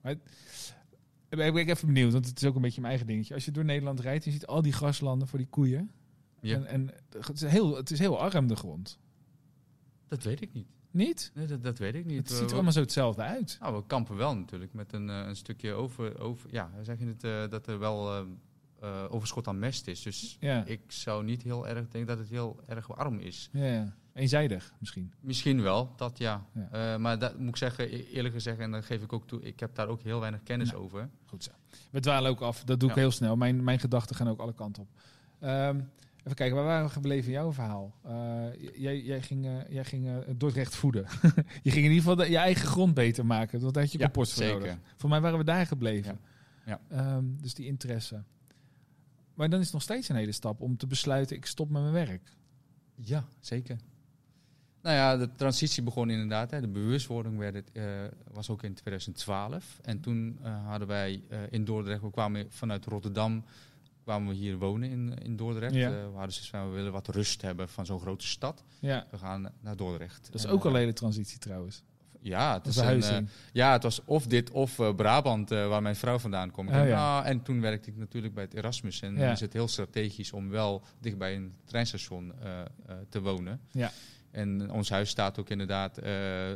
Maar 0.00 0.12
ik 0.12 1.36
ben 1.38 1.56
ik 1.56 1.68
even 1.68 1.86
benieuwd, 1.86 2.12
want 2.12 2.26
het 2.26 2.42
is 2.42 2.48
ook 2.48 2.54
een 2.54 2.62
beetje 2.62 2.80
mijn 2.80 2.92
eigen 2.92 3.12
dingetje. 3.12 3.34
Als 3.34 3.44
je 3.44 3.50
door 3.50 3.64
Nederland 3.64 4.00
rijdt, 4.00 4.24
je 4.24 4.30
ziet 4.30 4.46
al 4.46 4.62
die 4.62 4.72
graslanden 4.72 5.28
voor 5.28 5.38
die 5.38 5.48
koeien. 5.48 5.90
Ja. 6.40 6.54
En, 6.56 6.66
en 6.66 6.90
het, 7.10 7.30
is 7.30 7.42
heel, 7.42 7.76
het 7.76 7.90
is 7.90 7.98
heel 7.98 8.20
arm, 8.20 8.46
de 8.46 8.56
grond. 8.56 8.98
Dat 10.08 10.22
weet 10.22 10.40
ik 10.40 10.52
niet. 10.52 10.66
Niet? 10.92 11.30
Nee, 11.34 11.46
dat, 11.46 11.62
dat 11.64 11.78
weet 11.78 11.94
ik 11.94 12.04
niet. 12.04 12.16
Het 12.18 12.28
ziet 12.30 12.38
er 12.40 12.46
we- 12.46 12.52
allemaal 12.52 12.72
zo 12.72 12.80
hetzelfde 12.80 13.22
uit. 13.22 13.56
Nou, 13.60 13.74
we 13.76 13.86
kampen 13.86 14.16
wel 14.16 14.36
natuurlijk 14.36 14.72
met 14.74 14.92
een, 14.92 15.10
eh, 15.10 15.26
een 15.26 15.36
stukje 15.36 15.72
over, 15.72 16.20
over 16.20 16.48
ja, 16.52 16.70
zeg 16.82 16.98
je 16.98 17.06
het, 17.06 17.24
eh, 17.24 17.48
dat 17.50 17.66
er 17.66 17.78
wel 17.78 18.10
eh, 18.14 18.22
eh, 18.80 19.04
overschot 19.08 19.46
aan 19.48 19.58
mest 19.58 19.86
is. 19.86 20.02
Dus 20.02 20.36
Ja, 20.40 20.64
ik 20.64 20.80
zou 20.86 21.24
niet 21.24 21.42
heel 21.42 21.68
erg 21.68 21.88
denken 21.88 22.06
dat 22.06 22.18
het 22.18 22.28
heel 22.28 22.60
erg 22.66 22.86
warm 22.86 23.18
is. 23.18 23.48
ja, 23.52 23.94
eenzijdig 24.14 24.72
misschien. 24.78 25.12
Misschien 25.20 25.62
wel, 25.62 25.92
dat 25.96 26.18
ja. 26.18 26.46
Ja. 26.72 26.98
Maar 26.98 27.18
dat 27.18 27.38
moet 27.38 27.48
ik 27.48 27.56
zeggen, 27.56 27.94
e- 27.94 28.02
eerlijk 28.12 28.34
gezegd, 28.34 28.58
en 28.58 28.70
dan 28.70 28.82
geef 28.82 29.02
ik 29.02 29.12
ook 29.12 29.26
toe, 29.26 29.42
ik 29.42 29.60
heb 29.60 29.74
daar 29.74 29.88
ook 29.88 30.02
heel 30.02 30.20
weinig 30.20 30.42
kennis 30.42 30.74
over. 30.74 31.08
Goed 31.26 31.44
zo. 31.44 31.50
We 31.90 32.00
dwalen 32.00 32.30
ook 32.30 32.40
af. 32.40 32.64
Dat 32.64 32.80
doe 32.80 32.88
ik 32.88 32.94
heel 32.94 33.10
snel. 33.10 33.36
Mijn, 33.36 33.64
mijn 33.64 33.78
gedachten 33.78 34.16
gaan 34.16 34.28
ook 34.28 34.40
alle 34.40 34.54
kanten 34.54 34.82
op. 34.82 34.88
Ehm, 35.40 35.80
even 36.22 36.34
kijken, 36.36 36.56
waar 36.56 36.64
waren 36.64 36.86
we 36.86 36.92
gebleven 36.92 37.26
in 37.26 37.32
jouw 37.32 37.52
verhaal? 37.52 37.94
Eh, 38.02 38.44
jij, 38.74 39.00
jij 39.00 39.22
ging, 39.22 39.46
eh, 39.46 39.68
jij 39.68 39.84
ging 39.84 40.06
eh, 40.06 40.16
Dordrecht 40.36 40.74
voeden. 40.74 41.06
je 41.62 41.70
ging 41.70 41.84
in 41.84 41.92
ieder 41.92 41.96
geval 41.98 42.16
de- 42.16 42.30
je 42.30 42.36
eigen 42.36 42.66
grond 42.68 42.94
beter 42.94 43.26
maken. 43.26 43.60
Daar 43.60 43.82
had 43.82 43.92
je 43.92 43.98
Ja, 43.98 44.04
compost 44.04 44.32
voor 44.32 44.42
zeker. 44.42 44.78
Voor 44.96 45.10
mij 45.10 45.20
waren 45.20 45.38
we 45.38 45.44
daar 45.44 45.66
gebleven. 45.66 46.20
Ja. 46.66 46.80
Ehm, 46.88 47.24
dus 47.40 47.54
die 47.54 47.66
interesse. 47.66 48.22
Maar 49.34 49.48
dan 49.50 49.58
is 49.58 49.64
het 49.64 49.74
nog 49.74 49.82
steeds 49.82 50.08
een 50.08 50.16
hele 50.16 50.32
stap 50.32 50.60
om 50.60 50.76
te 50.76 50.86
besluiten, 50.86 51.36
ik 51.36 51.46
stop 51.46 51.70
met 51.70 51.82
mijn 51.82 51.94
werk. 51.94 52.36
Ja, 52.94 53.24
zeker. 53.40 53.76
Nou 54.82 54.96
ja, 54.96 55.16
de 55.16 55.28
transitie 55.36 55.82
begon 55.82 56.10
inderdaad. 56.10 56.50
Hè. 56.50 56.60
De 56.60 56.68
bewustwording 56.68 57.38
werd 57.38 57.54
het, 57.54 57.70
was 58.32 58.50
ook 58.50 58.62
in 58.62 58.74
2012. 58.74 59.78
En 59.82 60.00
toen 60.00 60.38
hadden 60.66 60.88
wij 60.88 61.22
in 61.50 61.64
Dordrecht, 61.64 62.02
we 62.02 62.10
kwamen 62.10 62.46
vanuit 62.48 62.84
Rotterdam, 62.86 63.44
kwamen 64.02 64.28
we 64.28 64.34
hier 64.34 64.58
wonen 64.58 64.90
in, 64.90 65.14
in 65.22 65.36
Dordrecht. 65.36 65.74
Ja. 65.74 65.88
Eh, 65.88 65.94
we 65.94 66.12
hadden 66.12 66.32
zoiets 66.32 66.50
van, 66.50 66.68
we 66.68 66.74
willen 66.74 66.92
wat 66.92 67.08
rust 67.08 67.42
hebben 67.42 67.68
van 67.68 67.86
zo'n 67.86 68.00
grote 68.00 68.26
stad. 68.26 68.64
Ja, 68.80 69.06
We 69.10 69.18
gaan 69.18 69.52
naar 69.60 69.76
Dordrecht. 69.76 70.26
dat 70.26 70.34
is 70.34 70.44
En, 70.44 70.50
ook 70.50 70.62
al 70.62 70.68
eh, 70.68 70.74
een 70.74 70.80
hele 70.80 70.92
transitie 70.92 71.38
trouwens. 71.38 71.82
Ja, 72.20 72.54
het 72.54 72.66
is 72.66 72.76
een, 72.76 73.02
eh, 73.02 73.18
ja, 73.52 73.72
het 73.72 73.82
was 73.82 74.04
of 74.04 74.26
dit 74.26 74.50
of 74.50 74.80
Brabant, 74.96 75.48
waar 75.48 75.82
mijn 75.82 75.96
vrouw 75.96 76.18
vandaan 76.18 76.50
komt. 76.50 76.70
Oh, 76.70 76.86
ja. 76.86 77.18
ah, 77.18 77.28
en 77.28 77.42
toen 77.42 77.60
werkte 77.60 77.90
ik 77.90 77.96
natuurlijk 77.96 78.34
bij 78.34 78.44
het 78.44 78.54
Erasmus. 78.54 79.00
En 79.00 79.14
dan 79.14 79.28
is 79.28 79.40
het 79.40 79.52
heel 79.52 79.68
strategisch 79.68 80.32
om 80.32 80.48
wel 80.48 80.82
dicht 81.00 81.18
bij 81.18 81.36
een 81.36 81.54
treinstation 81.64 82.32
te 83.08 83.20
wonen. 83.20 83.60
Ja. 83.70 83.90
En 84.32 84.70
ons 84.70 84.90
huis 84.90 85.08
staat 85.08 85.38
ook 85.38 85.50
inderdaad 85.50 85.98
eh, 85.98 86.12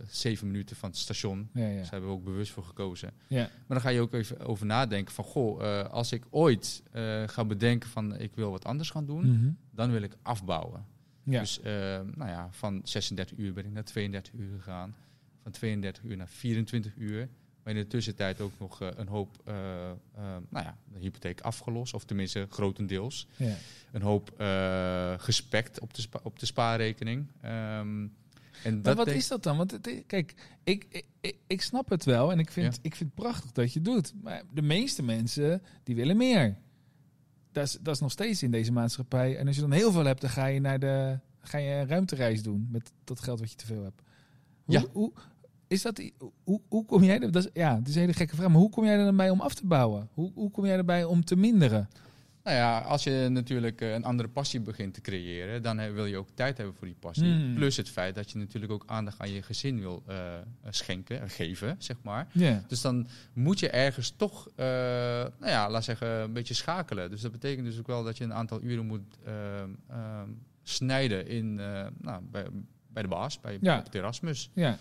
zeven 0.09 0.47
minuten 0.47 0.77
van 0.77 0.89
het 0.89 0.99
station. 0.99 1.49
ja, 1.55 1.61
ja. 1.61 1.69
Dus 1.69 1.83
daar 1.83 1.91
hebben 1.91 2.09
we 2.09 2.17
ook 2.17 2.25
bewust 2.25 2.53
voor 2.53 2.65
gekozen. 2.65 3.13
ja. 3.29 3.41
Maar 3.41 3.51
dan 3.69 3.81
ga 3.81 3.89
je 3.89 4.01
ook 4.01 4.13
even 4.13 4.41
over 4.41 4.67
nadenken 4.67 5.15
van... 5.15 5.25
Goh, 5.25 5.65
eh, 5.65 5.89
als 5.91 6.13
ik 6.13 6.25
ooit 6.31 6.83
eh, 6.93 7.23
ga 7.27 7.45
bedenken 7.45 7.89
van 7.89 8.19
ik 8.19 8.35
wil 8.35 8.51
wat 8.51 8.65
anders 8.65 8.91
gaan 8.91 9.07
doen... 9.07 9.33
Mhm. 9.33 9.51
dan 9.71 9.91
wil 9.91 10.03
ik 10.03 10.17
afbouwen. 10.23 10.87
Dus 11.25 11.61
nou 12.15 12.31
ja, 12.31 12.49
van 12.51 12.81
36 12.85 13.39
uur 13.39 13.53
ben 13.53 13.65
ik 13.65 13.73
naar 13.73 13.85
32 13.85 14.33
uur 14.33 14.51
gegaan. 14.57 14.95
Van 15.43 15.53
32 15.53 16.03
uur 16.03 16.17
naar 16.17 16.29
24 16.29 16.93
uur. 16.97 17.29
Maar 17.67 17.75
in 17.75 17.81
de 17.81 17.87
tussentijd 17.89 18.41
ook 18.41 18.53
nog 18.59 18.81
eh, 18.83 18.89
een 18.97 19.09
hoop, 19.09 19.37
eh, 19.45 19.91
eh, 19.91 19.97
nou 20.49 20.65
ja, 20.65 20.77
de 20.93 20.99
hypotheek 20.99 21.41
afgelost. 21.41 21.95
Of 21.95 22.05
tenminste 22.05 22.47
grotendeels. 22.51 23.27
ja. 23.37 23.55
Een 23.93 24.03
hoop 24.03 24.29
gespekt 25.21 25.81
op 25.81 25.95
de, 25.95 26.01
spa- 26.01 26.21
op 26.23 26.39
de 26.39 26.47
spaarrekening. 26.47 27.27
Ehm, 27.41 27.53
en 28.63 28.75
Maar 28.75 28.83
dat 28.83 28.97
wat 28.97 29.07
is 29.09 29.29
dat 29.29 29.43
dan? 29.43 29.57
Want 29.57 29.71
het, 29.71 30.03
kijk, 30.07 30.35
ik, 30.65 30.87
ik, 30.91 31.05
ik, 31.21 31.37
ik 31.47 31.63
snap 31.63 31.89
het 31.89 32.05
wel 32.05 32.33
en 32.33 32.39
ik 32.39 32.51
vind, 32.51 32.75
Ja. 32.75 32.81
ik 32.83 32.95
vind 32.95 33.11
het 33.15 33.23
prachtig 33.25 33.53
dat 33.53 33.73
je 33.73 33.79
het 33.79 33.89
doet. 33.89 34.13
Maar 34.23 34.43
de 34.53 34.63
meeste 34.63 35.03
mensen, 35.03 35.63
die 35.83 35.95
willen 35.95 36.17
meer. 36.17 36.57
Dat 37.53 37.67
is, 37.67 37.79
dat 37.81 37.95
is 37.95 38.01
nog 38.01 38.11
steeds 38.11 38.43
in 38.43 38.51
deze 38.51 38.73
maatschappij. 38.73 39.37
En 39.37 39.47
als 39.47 39.55
je 39.57 39.61
dan 39.63 39.73
heel 39.73 39.93
veel 39.93 40.05
hebt, 40.05 40.21
dan 40.21 40.31
ga 40.31 40.47
je 40.47 40.61
naar 40.61 40.79
de 40.79 41.19
ga 41.41 41.59
je 41.59 41.71
een 41.71 41.89
ruimtereis 41.89 42.43
doen 42.43 42.69
met 42.71 42.93
dat 43.05 43.21
geld 43.21 43.41
wat 43.41 43.51
je 43.51 43.57
te 43.57 43.67
veel 43.67 43.83
hebt. 43.83 44.03
Hoe, 44.65 44.75
Ja. 44.75 44.85
hoe, 44.93 45.13
is 45.69 45.83
dat, 45.83 46.03
hoe, 46.45 46.61
hoe 46.69 46.85
kom 46.85 47.03
jij 47.03 47.21
er, 47.21 47.33
dat 47.33 47.45
is, 47.45 47.51
ja, 47.53 47.77
het 47.79 47.89
is 47.89 47.95
een 47.95 48.01
hele 48.01 48.13
gekke 48.13 48.37
vraag, 48.37 48.49
maar 48.49 48.61
hoe 48.61 48.71
kom 48.71 48.85
jij 48.85 48.99
er 48.99 49.05
dan 49.05 49.17
bij 49.17 49.31
om 49.31 49.41
af 49.41 49.55
te 49.55 49.67
bouwen? 49.67 50.09
Hoe, 50.13 50.33
hoe 50.35 50.51
kom 50.51 50.67
jij 50.67 50.77
erbij 50.77 51.05
om 51.05 51.25
te 51.25 51.37
minderen? 51.37 51.89
Nou 52.47 52.59
ja, 52.59 52.79
als 52.79 53.05
je 53.05 53.29
natuurlijk 53.31 53.81
eh, 53.81 53.93
een 53.93 54.05
andere 54.05 54.29
passie 54.29 54.61
begint 54.61 54.95
te 54.95 55.01
creëren, 55.01 55.63
dan 55.63 55.93
wil 55.93 56.07
je 56.07 56.17
ook 56.17 56.29
tijd 56.35 56.57
hebben 56.57 56.75
voor 56.75 56.87
die 56.87 56.97
passie. 57.01 57.33
Hmm. 57.33 57.55
Plus 57.55 57.77
het 57.77 57.91
feit 57.91 58.15
dat 58.15 58.31
je 58.31 58.39
natuurlijk 58.39 58.73
ook 58.73 58.83
aandacht 58.87 59.19
aan 59.19 59.31
je 59.31 59.43
gezin 59.43 59.81
wil 59.81 60.03
eh, 60.07 60.17
schenken, 60.69 61.21
en 61.21 61.31
geven, 61.31 61.77
zeg 61.79 61.97
maar. 62.03 62.27
Dus 62.69 62.81
dan 62.81 63.07
moet 63.33 63.59
je 63.59 63.71
ergens 63.71 64.11
toch, 64.17 64.49
eh, 64.55 64.67
nou 65.39 65.51
ja, 65.51 65.71
laat 65.71 65.85
zeggen, 65.85 66.09
een 66.09 66.33
beetje 66.33 66.55
schakelen. 66.55 67.11
Dus 67.11 67.21
dat 67.21 67.33
betekent 67.33 67.67
dus 67.67 67.79
ook 67.79 67.87
wel 67.87 68.05
dat 68.05 68.19
je 68.19 68.25
een 68.25 68.35
aantal 68.35 68.63
uren 68.63 68.87
moet 68.87 69.19
snijden 70.63 71.27
in, 71.27 71.55
nou, 72.01 72.23
bij, 72.31 72.47
bij 72.89 73.03
de 73.03 73.09
baas, 73.09 73.41
bij 73.41 73.59
Ja. 73.61 73.85
Erasmus. 73.93 74.51
Ja, 74.53 74.79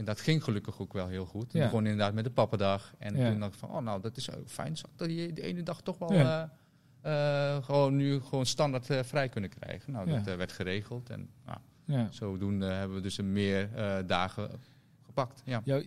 En 0.00 0.06
dat 0.06 0.20
ging 0.20 0.44
gelukkig 0.44 0.80
ook 0.80 0.92
wel 0.92 1.06
heel 1.08 1.26
goed. 1.26 1.52
Ja. 1.52 1.64
Begon 1.64 1.82
inderdaad 1.84 2.14
met 2.14 2.24
de 2.24 2.30
pappendag. 2.30 2.94
En 2.98 3.16
Ja. 3.16 3.30
toen 3.30 3.40
dacht 3.40 3.52
ik 3.52 3.58
van, 3.58 3.70
oh 3.70 3.82
nou, 3.82 4.00
dat 4.00 4.16
is 4.16 4.36
ook 4.36 4.48
fijn. 4.48 4.76
Dat 4.96 5.08
die, 5.08 5.32
die 5.32 5.44
ene 5.44 5.62
dag 5.62 5.80
toch 5.82 5.98
wel 5.98 6.12
Ja. 6.12 6.52
eh, 7.00 7.56
eh, 7.56 7.64
gewoon 7.64 7.96
nu 7.96 8.20
gewoon 8.20 8.46
standaard 8.46 8.90
eh, 8.90 9.02
vrij 9.02 9.28
kunnen 9.28 9.50
krijgen. 9.50 9.92
Nou, 9.92 10.10
dat 10.22 10.36
werd 10.36 10.52
geregeld. 10.52 11.10
En 11.10 11.30
nou, 11.84 12.06
zodoende 12.10 12.66
hebben 12.66 12.96
we 12.96 13.02
dus 13.02 13.18
een 13.18 13.32
meer 13.32 13.68
dagen 14.06 14.50
gepakt. 15.02 15.42
Ja. 15.44 15.60
Jou, 15.64 15.86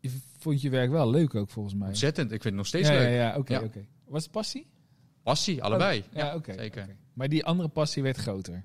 je 0.00 0.10
vond 0.38 0.60
je 0.60 0.70
werk 0.70 0.90
wel 0.90 1.10
leuk 1.10 1.34
ook 1.34 1.50
volgens 1.50 1.74
mij. 1.74 1.88
Ontzettend. 1.88 2.26
Ik 2.26 2.42
vind 2.42 2.44
het 2.44 2.54
nog 2.54 2.66
steeds 2.66 2.88
ja, 2.88 2.94
leuk. 2.94 3.02
Ja, 3.08 3.14
ja, 3.14 3.36
oké, 3.36 3.58
oké. 3.58 3.86
Was 4.04 4.22
het 4.22 4.32
passie? 4.32 4.66
Passie, 5.22 5.62
allebei. 5.62 5.98
Oh, 6.00 6.06
ja, 6.12 6.34
oké. 6.34 6.52
zeker. 6.52 6.96
Maar 7.12 7.28
die 7.28 7.44
andere 7.44 7.68
passie 7.68 8.02
werd 8.02 8.16
groter. 8.16 8.64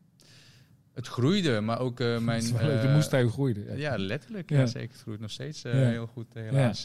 Het 0.95 1.07
groeide, 1.07 1.61
maar 1.61 1.79
ook 1.79 1.99
eh, 1.99 2.17
mijn... 2.29 2.43
de 2.43 2.57
eh, 2.57 2.93
moestuin 2.93 3.29
groeide. 3.29 3.77
ja, 3.77 3.97
letterlijk. 3.97 4.49
Ja. 4.49 4.59
Ja. 4.59 4.65
zeker. 4.65 4.91
Het 4.91 5.01
groeit 5.01 5.19
nog 5.19 5.31
steeds 5.31 5.63
eh, 5.63 5.81
Ja. 5.81 5.87
heel 5.87 6.07
goed, 6.07 6.33
helaas. 6.33 6.83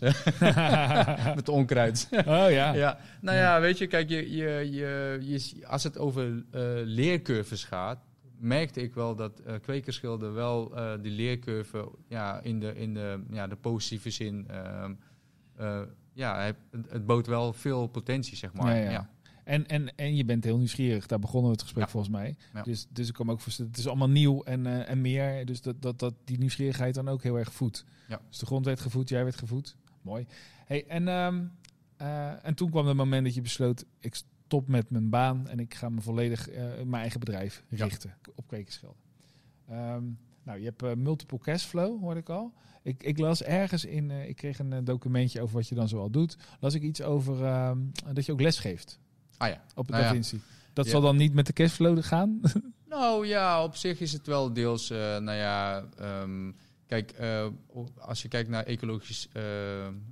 Met 1.37 1.49
onkruid. 1.49 2.09
oh 2.17 2.51
ja. 2.51 2.73
Ja, 2.73 2.99
nou 3.21 3.37
ja, 3.37 3.61
weet 3.61 3.79
je, 3.79 3.87
kijk, 3.87 4.09
je, 4.09 4.31
je, 4.31 4.69
je, 4.71 5.19
je, 5.21 5.67
als 5.67 5.83
het 5.83 5.99
over 5.99 6.45
eh, 6.51 6.61
leercurves 6.85 7.65
gaat, 7.65 8.05
merkte 8.39 8.83
ik 8.83 8.95
wel 8.95 9.15
dat 9.15 9.43
kwekerschilder 9.63 10.35
wel 10.35 10.75
die 11.03 11.13
leercurve 11.13 11.89
ja, 12.09 12.41
in, 12.43 12.61
de, 12.61 12.75
in 12.75 12.95
de, 12.95 13.23
ja, 13.31 13.47
de 13.47 13.57
positieve 13.57 14.11
zin, 14.11 14.47
ehm, 14.49 14.93
eh, 15.61 15.81
ja, 16.13 16.43
het, 16.43 16.57
het 16.89 17.07
bood 17.07 17.27
wel 17.27 17.53
veel 17.53 17.87
potentie, 17.87 18.37
zeg 18.37 18.53
maar. 18.53 18.77
Ja, 18.77 18.91
ja. 18.91 19.11
En, 19.45 19.67
en, 19.67 19.97
en 19.97 20.17
je 20.17 20.25
bent 20.25 20.45
heel 20.45 20.59
nieuwsgierig. 20.59 21.07
Daar 21.07 21.19
begonnen 21.19 21.51
we 21.51 21.57
het 21.57 21.63
gesprek 21.63 21.85
Ja. 21.85 21.91
volgens 21.91 22.13
mij. 22.13 22.37
Ja. 22.55 22.63
Dus, 22.63 22.87
dus 22.91 23.09
ik 23.09 23.25
me 23.25 23.33
ook 23.33 23.41
voorstellen, 23.41 23.71
het 23.71 23.81
is 23.81 23.87
allemaal 23.87 24.09
nieuw 24.11 24.43
en, 24.43 24.67
eh, 24.67 24.89
en 24.89 25.01
meer. 25.01 25.47
Dus 25.47 25.61
dat, 25.61 25.83
dat, 25.83 25.99
dat 25.99 26.15
die 26.25 26.39
nieuwsgierigheid 26.39 26.95
dan 26.95 27.09
ook 27.09 27.23
heel 27.23 27.39
erg 27.39 27.53
voedt. 27.53 27.85
Ja. 28.09 28.21
Dus 28.29 28.39
de 28.39 28.47
grond 28.47 28.65
werd 28.65 28.81
gevoed, 28.81 29.09
jij 29.09 29.25
werd 29.25 29.37
gevoed. 29.37 29.77
Mooi. 30.03 30.27
Hey, 30.65 30.87
en, 30.87 31.09
ehm, 31.09 31.45
eh, 31.97 32.47
en 32.47 32.55
toen 32.55 32.71
kwam 32.71 32.87
het 32.87 32.97
moment 32.97 33.25
dat 33.25 33.35
je 33.35 33.41
besloot, 33.41 33.85
ik 33.99 34.15
stop 34.15 34.69
met 34.69 34.91
mijn 34.91 35.11
baan 35.11 35.49
en 35.49 35.59
ik 35.61 35.75
ga 35.75 35.89
me 35.89 36.01
volledig 36.01 36.49
eh, 36.49 36.65
mijn 36.65 37.01
eigen 37.03 37.21
bedrijf 37.21 37.65
richten 37.69 38.17
op 38.35 38.47
kwekerschilden. 38.47 39.01
Ehm, 39.69 40.05
nou, 40.43 40.59
je 40.59 40.73
hebt 40.75 40.97
multiple 40.97 41.39
cashflow, 41.39 42.01
hoorde 42.01 42.21
ik 42.21 42.29
al. 42.29 42.53
Ik, 42.83 43.03
ik 43.03 43.19
las 43.19 43.43
ergens 43.43 43.85
in, 43.85 44.11
ik 44.11 44.37
kreeg 44.37 44.59
een 44.59 44.85
documentje 44.85 45.41
over 45.41 45.55
wat 45.55 45.69
je 45.69 45.75
dan 45.75 45.89
zoal 45.89 46.11
doet. 46.11 46.37
Las 46.61 46.75
ik 46.75 46.83
iets 46.83 47.03
over 47.03 47.45
ehm, 47.45 47.79
dat 48.13 48.27
je 48.27 48.33
ook 48.33 48.41
les 48.41 48.59
geeft 48.59 49.01
Ah 49.41 49.49
ja. 49.49 49.63
op 49.75 49.87
de 49.87 49.93
Nou 49.93 50.05
ja. 50.15 50.23
Dat 50.73 50.85
Ja. 50.85 50.91
zal 50.91 51.01
dan 51.01 51.17
niet 51.17 51.35
met 51.35 51.47
de 51.47 51.53
cashflow 51.53 52.03
gaan? 52.05 52.41
Nou 52.89 53.27
ja, 53.27 53.63
op 53.65 53.77
zich 53.77 54.01
is 54.01 54.13
het 54.13 54.27
wel 54.27 54.53
deels, 54.53 54.91
eh, 54.91 54.99
nou 54.99 55.33
ja, 55.37 55.85
ehm, 55.99 56.53
kijk, 56.87 57.11
eh, 57.11 57.47
als 57.99 58.23
je 58.23 58.29
kijkt 58.29 58.49
naar 58.49 58.65
ecologisch 58.65 59.29
eh, 59.33 59.43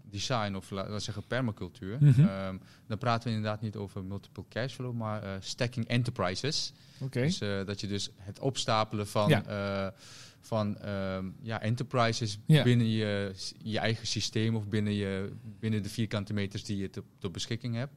design 0.05 0.55
of 0.55 0.71
laten 0.71 0.93
we 0.93 0.99
zeggen 0.99 1.23
permacultuur, 1.27 1.97
Mhm. 2.01 2.21
ehm, 2.21 2.57
dan 2.87 2.99
praten 2.99 3.29
we 3.29 3.35
inderdaad 3.37 3.61
niet 3.61 3.77
over 3.77 4.05
multiple 4.05 4.45
cashflow, 4.49 4.95
maar 4.95 5.23
stacking 5.41 5.87
enterprises. 5.89 6.73
Oké. 7.01 7.21
Dus 7.21 7.39
dat 7.39 7.81
je 7.81 7.87
dus 7.87 8.11
het 8.17 8.39
opstapelen 8.39 9.07
van, 9.07 9.29
Ja. 9.29 9.93
van 10.41 10.79
ehm, 10.79 11.27
ja, 11.43 11.61
enterprises 11.61 12.39
Ja. 12.47 12.63
binnen 12.63 12.89
je, 12.89 13.33
je 13.63 13.79
eigen 13.79 14.07
systeem 14.07 14.57
of 14.57 14.69
binnen, 14.69 14.93
je, 14.95 15.33
binnen 15.61 15.83
de 15.83 15.89
vierkante 15.89 16.33
meters 16.33 16.65
die 16.65 16.77
je 16.77 16.91
te, 16.91 17.03
tot 17.19 17.33
beschikking 17.33 17.75
hebt. 17.75 17.93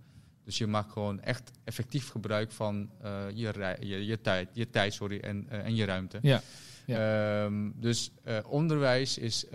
Dus 0.51 0.59
je 0.59 0.67
maakt 0.67 0.91
gewoon 0.91 1.21
echt 1.21 1.51
effectief 1.63 2.09
gebruik 2.09 2.51
van 2.51 2.89
eh, 3.01 3.23
je, 3.33 3.75
je, 3.79 4.05
je 4.05 4.21
tijd, 4.21 4.49
je 4.53 4.69
tijd 4.69 4.93
sorry, 4.93 5.19
en, 5.19 5.49
eh, 5.49 5.65
en 5.65 5.75
je 5.75 5.85
ruimte. 5.85 6.19
Ja. 6.21 6.41
Ehm, 6.85 7.71
dus 7.75 8.11
eh, 8.23 8.37
onderwijs 8.45 9.17
is 9.17 9.45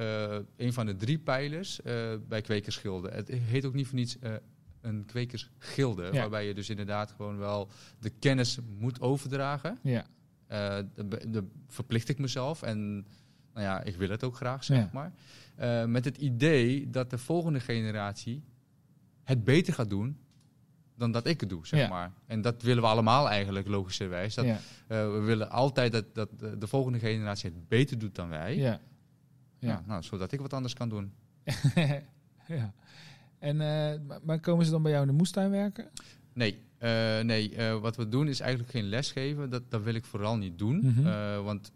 een 0.57 0.73
van 0.73 0.87
de 0.87 0.97
drie 0.97 1.19
pijlers 1.19 1.81
bij 2.29 2.41
kwekersgilden. 2.41 3.13
Het 3.13 3.29
heet 3.29 3.65
ook 3.65 3.75
niet 3.75 3.87
voor 3.87 3.99
niets 3.99 4.17
een 4.81 5.05
kwekersgilde, 5.05 6.03
Ja. 6.03 6.11
waarbij 6.13 6.47
je 6.47 6.55
dus 6.55 6.71
inderdaad 6.71 7.11
gewoon 7.11 7.39
wel 7.39 7.69
de 7.99 8.11
kennis 8.11 8.59
moet 8.79 9.01
overdragen. 9.01 9.79
Ja. 9.83 10.07
De, 10.95 11.45
verplicht 11.69 12.09
ik 12.09 12.19
mezelf 12.19 12.63
en 12.63 13.07
nou 13.55 13.67
ja, 13.67 13.83
ik 13.83 13.97
wil 13.97 14.09
het 14.11 14.25
ook 14.25 14.37
graag, 14.37 14.65
zeg 14.65 14.79
Ja. 14.79 14.91
maar. 14.93 15.13
Met 15.89 16.05
het 16.05 16.17
idee 16.17 16.91
dat 16.91 17.11
de 17.11 17.19
volgende 17.19 17.61
generatie 17.61 18.43
het 19.25 19.45
beter 19.45 19.75
gaat 19.75 19.91
doen 19.91 20.19
dan 20.97 21.13
dat 21.13 21.27
ik 21.27 21.41
het 21.41 21.49
doe, 21.49 21.67
zeg 21.67 21.81
Ja. 21.81 21.89
maar. 21.89 22.13
En 22.27 22.41
dat 22.41 22.63
willen 22.63 22.83
we 22.83 22.89
allemaal 22.89 23.29
eigenlijk, 23.29 23.69
logischerwijs. 23.69 24.35
Dat, 24.35 24.45
ja. 24.45 24.59
eh, 24.89 25.13
we 25.13 25.19
willen 25.21 25.51
altijd 25.51 25.93
dat, 25.93 26.15
dat 26.15 26.29
de, 26.39 26.59
de 26.59 26.67
volgende 26.67 26.99
generatie 26.99 27.51
het 27.51 27.69
beter 27.69 27.99
doet 27.99 28.15
dan 28.15 28.29
wij. 28.29 28.57
Ja. 28.57 28.63
Ja. 28.65 28.81
Ja. 29.59 29.83
nou, 29.87 30.03
zodat 30.03 30.33
ik 30.33 30.41
wat 30.41 30.53
anders 30.53 30.75
kan 30.75 30.89
doen. 30.89 31.13
ja. 32.47 32.73
En, 33.39 33.61
eh, 33.61 34.01
maar 34.23 34.41
komen 34.41 34.65
ze 34.65 34.71
dan 34.71 34.83
bij 34.83 34.91
jou 34.93 35.05
in 35.05 35.11
de 35.11 35.17
moestuin 35.17 35.51
werken? 35.51 35.89
Nee, 36.33 36.66
eh, 36.79 37.21
nee 37.21 37.55
eh, 37.55 37.79
wat 37.81 37.97
we 37.97 38.09
doen 38.09 38.29
is 38.29 38.41
eigenlijk 38.41 38.71
geen 38.71 38.89
lesgeven. 38.89 39.51
Dat, 39.51 39.63
dat 39.69 39.83
wil 39.83 39.95
ik 39.95 40.05
vooral 40.05 40.37
niet 40.37 40.59
doen. 40.59 40.81
Mhm. 40.83 41.07
Eh, 41.07 41.45
want 41.45 41.73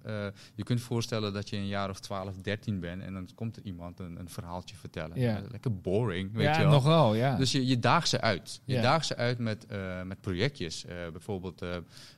je 0.54 0.64
kunt 0.64 0.80
voorstellen 0.80 1.32
dat 1.32 1.48
je 1.48 1.56
een 1.56 1.66
jaar 1.66 1.90
of 1.90 2.00
12, 2.00 2.36
13 2.36 2.80
bent... 2.80 3.02
en 3.02 3.12
dan 3.12 3.28
komt 3.34 3.56
er 3.56 3.62
iemand 3.64 3.98
een, 3.98 4.18
een 4.20 4.28
verhaaltje 4.28 4.76
vertellen. 4.76 5.20
Ja. 5.20 5.42
Lekker 5.50 5.80
boring, 5.80 6.32
weet 6.32 6.44
ja, 6.44 6.56
je 6.56 6.62
wel. 6.62 6.70
nogal, 6.70 7.14
ja. 7.14 7.36
Dus 7.36 7.52
je, 7.52 7.66
je 7.66 7.78
daagt 7.78 8.08
ze 8.08 8.20
uit. 8.20 8.60
Je 8.64 8.74
Ja. 8.74 8.82
daagt 8.82 9.06
ze 9.06 9.16
uit 9.16 9.38
met, 9.38 9.66
met 10.04 10.20
projectjes. 10.20 10.84
Bijvoorbeeld 11.12 11.64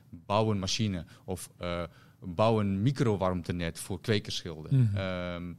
bouw 0.09 0.51
een 0.51 0.59
machine 0.59 1.05
of 1.25 1.49
bouw 2.19 2.59
een 2.59 2.81
microwarmtenet 2.81 3.79
voor 3.79 4.01
kwekerschilden. 4.01 4.91
Ehm, 4.95 5.53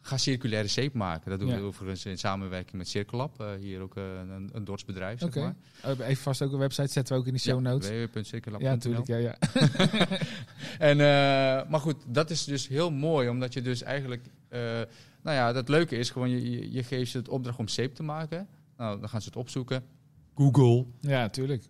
ga 0.00 0.16
circulaire 0.16 0.68
zeep 0.68 0.92
maken. 0.94 1.30
Dat 1.30 1.38
doen 1.40 1.48
Ja. 1.48 1.56
we 1.56 1.62
overigens 1.62 2.04
in 2.04 2.18
samenwerking 2.18 2.76
met 2.76 2.88
Cirkelab. 2.88 3.40
eh, 3.40 3.52
hier 3.60 3.80
ook 3.80 3.96
eh, 3.96 4.04
een, 4.04 4.48
een 4.52 4.64
dorpsbedrijf, 4.64 5.18
zeg 5.20 5.34
maar. 5.34 5.54
Oh, 5.84 5.98
Even 6.06 6.22
vast 6.22 6.42
ook 6.42 6.52
een 6.52 6.58
website, 6.58 6.92
zetten 6.92 7.14
we 7.14 7.20
ook 7.20 7.26
in 7.26 7.32
de 7.32 7.38
show 7.40 7.60
notes. 7.60 7.88
www.cirkelab.nl. 7.88 8.68
Ja, 8.68 8.74
natuurlijk. 8.74 9.06
Ja, 9.06 9.16
ja. 9.16 9.36
En, 10.78 11.00
eh, 11.00 11.70
maar 11.70 11.80
goed, 11.80 11.96
dat 12.06 12.30
is 12.30 12.44
dus 12.44 12.68
heel 12.68 12.90
mooi, 12.90 13.28
omdat 13.28 13.52
je 13.52 13.62
dus 13.62 13.82
eigenlijk... 13.82 14.26
nou 15.22 15.36
ja, 15.36 15.52
dat 15.52 15.68
leuke 15.68 15.96
is 15.96 16.10
gewoon, 16.10 16.30
je, 16.30 16.50
je, 16.50 16.72
je 16.72 16.82
geeft 16.82 17.10
ze 17.10 17.18
het 17.18 17.28
opdracht 17.28 17.58
om 17.58 17.68
zeep 17.68 17.94
te 17.94 18.02
maken. 18.02 18.48
Nou, 18.76 19.00
dan 19.00 19.08
gaan 19.08 19.20
ze 19.20 19.26
het 19.28 19.36
opzoeken. 19.36 19.84
Google. 20.34 20.86
ja, 21.00 21.20
natuurlijk. 21.20 21.64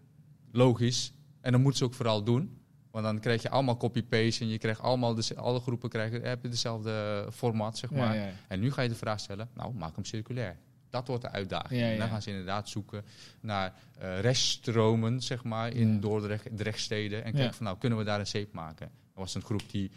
Logisch. 0.52 1.12
En 1.40 1.52
dan 1.52 1.60
moeten 1.60 1.78
ze 1.78 1.84
ook 1.84 1.94
vooral 1.94 2.24
doen. 2.24 2.57
Want 2.90 3.04
dan 3.04 3.20
krijg 3.20 3.42
je 3.42 3.50
allemaal 3.50 3.76
copy-paste 3.76 4.44
en 4.44 4.48
je 4.48 4.58
krijgt 4.58 4.80
allemaal, 4.80 5.14
de, 5.14 5.36
alle 5.36 5.60
groepen 5.60 5.88
krijgen, 5.88 6.22
hebben 6.22 6.50
dezelfde 6.50 7.26
format, 7.32 7.78
zeg 7.78 7.90
maar. 7.90 8.14
Ja, 8.14 8.22
ja. 8.22 8.30
En 8.48 8.60
nu 8.60 8.72
ga 8.72 8.82
je 8.82 8.88
de 8.88 8.94
vraag 8.94 9.20
stellen, 9.20 9.48
nou, 9.54 9.74
maak 9.74 9.94
hem 9.94 10.04
circulair. 10.04 10.56
Dat 10.90 11.06
wordt 11.08 11.22
de 11.22 11.30
uitdaging. 11.30 11.80
Ja, 11.80 11.90
En 11.90 11.98
dan 11.98 12.08
gaan 12.08 12.22
ze 12.22 12.30
inderdaad 12.30 12.68
zoeken 12.68 13.04
naar 13.40 13.74
eh, 13.98 14.20
reststromen, 14.20 15.22
zeg 15.22 15.44
maar, 15.44 15.72
in. 15.72 16.00
Dordrecht, 16.00 16.48
Drechtsteden. 16.56 17.24
En 17.24 17.32
kijken 17.32 17.54
van, 17.54 17.64
nou, 17.64 17.78
kunnen 17.78 17.98
we 17.98 18.04
daar 18.04 18.20
een 18.20 18.26
zeep 18.26 18.52
maken? 18.52 18.86
Er 18.86 19.20
was 19.20 19.34
een 19.34 19.42
groep 19.42 19.62
die 19.70 19.90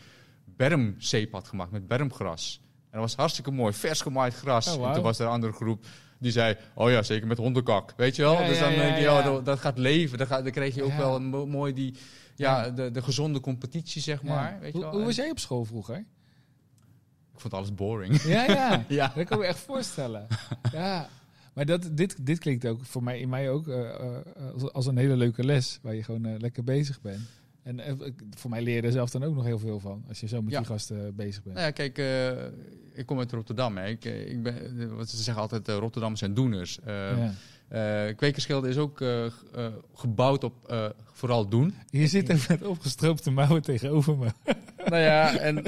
bermzeep 0.45 1.31
had 1.31 1.47
gemaakt 1.47 1.71
met 1.71 1.87
bermgras. 1.87 2.59
En 2.63 2.99
dat 2.99 3.01
was 3.01 3.15
hartstikke 3.15 3.51
mooi, 3.51 3.73
vers 3.73 4.01
gemaaid 4.01 4.33
gras. 4.33 4.77
Oh, 4.77 4.87
en 4.87 4.93
toen 4.93 5.03
was 5.03 5.19
er 5.19 5.25
een 5.25 5.31
andere 5.31 5.53
groep 5.53 5.85
die 6.21 6.31
zei, 6.31 6.55
oh 6.73 6.89
ja, 6.89 7.03
zeker 7.03 7.27
met 7.27 7.37
hondenkak. 7.37 7.93
Weet 7.97 8.15
je 8.15 8.21
wel? 8.21 8.41
Ja, 8.41 8.47
dus 8.47 8.59
dan 8.59 8.71
ja, 8.71 8.81
denk 8.81 8.95
je, 8.95 9.01
ja. 9.01 9.31
oh, 9.31 9.45
dat, 9.45 9.59
gaat 9.59 9.77
leven. 9.77 10.17
Dan, 10.17 10.27
ga, 10.27 10.41
dan 10.41 10.51
kreeg 10.51 10.75
je 10.75 10.83
ook 10.83 10.97
wel 10.97 11.15
een 11.15 11.25
mo- 11.25 11.45
mooi 11.45 11.73
die, 11.73 11.93
ja. 12.41 12.69
De, 12.69 12.91
de 12.91 13.01
gezonde 13.01 13.39
competitie, 13.39 14.01
zeg 14.01 14.23
maar. 14.23 14.57
Weet 14.59 14.71
je 14.71 14.77
hoe, 14.77 14.81
wel? 14.85 14.95
hoe 14.95 15.03
was 15.05 15.15
jij 15.15 15.29
op 15.29 15.39
school 15.39 15.65
vroeger? 15.65 15.97
Ik 17.33 17.39
vond 17.39 17.53
alles 17.53 17.73
boring. 17.73 18.21
Ja, 18.21 18.43
ja. 18.43 18.85
ja. 18.99 19.11
Dat 19.15 19.25
kan 19.25 19.37
ik 19.37 19.43
me 19.43 19.49
echt 19.49 19.59
voorstellen. 19.59 20.27
Ja. 20.71 21.09
Maar 21.53 21.65
dat, 21.65 21.89
dit, 21.91 22.25
dit 22.25 22.39
klinkt 22.39 22.65
ook 22.65 22.85
voor 22.85 23.03
mij, 23.03 23.19
in 23.19 23.29
mij 23.29 23.49
ook 23.49 23.67
eh, 23.67 23.89
eh, 23.89 24.17
als, 24.53 24.71
als 24.71 24.85
een 24.85 24.97
hele 24.97 25.15
leuke 25.15 25.43
les. 25.43 25.79
Waar 25.81 25.95
je 25.95 26.03
gewoon 26.03 26.25
eh, 26.25 26.39
lekker 26.39 26.63
bezig 26.63 27.01
bent. 27.01 27.21
En 27.63 27.79
voor 28.37 28.49
mij 28.49 28.61
leer 28.61 28.75
je 28.75 28.81
er 28.81 28.91
zelf 28.91 29.09
dan 29.09 29.23
ook 29.23 29.35
nog 29.35 29.43
heel 29.43 29.59
veel 29.59 29.79
van. 29.79 30.03
Als 30.07 30.19
je 30.19 30.27
zo 30.27 30.41
met 30.41 30.51
Ja. 30.51 30.57
die 30.57 30.67
gasten 30.67 31.15
bezig 31.15 31.43
bent. 31.43 31.55
Nou 31.55 31.67
ja, 31.67 31.71
kijk, 31.71 31.97
ik 32.93 33.05
kom 33.05 33.19
uit 33.19 33.31
Rotterdam. 33.31 33.77
Hè. 33.77 33.87
Ik, 33.87 34.05
ik 34.05 34.43
ben, 34.43 34.95
wat 34.95 35.09
ze 35.09 35.17
zeggen 35.17 35.41
altijd, 35.43 35.67
Rotterdammers 35.67 36.19
zijn 36.19 36.33
doeners. 36.33 36.79
Ja. 36.85 37.33
Uh, 37.73 38.63
is 38.63 38.77
ook 38.77 39.01
uh, 39.01 39.25
uh, 39.25 39.31
gebouwd 39.93 40.43
op 40.43 40.53
vooral 41.13 41.47
doen. 41.47 41.75
Je 41.89 42.07
zit 42.07 42.31
ook 42.31 42.47
met 42.47 42.63
opgestroopte 42.63 43.31
mouwen 43.31 43.61
tegenover 43.61 44.17
me. 44.17 44.27
nou 44.89 45.01
ja, 45.01 45.37
en, 45.37 45.63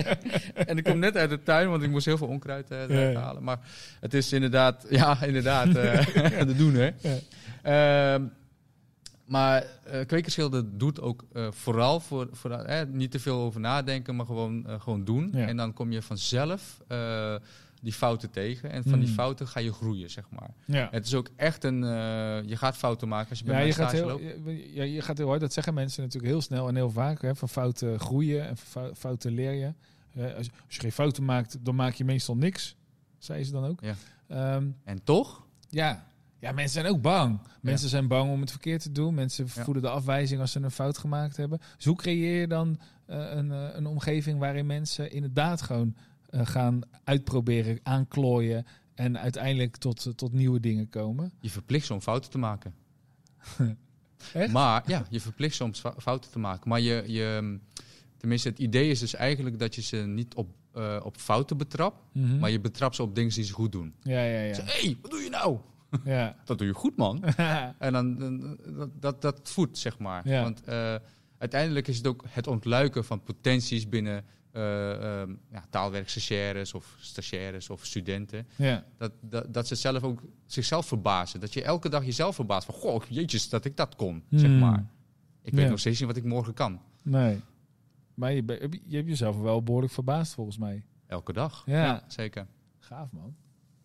en 0.68 0.76
ik 0.76 0.84
kom 0.84 0.98
net 0.98 1.16
uit 1.16 1.30
de 1.30 1.42
tuin, 1.42 1.68
want 1.70 1.82
ik 1.82 1.90
moest 1.90 2.06
heel 2.06 2.18
veel 2.18 2.26
onkruid 2.26 2.66
Ja, 2.88 3.12
halen. 3.12 3.42
Maar 3.42 3.58
het 4.00 4.14
is 4.14 4.32
inderdaad, 4.32 4.86
ja, 4.90 5.22
inderdaad, 5.22 5.72
de 5.72 6.54
doener. 6.56 6.94
Ja. 7.62 8.16
Uh, 8.16 8.22
maar 9.24 9.64
uh, 9.92 10.06
kwekerschilde 10.06 10.76
doet 10.76 11.00
ook 11.00 11.24
vooral 11.50 12.00
voor, 12.00 12.28
voor 12.32 12.50
eh, 12.50 12.80
niet 12.92 13.10
te 13.10 13.20
veel 13.20 13.40
over 13.40 13.60
nadenken, 13.60 14.16
maar 14.16 14.26
gewoon, 14.26 14.66
gewoon 14.78 15.04
doen. 15.04 15.30
Ja. 15.32 15.46
En 15.46 15.56
dan 15.56 15.72
kom 15.72 15.92
je 15.92 16.02
vanzelf 16.02 16.80
die 17.82 17.92
fouten 17.92 18.30
tegen. 18.30 18.70
En 18.70 18.82
van 18.82 18.92
Mm. 18.98 19.00
die 19.04 19.08
fouten 19.14 19.48
ga 19.48 19.60
je 19.60 19.72
groeien, 19.72 20.10
zeg 20.10 20.24
maar. 20.30 20.50
Ja. 20.64 20.88
Het 20.90 21.06
is 21.06 21.14
ook 21.14 21.28
echt 21.36 21.64
een. 21.64 21.82
uh, 21.82 21.88
je 22.48 22.56
gaat 22.56 22.76
fouten 22.76 23.08
maken 23.08 23.30
als 23.30 23.38
je 23.38 23.44
bij 23.44 23.54
Ja, 23.60 23.66
je 23.66 23.72
gaat, 23.72 23.92
heel, 23.92 24.06
loopt. 24.06 24.22
je, 24.22 24.70
ja, 24.74 24.82
je 24.82 25.00
gaat 25.00 25.18
heel 25.18 25.28
hard. 25.28 25.40
Dat 25.40 25.52
zeggen 25.52 25.74
mensen 25.74 26.02
natuurlijk 26.02 26.32
heel 26.32 26.42
snel 26.42 26.68
en 26.68 26.74
heel 26.74 26.90
vaak. 26.90 27.22
Hè, 27.22 27.34
van 27.36 27.48
fouten 27.48 28.00
groeien 28.00 28.46
en 28.48 28.56
van 28.56 28.90
fouten 28.96 29.32
leer 29.32 29.52
je. 29.52 29.72
Eh, 30.14 30.24
als, 30.24 30.48
als 30.66 30.74
je 30.74 30.80
geen 30.80 30.92
fouten 30.92 31.24
maakt, 31.24 31.56
dan 31.60 31.74
maak 31.74 31.94
je 31.94 32.04
meestal 32.04 32.36
niks. 32.36 32.76
Zei 33.18 33.44
ze 33.44 33.52
dan 33.52 33.64
ook. 33.64 33.80
Ja. 33.80 33.94
Ehm, 34.28 34.66
En 34.84 35.04
toch? 35.04 35.46
ja. 35.68 36.06
ja, 36.38 36.52
mensen 36.52 36.80
zijn 36.82 36.92
ook 36.94 37.02
bang. 37.02 37.40
Mensen 37.60 37.88
zijn 37.88 38.08
bang 38.08 38.30
om 38.30 38.40
het 38.40 38.50
verkeerd 38.50 38.82
te 38.82 38.92
doen. 38.92 39.14
Mensen 39.14 39.48
voelen 39.48 39.82
de 39.82 39.88
afwijzing 39.90 40.40
als 40.40 40.52
ze 40.52 40.60
een 40.60 40.70
fout 40.70 40.98
gemaakt 40.98 41.36
hebben. 41.36 41.60
Dus 41.76 41.84
hoe 41.84 41.96
creëer 41.96 42.40
je 42.40 42.46
dan 42.46 42.78
eh, 43.06 43.16
een, 43.30 43.52
eh, 43.52 43.64
een 43.72 43.86
omgeving 43.86 44.38
waarin 44.38 44.66
mensen 44.66 45.10
inderdaad 45.12 45.62
gewoon 45.62 45.94
eh, 45.96 46.02
gaan 46.30 46.80
uitproberen, 47.04 47.78
aanklooien 47.82 48.66
en 48.94 49.18
uiteindelijk 49.18 49.76
tot, 49.76 50.06
eh, 50.06 50.12
tot 50.12 50.32
nieuwe 50.32 50.60
dingen 50.60 50.88
komen? 50.88 51.32
Je 51.40 51.50
verplicht 51.50 51.86
ze 51.86 51.92
om 51.94 52.00
fouten 52.00 52.30
te 52.30 52.38
maken. 52.38 52.74
Echt? 54.32 54.52
Maar 54.52 54.82
ja, 54.86 55.04
je 55.10 55.20
verplicht 55.20 55.56
ze 55.56 55.64
om 55.64 55.74
fou- 55.74 56.00
fouten 56.00 56.30
te 56.30 56.38
maken. 56.38 56.68
Maar 56.68 56.80
je, 56.80 57.04
je, 57.06 57.58
tenminste, 58.16 58.48
het 58.48 58.58
idee 58.58 58.90
is 58.90 58.98
dus 58.98 59.14
eigenlijk 59.14 59.58
dat 59.58 59.74
je 59.74 59.82
ze 59.82 59.96
niet 59.96 60.34
op, 60.34 60.48
uh, 60.76 61.00
op 61.04 61.16
fouten 61.16 61.56
betrapt, 61.56 62.02
Mhm. 62.12 62.38
maar 62.38 62.50
je 62.50 62.60
betrapt 62.60 62.94
ze 62.94 63.02
op 63.02 63.14
dingen 63.14 63.34
die 63.34 63.44
ze 63.44 63.52
goed 63.52 63.72
doen. 63.72 63.94
Ja, 64.02 64.22
ja, 64.22 64.40
ja. 64.40 64.54
Hé, 64.64 64.80
hey, 64.86 64.96
wat 65.02 65.10
doe 65.10 65.20
je 65.20 65.30
nou? 65.30 65.58
ja. 66.04 66.36
Dat 66.44 66.58
doe 66.58 66.66
je 66.66 66.72
goed, 66.74 66.96
man. 66.96 67.24
en 67.78 67.92
dan, 67.92 68.18
dan- 68.18 68.58
dat, 68.76 68.90
dat, 69.00 69.22
dat 69.22 69.40
voedt, 69.50 69.78
zeg 69.78 69.98
maar. 69.98 70.28
Ja. 70.28 70.42
Want 70.42 70.62
uh, 70.68 70.94
uiteindelijk 71.38 71.88
is 71.88 71.96
het 71.96 72.06
ook 72.06 72.24
het 72.28 72.46
ontluiken 72.46 73.04
van 73.04 73.22
potenties 73.22 73.88
binnen 73.88 74.24
uh, 74.52 75.20
um, 75.20 75.40
ja, 75.52 75.64
taalwerkstagiaires 75.70 76.74
of 76.74 76.96
stagiaires 77.00 77.70
of 77.70 77.84
studenten. 77.86 78.46
ja. 78.56 78.84
Dat, 78.98 79.12
dat, 79.20 79.54
dat 79.54 79.66
ze 79.66 79.74
zelf 79.74 80.02
ook 80.02 80.22
zichzelf 80.46 80.86
verbazen. 80.86 81.40
Dat 81.40 81.52
je 81.54 81.62
elke 81.62 81.88
dag 81.88 82.04
jezelf 82.04 82.34
verbaast 82.34 82.66
van, 82.66 82.74
goh, 82.74 83.02
jeetjes, 83.08 83.48
dat 83.48 83.64
ik 83.64 83.76
dat 83.76 83.96
kon, 83.96 84.22
zeg 84.30 84.50
Hmm. 84.50 84.58
maar. 84.58 84.86
Ik 85.42 85.52
weet 85.52 85.64
Ja. 85.64 85.70
nog 85.70 85.78
steeds 85.80 85.98
niet 85.98 86.08
wat 86.08 86.16
ik 86.16 86.24
morgen 86.24 86.54
kan. 86.54 86.80
Nee. 87.02 87.40
Maar 88.14 88.32
je, 88.32 88.42
je 88.86 88.96
hebt 88.96 89.08
jezelf 89.08 89.40
wel 89.40 89.62
behoorlijk 89.62 89.92
verbaasd 89.92 90.34
volgens 90.34 90.58
mij. 90.58 90.84
Elke 91.06 91.32
dag. 91.32 91.62
Ja. 91.66 92.04
zeker. 92.06 92.46
Gaaf 92.78 93.12
man. 93.12 93.36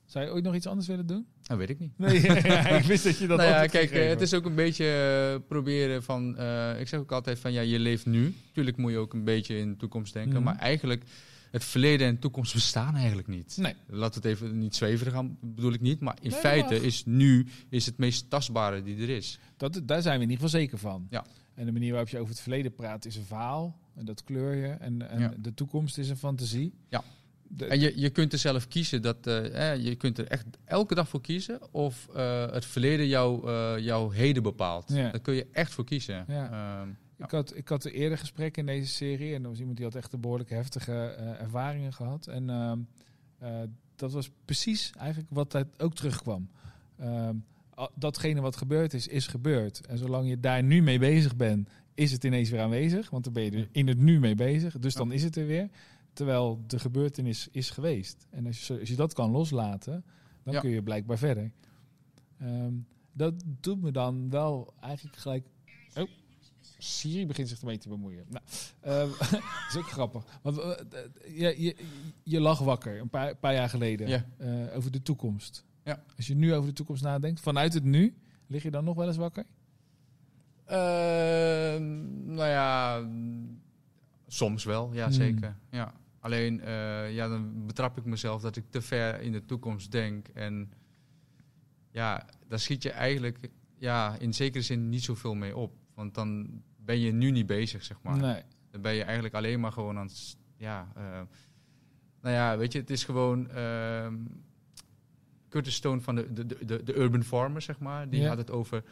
Zou 0.05 0.25
je 0.25 0.31
ooit 0.31 0.43
nog 0.43 0.55
iets 0.55 0.67
anders 0.67 0.87
willen 0.87 1.05
doen? 1.07 1.27
Dat 1.43 1.57
weet 1.57 1.69
ik 1.69 1.79
niet. 1.79 1.91
Nee, 1.97 2.21
ja, 2.43 2.67
ik 2.67 2.83
wist 2.83 3.03
dat 3.03 3.17
je 3.17 3.27
dat 3.27 3.37
nou 3.37 3.49
ja, 3.49 3.59
kijk, 3.65 3.71
gegeven 3.71 4.03
eh, 4.03 4.09
het 4.09 4.21
is 4.21 4.33
ook 4.33 4.45
een 4.45 4.55
beetje 4.55 4.85
eh, 5.33 5.47
proberen 5.47 6.03
van... 6.03 6.37
eh, 6.37 6.79
ik 6.79 6.87
zeg 6.87 6.99
ook 6.99 7.11
altijd 7.11 7.39
van, 7.39 7.51
ja, 7.53 7.61
je 7.61 7.79
leeft 7.79 8.05
nu. 8.05 8.33
Tuurlijk 8.51 8.77
moet 8.77 8.91
je 8.91 8.97
ook 8.97 9.13
een 9.13 9.23
beetje 9.23 9.57
in 9.57 9.69
de 9.69 9.77
toekomst 9.77 10.13
denken. 10.13 10.33
Mhm. 10.33 10.43
Maar 10.43 10.55
eigenlijk, 10.57 11.03
het 11.51 11.63
verleden 11.63 12.07
en 12.07 12.13
de 12.13 12.19
toekomst 12.19 12.53
bestaan 12.53 12.95
eigenlijk 12.95 13.27
niet. 13.27 13.57
Nee. 13.57 13.73
Laat 13.87 14.15
het 14.15 14.25
even 14.25 14.57
niet 14.57 14.75
zweverig 14.75 15.13
gaan, 15.13 15.37
bedoel 15.41 15.73
ik 15.73 15.81
niet. 15.81 15.99
Maar 15.99 16.17
in 16.21 16.29
Nee, 16.29 16.39
feite 16.39 16.73
mag. 16.73 16.83
is 16.83 17.03
nu 17.05 17.47
is 17.69 17.85
het 17.85 17.97
meest 17.97 18.29
tastbare 18.29 18.83
die 18.83 18.97
er 19.01 19.09
is. 19.09 19.39
Dat, 19.57 19.81
daar 19.83 20.01
zijn 20.01 20.17
we 20.17 20.23
in 20.23 20.29
ieder 20.29 20.45
geval 20.45 20.59
zeker 20.59 20.77
van. 20.77 21.07
Ja. 21.09 21.25
En 21.55 21.65
de 21.65 21.71
manier 21.71 21.89
waarop 21.91 22.09
je 22.09 22.17
over 22.17 22.29
het 22.29 22.39
verleden 22.41 22.73
praat 22.73 23.05
is 23.05 23.15
een 23.15 23.25
verhaal. 23.25 23.79
En 23.95 24.05
dat 24.05 24.23
kleur 24.23 24.55
je. 24.55 24.67
En, 24.67 25.09
en 25.09 25.19
Ja. 25.19 25.33
de 25.37 25.53
toekomst 25.53 25.97
is 25.97 26.09
een 26.09 26.17
fantasie. 26.17 26.73
Ja. 26.89 27.03
De- 27.55 27.65
En 27.65 27.79
je, 27.79 27.93
je 27.99 28.09
kunt 28.09 28.33
er 28.33 28.39
zelf 28.39 28.67
kiezen. 28.67 29.01
Dat, 29.01 29.27
eh, 29.27 29.75
je 29.83 29.95
kunt 29.95 30.17
er 30.17 30.27
echt 30.27 30.45
elke 30.65 30.95
dag 30.95 31.09
voor 31.09 31.21
kiezen. 31.21 31.73
Of 31.73 32.07
eh, 32.15 32.51
het 32.51 32.65
verleden 32.65 33.07
jou, 33.07 33.47
eh, 33.49 33.73
jouw 33.79 34.09
heden 34.09 34.43
bepaalt. 34.43 34.89
Ja. 34.93 35.09
Daar 35.11 35.19
kun 35.21 35.33
je 35.33 35.47
echt 35.51 35.71
voor 35.73 35.85
kiezen. 35.85 36.25
Ja. 36.27 36.51
Ehm, 36.81 36.89
Ik 37.23 37.31
had, 37.31 37.55
ik 37.55 37.67
had 37.67 37.85
een 37.85 37.91
eerder 37.91 38.17
gesprek 38.17 38.57
in 38.57 38.65
deze 38.65 38.87
serie. 38.91 39.35
En 39.35 39.43
er 39.43 39.49
was 39.49 39.59
iemand 39.59 39.77
die 39.77 39.85
had 39.85 39.95
echt 39.95 40.13
een 40.13 40.19
behoorlijk 40.21 40.49
heftige 40.49 40.91
eh, 41.17 41.41
ervaringen 41.41 41.93
gehad. 41.93 42.27
En 42.27 42.49
ehm, 42.49 42.77
eh, 43.39 43.59
dat 43.95 44.11
was 44.11 44.29
precies 44.45 44.91
eigenlijk 44.97 45.29
wat 45.31 45.55
uit 45.55 45.67
ook 45.81 45.93
terugkwam. 45.95 46.49
Ehm, 46.99 47.35
datgene 47.95 48.41
wat 48.41 48.55
gebeurd 48.55 48.93
is, 48.93 49.07
is 49.07 49.27
gebeurd. 49.27 49.85
En 49.87 49.97
zolang 49.97 50.29
je 50.29 50.39
daar 50.39 50.63
nu 50.63 50.81
mee 50.81 50.99
bezig 50.99 51.35
bent, 51.35 51.69
is 51.93 52.11
het 52.11 52.23
ineens 52.23 52.49
weer 52.49 52.61
aanwezig. 52.61 53.09
Want 53.09 53.23
dan 53.23 53.33
ben 53.33 53.43
je 53.43 53.51
er 53.51 53.67
in 53.71 53.87
het 53.87 53.97
nu 53.97 54.19
mee 54.19 54.35
bezig. 54.35 54.79
Dus 54.79 54.93
dan 54.93 55.11
is 55.11 55.23
het 55.23 55.35
er 55.35 55.45
weer. 55.45 55.69
Terwijl 56.13 56.63
de 56.67 56.79
gebeurtenis 56.79 57.47
is 57.51 57.69
geweest. 57.69 58.27
En 58.29 58.45
als 58.45 58.67
je, 58.67 58.79
als 58.79 58.89
je 58.89 58.95
dat 58.95 59.13
kan 59.13 59.31
loslaten, 59.31 60.05
dan 60.43 60.53
Ja. 60.53 60.59
kun 60.59 60.69
je 60.69 60.83
blijkbaar 60.83 61.17
verder. 61.17 61.51
Ehm, 62.39 62.73
dat 63.11 63.33
doet 63.45 63.81
me 63.81 63.91
dan 63.91 64.29
wel 64.29 64.73
eigenlijk 64.79 65.17
gelijk... 65.17 65.45
Oh, 65.97 66.09
Siri 66.77 67.25
begint 67.27 67.49
zich 67.49 67.59
ermee 67.59 67.77
te 67.77 67.89
bemoeien. 67.89 68.25
Nou, 68.29 68.43
ehm, 68.79 69.09
dat 69.19 69.41
is 69.69 69.75
ook 69.77 69.89
grappig. 69.91 70.39
Want 70.41 70.57
eh, 70.57 70.69
eh, 70.71 71.39
je, 71.39 71.61
je, 71.61 71.75
je 72.23 72.39
lag 72.39 72.59
wakker 72.59 72.99
een 72.99 73.09
paar, 73.09 73.35
paar 73.35 73.53
jaar 73.53 73.69
geleden 73.69 74.07
Ja. 74.07 74.25
eh, 74.37 74.75
over 74.75 74.91
de 74.91 75.01
toekomst. 75.01 75.65
Ja. 75.83 76.03
Als 76.17 76.27
je 76.27 76.35
nu 76.35 76.53
over 76.53 76.69
de 76.69 76.75
toekomst 76.75 77.03
nadenkt, 77.03 77.39
vanuit 77.39 77.73
het 77.73 77.83
nu, 77.83 78.15
lig 78.47 78.63
je 78.63 78.71
dan 78.71 78.83
nog 78.83 78.95
wel 78.95 79.07
eens 79.07 79.17
wakker? 79.17 79.45
Ehm, 80.65 82.33
nou 82.35 82.49
ja, 82.49 83.07
soms 84.27 84.63
wel, 84.63 84.93
ja 84.93 85.03
Hmm. 85.03 85.13
zeker. 85.13 85.55
Ja. 85.71 85.93
Alleen, 86.23 86.61
eh, 86.61 87.13
ja, 87.13 87.27
dan 87.27 87.65
betrap 87.65 87.97
ik 87.97 88.05
mezelf 88.05 88.41
dat 88.41 88.55
ik 88.55 88.63
te 88.69 88.81
ver 88.81 89.21
in 89.21 89.31
de 89.31 89.45
toekomst 89.45 89.91
denk. 89.91 90.27
En 90.27 90.71
ja, 91.91 92.25
daar 92.47 92.59
schiet 92.59 92.83
je 92.83 92.91
eigenlijk 92.91 93.49
ja, 93.77 94.15
in 94.19 94.33
zekere 94.33 94.63
zin 94.63 94.89
niet 94.89 95.03
zoveel 95.03 95.33
mee 95.35 95.57
op. 95.57 95.73
Want 95.93 96.13
dan 96.15 96.61
ben 96.77 96.99
je 96.99 97.11
nu 97.11 97.31
niet 97.31 97.45
bezig, 97.45 97.83
zeg 97.83 98.01
maar. 98.01 98.17
Nee. 98.17 98.41
Dan 98.71 98.81
ben 98.81 98.93
je 98.93 99.03
eigenlijk 99.03 99.35
alleen 99.35 99.59
maar 99.59 99.71
gewoon 99.71 99.97
aan 99.97 100.05
het... 100.07 100.37
Ja, 100.57 100.91
eh, 100.95 101.03
nou 102.21 102.35
ja, 102.35 102.57
weet 102.57 102.71
je, 102.73 102.79
het 102.79 102.89
is 102.89 103.03
gewoon... 103.03 103.49
ehm 103.49 104.15
Curtis 105.49 105.75
Stone 105.75 106.01
van 106.01 106.15
de, 106.15 106.33
de, 106.33 106.45
de, 106.65 106.83
de 106.83 106.95
Urban 106.95 107.23
Farmer, 107.23 107.61
zeg 107.61 107.79
maar. 107.79 108.09
Die 108.09 108.21
Ja. 108.21 108.27
had 108.27 108.37
het 108.37 108.51
over 108.51 108.83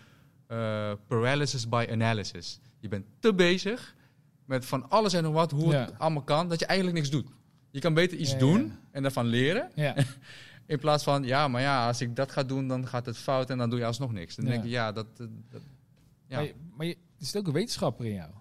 eh, 0.48 0.92
paralysis 1.08 1.70
by 1.70 1.88
analysis. 1.92 2.60
Je 2.80 2.88
bent 2.88 3.06
te 3.20 3.34
bezig 3.34 3.96
met 4.46 4.66
van 4.66 4.90
alles 4.90 5.14
en 5.14 5.24
nog 5.24 5.34
wat, 5.34 5.52
hoe 5.52 5.76
het 5.76 6.00
allemaal 6.00 6.24
kan, 6.24 6.50
dat 6.50 6.60
je 6.60 6.66
eigenlijk 6.66 6.98
niks 6.98 7.10
doet. 7.10 7.28
Je 7.72 7.80
kan 7.80 7.94
beter 7.94 8.18
iets 8.18 8.38
doen 8.38 8.74
en 8.92 9.02
daarvan 9.02 9.26
leren. 9.26 9.72
Ja. 9.76 9.96
In 10.66 10.80
plaats 10.80 11.04
van, 11.04 11.24
ja, 11.24 11.48
maar 11.48 11.62
ja, 11.62 11.88
als 11.88 12.02
ik 12.02 12.16
dat 12.16 12.32
ga 12.32 12.44
doen, 12.44 12.68
dan 12.68 12.88
gaat 12.88 13.06
het 13.06 13.18
fout 13.18 13.50
en 13.50 13.58
dan 13.58 13.70
doe 13.70 13.80
je 13.80 13.86
alsnog 13.86 14.12
niks. 14.12 14.36
Dan 14.36 14.46
denk 14.46 14.64
ik, 14.64 14.70
ja, 14.70 14.92
dat... 14.92 15.08
eh, 15.18 15.26
dat 15.50 15.62
ja. 16.28 16.36
Maar, 16.38 16.46
je, 16.46 16.54
maar 16.78 16.86
je, 16.86 16.94
er 16.94 17.26
zit 17.26 17.38
ook 17.38 17.48
een 17.48 17.54
wetenschapper 17.54 18.06
in 18.06 18.14
jou. 18.14 18.32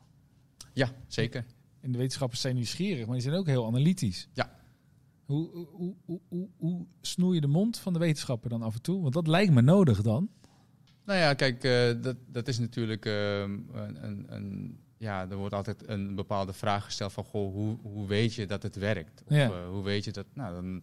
ja, 0.72 0.92
zeker. 1.06 1.44
En 1.80 1.92
de 1.92 1.98
wetenschappers 1.98 2.40
zijn 2.40 2.54
nieuwsgierig, 2.54 3.04
maar 3.06 3.14
die 3.14 3.22
zijn 3.22 3.34
ook 3.34 3.46
heel 3.46 3.66
analytisch. 3.66 4.28
Ja. 4.32 4.58
Hoe, 5.24 5.66
hoe, 5.70 5.94
hoe, 6.28 6.48
hoe, 6.56 6.86
snoei 7.00 7.34
je 7.34 7.40
de 7.40 7.46
mond 7.46 7.78
van 7.78 7.92
de 7.92 7.98
wetenschapper 7.98 8.50
dan 8.50 8.62
af 8.62 8.74
en 8.74 8.82
toe? 8.82 9.02
Want 9.02 9.14
dat 9.14 9.26
lijkt 9.26 9.52
me 9.52 9.60
nodig 9.60 10.02
dan. 10.02 10.30
Nou 11.04 11.18
ja, 11.18 11.34
kijk, 11.34 11.64
eh, 11.64 12.02
dat, 12.02 12.16
dat 12.26 12.48
is 12.48 12.58
natuurlijk 12.58 13.06
ehm, 13.06 13.58
een, 13.72 14.24
een... 14.34 14.80
Ja, 15.00 15.28
er 15.30 15.36
wordt 15.36 15.54
altijd 15.54 15.88
een 15.88 16.14
bepaalde 16.14 16.52
vraag 16.52 16.84
gesteld 16.84 17.12
van... 17.12 17.24
Goh, 17.24 17.52
hoe, 17.52 17.78
hoe 17.82 18.06
weet 18.06 18.34
je 18.34 18.46
dat 18.46 18.62
het 18.62 18.76
werkt? 18.76 19.22
Of 19.26 19.36
Ja. 19.36 19.44
eh, 19.50 19.68
hoe 19.68 19.82
weet 19.82 20.04
je 20.04 20.10
dat... 20.12 20.26
Nou, 20.34 20.54
dan, 20.54 20.82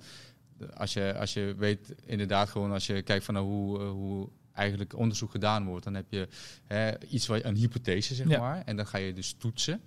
als, 0.74 0.94
je, 0.94 1.16
als 1.18 1.34
je 1.34 1.54
weet, 1.58 1.96
inderdaad 2.06 2.50
gewoon... 2.50 2.72
Als 2.72 2.88
je 2.88 3.02
kijkt 3.02 3.26
van 3.26 3.34
nou, 3.34 3.46
hoe, 3.46 3.80
eh, 3.80 3.90
hoe 3.90 4.30
eigenlijk 4.54 4.94
onderzoek 4.96 5.32
gedaan 5.32 5.66
wordt... 5.66 5.84
dan 5.84 5.94
heb 5.94 6.06
je 6.10 6.28
hè, 6.66 7.00
iets 7.08 7.28
wat, 7.28 7.44
een 7.44 7.56
hypothese, 7.56 8.16
zeg 8.16 8.28
Ja. 8.30 8.40
maar. 8.40 8.62
En 8.66 8.76
dan 8.76 8.88
ga 8.88 8.98
je 8.98 9.14
dus 9.14 9.34
toetsen. 9.34 9.82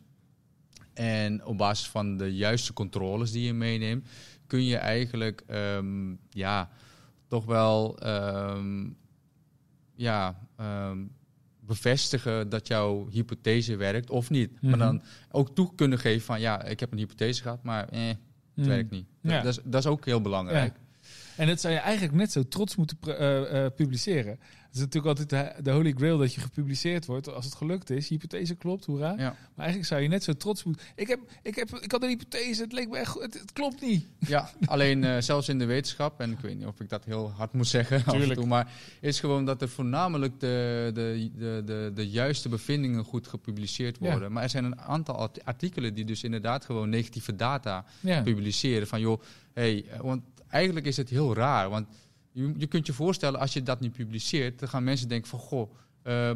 En 0.94 1.44
op 1.44 1.58
basis 1.58 1.88
van 1.88 2.16
de 2.16 2.34
juiste 2.36 2.72
controles 2.72 3.32
die 3.32 3.44
je 3.44 3.52
meeneemt... 3.54 4.08
kun 4.46 4.64
je 4.64 4.76
eigenlijk, 4.76 5.42
ehm, 5.46 6.14
ja, 6.30 6.70
toch 7.28 7.44
wel... 7.44 7.98
ehm, 7.98 8.88
ja, 9.94 10.48
ehm, 10.56 10.98
bevestigen 11.70 12.48
dat 12.48 12.66
jouw 12.66 13.08
hypothese 13.10 13.76
werkt 13.76 14.10
of 14.10 14.30
niet. 14.30 14.52
Mhm. 14.52 14.68
Maar 14.70 14.78
dan 14.78 15.02
ook 15.30 15.54
toe 15.54 15.74
kunnen 15.74 15.98
geven 15.98 16.20
van 16.22 16.40
ja, 16.40 16.64
ik 16.64 16.80
heb 16.80 16.92
een 16.92 16.98
hypothese 16.98 17.42
gehad, 17.42 17.62
maar 17.62 17.88
eh, 17.88 18.00
het 18.08 18.18
Hmm. 18.54 18.66
werkt 18.66 18.90
niet. 18.90 19.06
Ja. 19.20 19.42
Dat, 19.42 19.52
is, 19.58 19.60
dat 19.64 19.84
is 19.84 19.90
ook 19.90 20.04
heel 20.04 20.20
belangrijk. 20.20 20.76
En 21.40 21.46
dat 21.46 21.60
zou 21.60 21.74
je 21.74 21.80
eigenlijk 21.80 22.14
net 22.14 22.32
zo 22.32 22.48
trots 22.48 22.76
moeten 22.76 22.96
eh, 23.18 23.64
eh, 23.64 23.72
publiceren. 23.74 24.30
Het 24.66 24.78
is 24.78 24.84
natuurlijk 24.84 25.18
altijd 25.18 25.56
de, 25.56 25.62
de 25.62 25.70
holy 25.70 25.92
grail 25.96 26.18
dat 26.18 26.34
je 26.34 26.40
gepubliceerd 26.40 27.06
wordt. 27.06 27.34
Als 27.34 27.44
het 27.44 27.54
gelukt 27.54 27.90
is, 27.90 28.08
hypothese 28.08 28.54
klopt, 28.54 28.84
hoera. 28.84 29.08
Ja. 29.10 29.16
Maar 29.16 29.36
eigenlijk 29.56 29.86
zou 29.88 30.00
je 30.00 30.08
net 30.08 30.24
zo 30.24 30.32
trots 30.32 30.64
moeten... 30.64 30.84
Ik, 30.94 31.08
heb, 31.08 31.20
ik, 31.42 31.54
heb, 31.56 31.68
ik 31.70 31.92
had 31.92 32.02
een 32.02 32.08
hypothese, 32.08 32.62
het 32.62 32.72
leek 32.72 32.88
me 32.88 32.98
echt 32.98 33.08
goed, 33.10 33.22
het, 33.22 33.34
het 33.40 33.52
klopt 33.52 33.80
niet. 33.80 34.04
Ja, 34.18 34.50
alleen 34.64 35.04
eh, 35.04 35.20
zelfs 35.20 35.48
in 35.48 35.58
de 35.58 35.64
wetenschap, 35.64 36.20
en 36.20 36.30
ik 36.32 36.38
weet 36.40 36.56
niet 36.58 36.66
of 36.66 36.80
ik 36.80 36.88
dat 36.88 37.04
heel 37.04 37.30
hard 37.30 37.52
moet 37.52 37.66
zeggen 37.66 38.02
af 38.06 38.14
en 38.20 38.32
toe, 38.34 38.46
maar 38.46 38.72
is 39.00 39.20
gewoon 39.20 39.44
dat 39.44 39.62
er 39.62 39.68
voornamelijk 39.68 40.40
de, 40.40 40.90
de, 40.94 41.30
de, 41.36 41.62
de, 41.64 41.90
de 41.94 42.08
juiste 42.10 42.48
bevindingen 42.48 43.04
goed 43.04 43.28
gepubliceerd 43.28 43.96
Ja. 44.00 44.10
worden. 44.10 44.32
Maar 44.32 44.42
er 44.42 44.50
zijn 44.50 44.64
een 44.64 44.80
aantal 44.80 45.16
art- 45.16 45.44
artikelen 45.44 45.94
die 45.94 46.04
dus 46.04 46.22
inderdaad 46.24 46.64
gewoon 46.64 46.88
negatieve 46.88 47.36
data 47.36 47.84
Ja. 48.00 48.22
publiceren. 48.22 48.86
Van 48.86 49.00
joh, 49.00 49.20
hey, 49.52 49.84
want 50.00 50.22
eigenlijk 50.50 50.86
is 50.86 50.96
het 50.96 51.08
heel 51.08 51.34
raar. 51.34 51.68
Want 51.70 51.86
je, 52.32 52.52
je 52.56 52.66
kunt 52.66 52.86
je 52.86 52.92
voorstellen, 52.92 53.40
als 53.40 53.52
je 53.52 53.62
dat 53.62 53.80
niet 53.80 53.92
publiceert, 53.92 54.58
dan 54.58 54.68
gaan 54.68 54.84
mensen 54.84 55.08
denken 55.08 55.28
van 55.28 55.38
goh, 55.38 55.70
eh, 56.02 56.30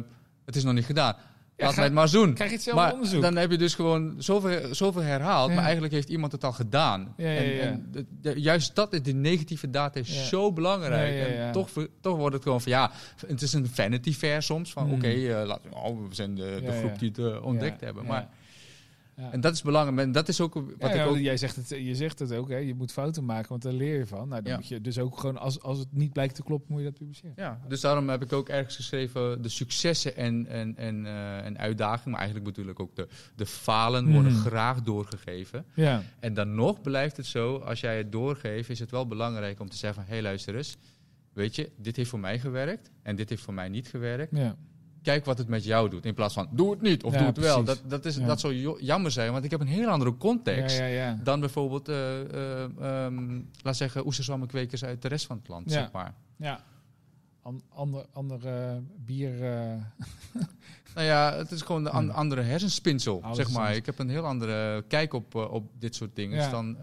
het 0.45 0.55
is 0.55 0.63
nog 0.63 0.73
niet 0.73 0.85
gedaan. 0.85 1.15
Laat 1.57 1.69
ga- 1.69 1.75
mij 1.75 1.85
het 1.85 1.93
maar 1.93 2.11
doen. 2.11 2.33
Krijg 2.33 2.49
je 2.49 2.55
hetzelfde 2.55 2.81
Maar 2.83 2.93
onderzoek? 2.93 3.21
dan 3.21 3.35
heb 3.35 3.51
je 3.51 3.57
dus 3.57 3.73
gewoon 3.75 4.15
zoveel, 4.17 4.75
zoveel 4.75 5.01
herhaald, 5.01 5.49
Ja. 5.49 5.55
maar 5.55 5.63
eigenlijk 5.63 5.93
heeft 5.93 6.09
iemand 6.09 6.31
het 6.31 6.43
al 6.43 6.51
gedaan. 6.51 7.13
Ja, 7.17 7.29
ja, 7.29 7.39
En, 7.39 7.49
ja. 7.49 7.61
en 7.61 7.87
de- 7.91 8.05
de- 8.21 8.41
juist 8.41 8.75
dat, 8.75 8.93
is- 8.93 9.01
die 9.01 9.13
negatieve 9.13 9.69
data 9.69 9.99
is 9.99 10.15
Ja. 10.15 10.23
zo 10.23 10.53
belangrijk. 10.53 11.13
Ja, 11.13 11.19
ja, 11.25 11.33
ja. 11.33 11.45
En 11.45 11.51
toch, 11.51 11.69
toch 12.01 12.17
wordt 12.17 12.33
het 12.35 12.43
gewoon 12.43 12.61
van 12.61 12.71
ja, 12.71 12.91
het 13.27 13.41
is 13.41 13.53
een 13.53 13.67
vanity 13.67 14.13
fair 14.13 14.41
soms. 14.41 14.71
Van 14.71 14.87
Mm. 14.87 14.93
oké, 14.93 15.07
eh, 15.07 15.55
oh, 15.71 16.07
we 16.09 16.15
zijn 16.15 16.35
de, 16.35 16.41
de 16.59 16.65
Ja, 16.65 16.71
groep 16.77 16.91
ja. 16.91 16.97
die 16.97 17.09
het 17.09 17.17
eh, 17.17 17.45
ontdekt 17.45 17.79
Ja, 17.79 17.85
hebben. 17.85 18.03
ja. 18.03 18.09
Maar, 18.09 18.29
Ja. 19.17 19.31
En 19.31 19.41
dat 19.41 19.53
is 19.53 19.61
belangrijk. 19.61 19.99
En 19.99 20.11
dat 20.11 20.27
is 20.27 20.41
ook 20.41 20.53
wat 20.53 20.63
Ja, 20.79 20.89
ik 21.03 21.07
ook 21.09 21.17
Jij 21.17 21.37
zegt 21.37 21.55
het, 21.55 21.69
je 21.69 21.95
zegt 21.95 22.19
het 22.19 22.33
ook, 22.33 22.49
hè? 22.49 22.57
je 22.57 22.73
moet 22.75 22.91
fouten 22.91 23.25
maken, 23.25 23.49
want 23.49 23.61
daar 23.61 23.73
leer 23.73 23.97
je 23.97 24.05
van. 24.05 24.27
Nou, 24.27 24.41
dan 24.41 24.51
Ja. 24.51 24.57
moet 24.57 24.67
je 24.67 24.81
dus 24.81 24.99
ook 24.99 25.17
gewoon, 25.19 25.37
als, 25.37 25.61
als 25.61 25.79
het 25.79 25.87
niet 25.91 26.13
blijkt 26.13 26.35
te 26.35 26.43
kloppen, 26.43 26.71
moet 26.71 26.79
je 26.81 26.85
dat 26.89 26.97
publiceren. 26.97 27.33
Ja, 27.35 27.59
dus 27.67 27.81
daarom 27.81 28.09
heb 28.09 28.23
ik 28.23 28.33
ook 28.33 28.49
ergens 28.49 28.75
geschreven... 28.75 29.41
de 29.41 29.49
successen 29.49 30.15
en, 30.15 30.47
en, 30.47 30.75
en, 30.77 31.05
eh, 31.05 31.45
en 31.45 31.57
uitdagingen... 31.57 32.09
maar 32.11 32.19
eigenlijk 32.19 32.55
bedoel 32.55 32.71
ik 32.71 32.79
ook 32.79 32.95
de, 32.95 33.07
de 33.35 33.45
falen... 33.45 34.11
worden 34.13 34.31
Mhm. 34.31 34.41
graag 34.41 34.81
doorgegeven. 34.81 35.65
Ja, 35.73 36.01
En 36.19 36.33
dan 36.33 36.55
nog 36.55 36.81
blijft 36.81 37.17
het 37.17 37.25
zo... 37.25 37.57
als 37.57 37.79
jij 37.79 37.97
het 37.97 38.11
doorgeeft... 38.11 38.69
is 38.69 38.79
het 38.79 38.91
wel 38.91 39.07
belangrijk 39.07 39.59
om 39.59 39.69
te 39.69 39.77
zeggen 39.77 39.99
van... 40.01 40.09
hé, 40.09 40.13
hey, 40.17 40.23
luister 40.23 40.55
eens... 40.55 40.77
weet 41.33 41.55
je, 41.55 41.71
dit 41.77 41.95
heeft 41.95 42.09
voor 42.09 42.19
mij 42.19 42.39
gewerkt... 42.39 42.91
en 43.03 43.15
dit 43.15 43.29
heeft 43.29 43.41
voor 43.41 43.53
mij 43.53 43.69
niet 43.69 43.87
gewerkt. 43.87 44.37
ja. 44.37 44.55
Kijk 45.05 45.25
wat 45.25 45.37
het 45.37 45.47
met 45.47 45.63
jou 45.63 45.89
doet. 45.89 46.05
In 46.05 46.13
plaats 46.13 46.33
van, 46.33 46.47
doe 46.51 46.71
het 46.71 46.81
niet 46.81 47.03
of 47.03 47.11
Ja, 47.13 47.17
doe 47.17 47.27
het 47.27 47.37
wel. 47.37 47.63
precies. 47.63 47.81
Dat, 47.81 47.89
dat, 47.89 48.05
is, 48.05 48.15
Ja. 48.17 48.25
dat 48.25 48.39
zou 48.39 48.75
jammer 48.83 49.11
zijn... 49.11 49.31
want 49.31 49.43
ik 49.45 49.51
heb 49.51 49.59
een 49.59 49.67
heel 49.67 49.89
andere 49.89 50.17
context... 50.17 50.77
Ja, 50.77 51.19
dan 51.23 51.39
bijvoorbeeld... 51.39 51.89
eh, 51.89 52.63
ehm, 52.63 53.41
laat 53.61 53.75
zeggen, 53.75 54.05
oesterzwammenkwekers 54.05 54.83
uit 54.83 55.01
de 55.01 55.07
rest 55.07 55.25
van 55.25 55.37
het 55.37 55.47
land, 55.47 55.65
Ja. 55.71 55.79
zeg 55.79 55.91
maar. 55.91 56.13
ja. 56.35 56.59
An, 57.41 57.61
ander, 57.69 58.05
ander 58.13 58.47
eh, 58.47 58.77
bier. 59.05 59.43
eh, 59.43 59.73
Nou 60.95 61.07
ja, 61.07 61.33
het 61.37 61.51
is 61.51 61.61
gewoon 61.61 61.85
een 61.85 61.91
an- 61.91 62.11
andere 62.11 62.41
hersenspinsel, 62.41 63.23
Alles 63.23 63.37
zeg 63.37 63.51
maar. 63.51 63.75
Ik 63.75 63.85
heb 63.85 63.99
een 63.99 64.09
heel 64.09 64.25
andere 64.25 64.83
kijk 64.87 65.13
op, 65.13 65.35
op 65.35 65.71
dit 65.79 65.95
soort 65.95 66.15
dingen 66.15 66.51
dan, 66.51 66.77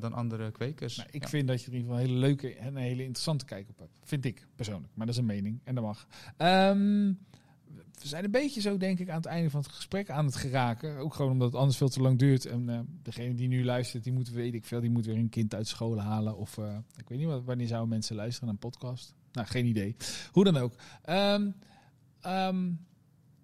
dan 0.00 0.12
andere 0.12 0.50
kwekers. 0.50 0.96
nou, 0.96 1.08
ik 1.12 1.28
vind 1.28 1.48
dat 1.48 1.60
je 1.62 1.66
er 1.66 1.72
in 1.72 1.78
ieder 1.78 1.92
geval 1.94 2.04
een 2.06 2.10
hele 2.14 2.26
leuke 2.26 2.54
en 2.54 2.66
een 2.66 2.82
hele 2.82 3.02
interessante 3.02 3.44
kijk 3.44 3.68
op 3.68 3.78
hebt. 3.78 3.90
Vind 4.04 4.24
ik 4.24 4.46
persoonlijk. 4.56 4.92
Maar 4.94 5.06
dat 5.06 5.14
is 5.14 5.20
een 5.20 5.26
mening 5.26 5.60
en 5.64 5.74
dat 5.74 5.84
mag. 5.84 6.06
Ehm, 6.36 7.12
we 8.02 8.08
zijn 8.08 8.24
een 8.24 8.30
beetje 8.30 8.60
zo, 8.60 8.76
denk 8.76 8.98
ik, 8.98 9.08
aan 9.08 9.16
het 9.16 9.26
einde 9.26 9.50
van 9.50 9.60
het 9.60 9.72
gesprek 9.72 10.10
aan 10.10 10.24
het 10.24 10.36
geraken. 10.36 10.96
Ook 10.96 11.14
gewoon 11.14 11.30
omdat 11.30 11.46
het 11.46 11.60
anders 11.60 11.76
veel 11.76 11.88
te 11.88 12.00
lang 12.00 12.18
duurt. 12.18 12.46
En 12.46 12.68
eh, 12.68 12.78
degene 13.02 13.34
die 13.34 13.48
nu 13.48 13.64
luistert, 13.64 14.04
die 14.04 14.12
moet, 14.12 14.30
weet 14.30 14.54
ik 14.54 14.64
veel, 14.64 14.80
die 14.80 14.90
moet 14.90 15.06
weer 15.06 15.16
een 15.16 15.28
kind 15.28 15.54
uit 15.54 15.68
school 15.68 16.00
halen. 16.00 16.36
Of 16.36 16.58
eh, 16.58 16.76
ik 16.96 17.08
weet 17.08 17.18
niet, 17.18 17.26
wat, 17.26 17.44
wanneer 17.44 17.66
zouden 17.66 17.88
mensen 17.88 18.16
luisteren 18.16 18.44
naar 18.44 18.54
een 18.54 18.70
podcast? 18.70 19.14
Nou, 19.32 19.46
geen 19.46 19.66
idee. 19.66 19.96
Hoe 20.32 20.44
dan 20.44 20.56
ook. 20.56 20.74
Ehm, 21.02 21.50
ehm, 22.20 22.70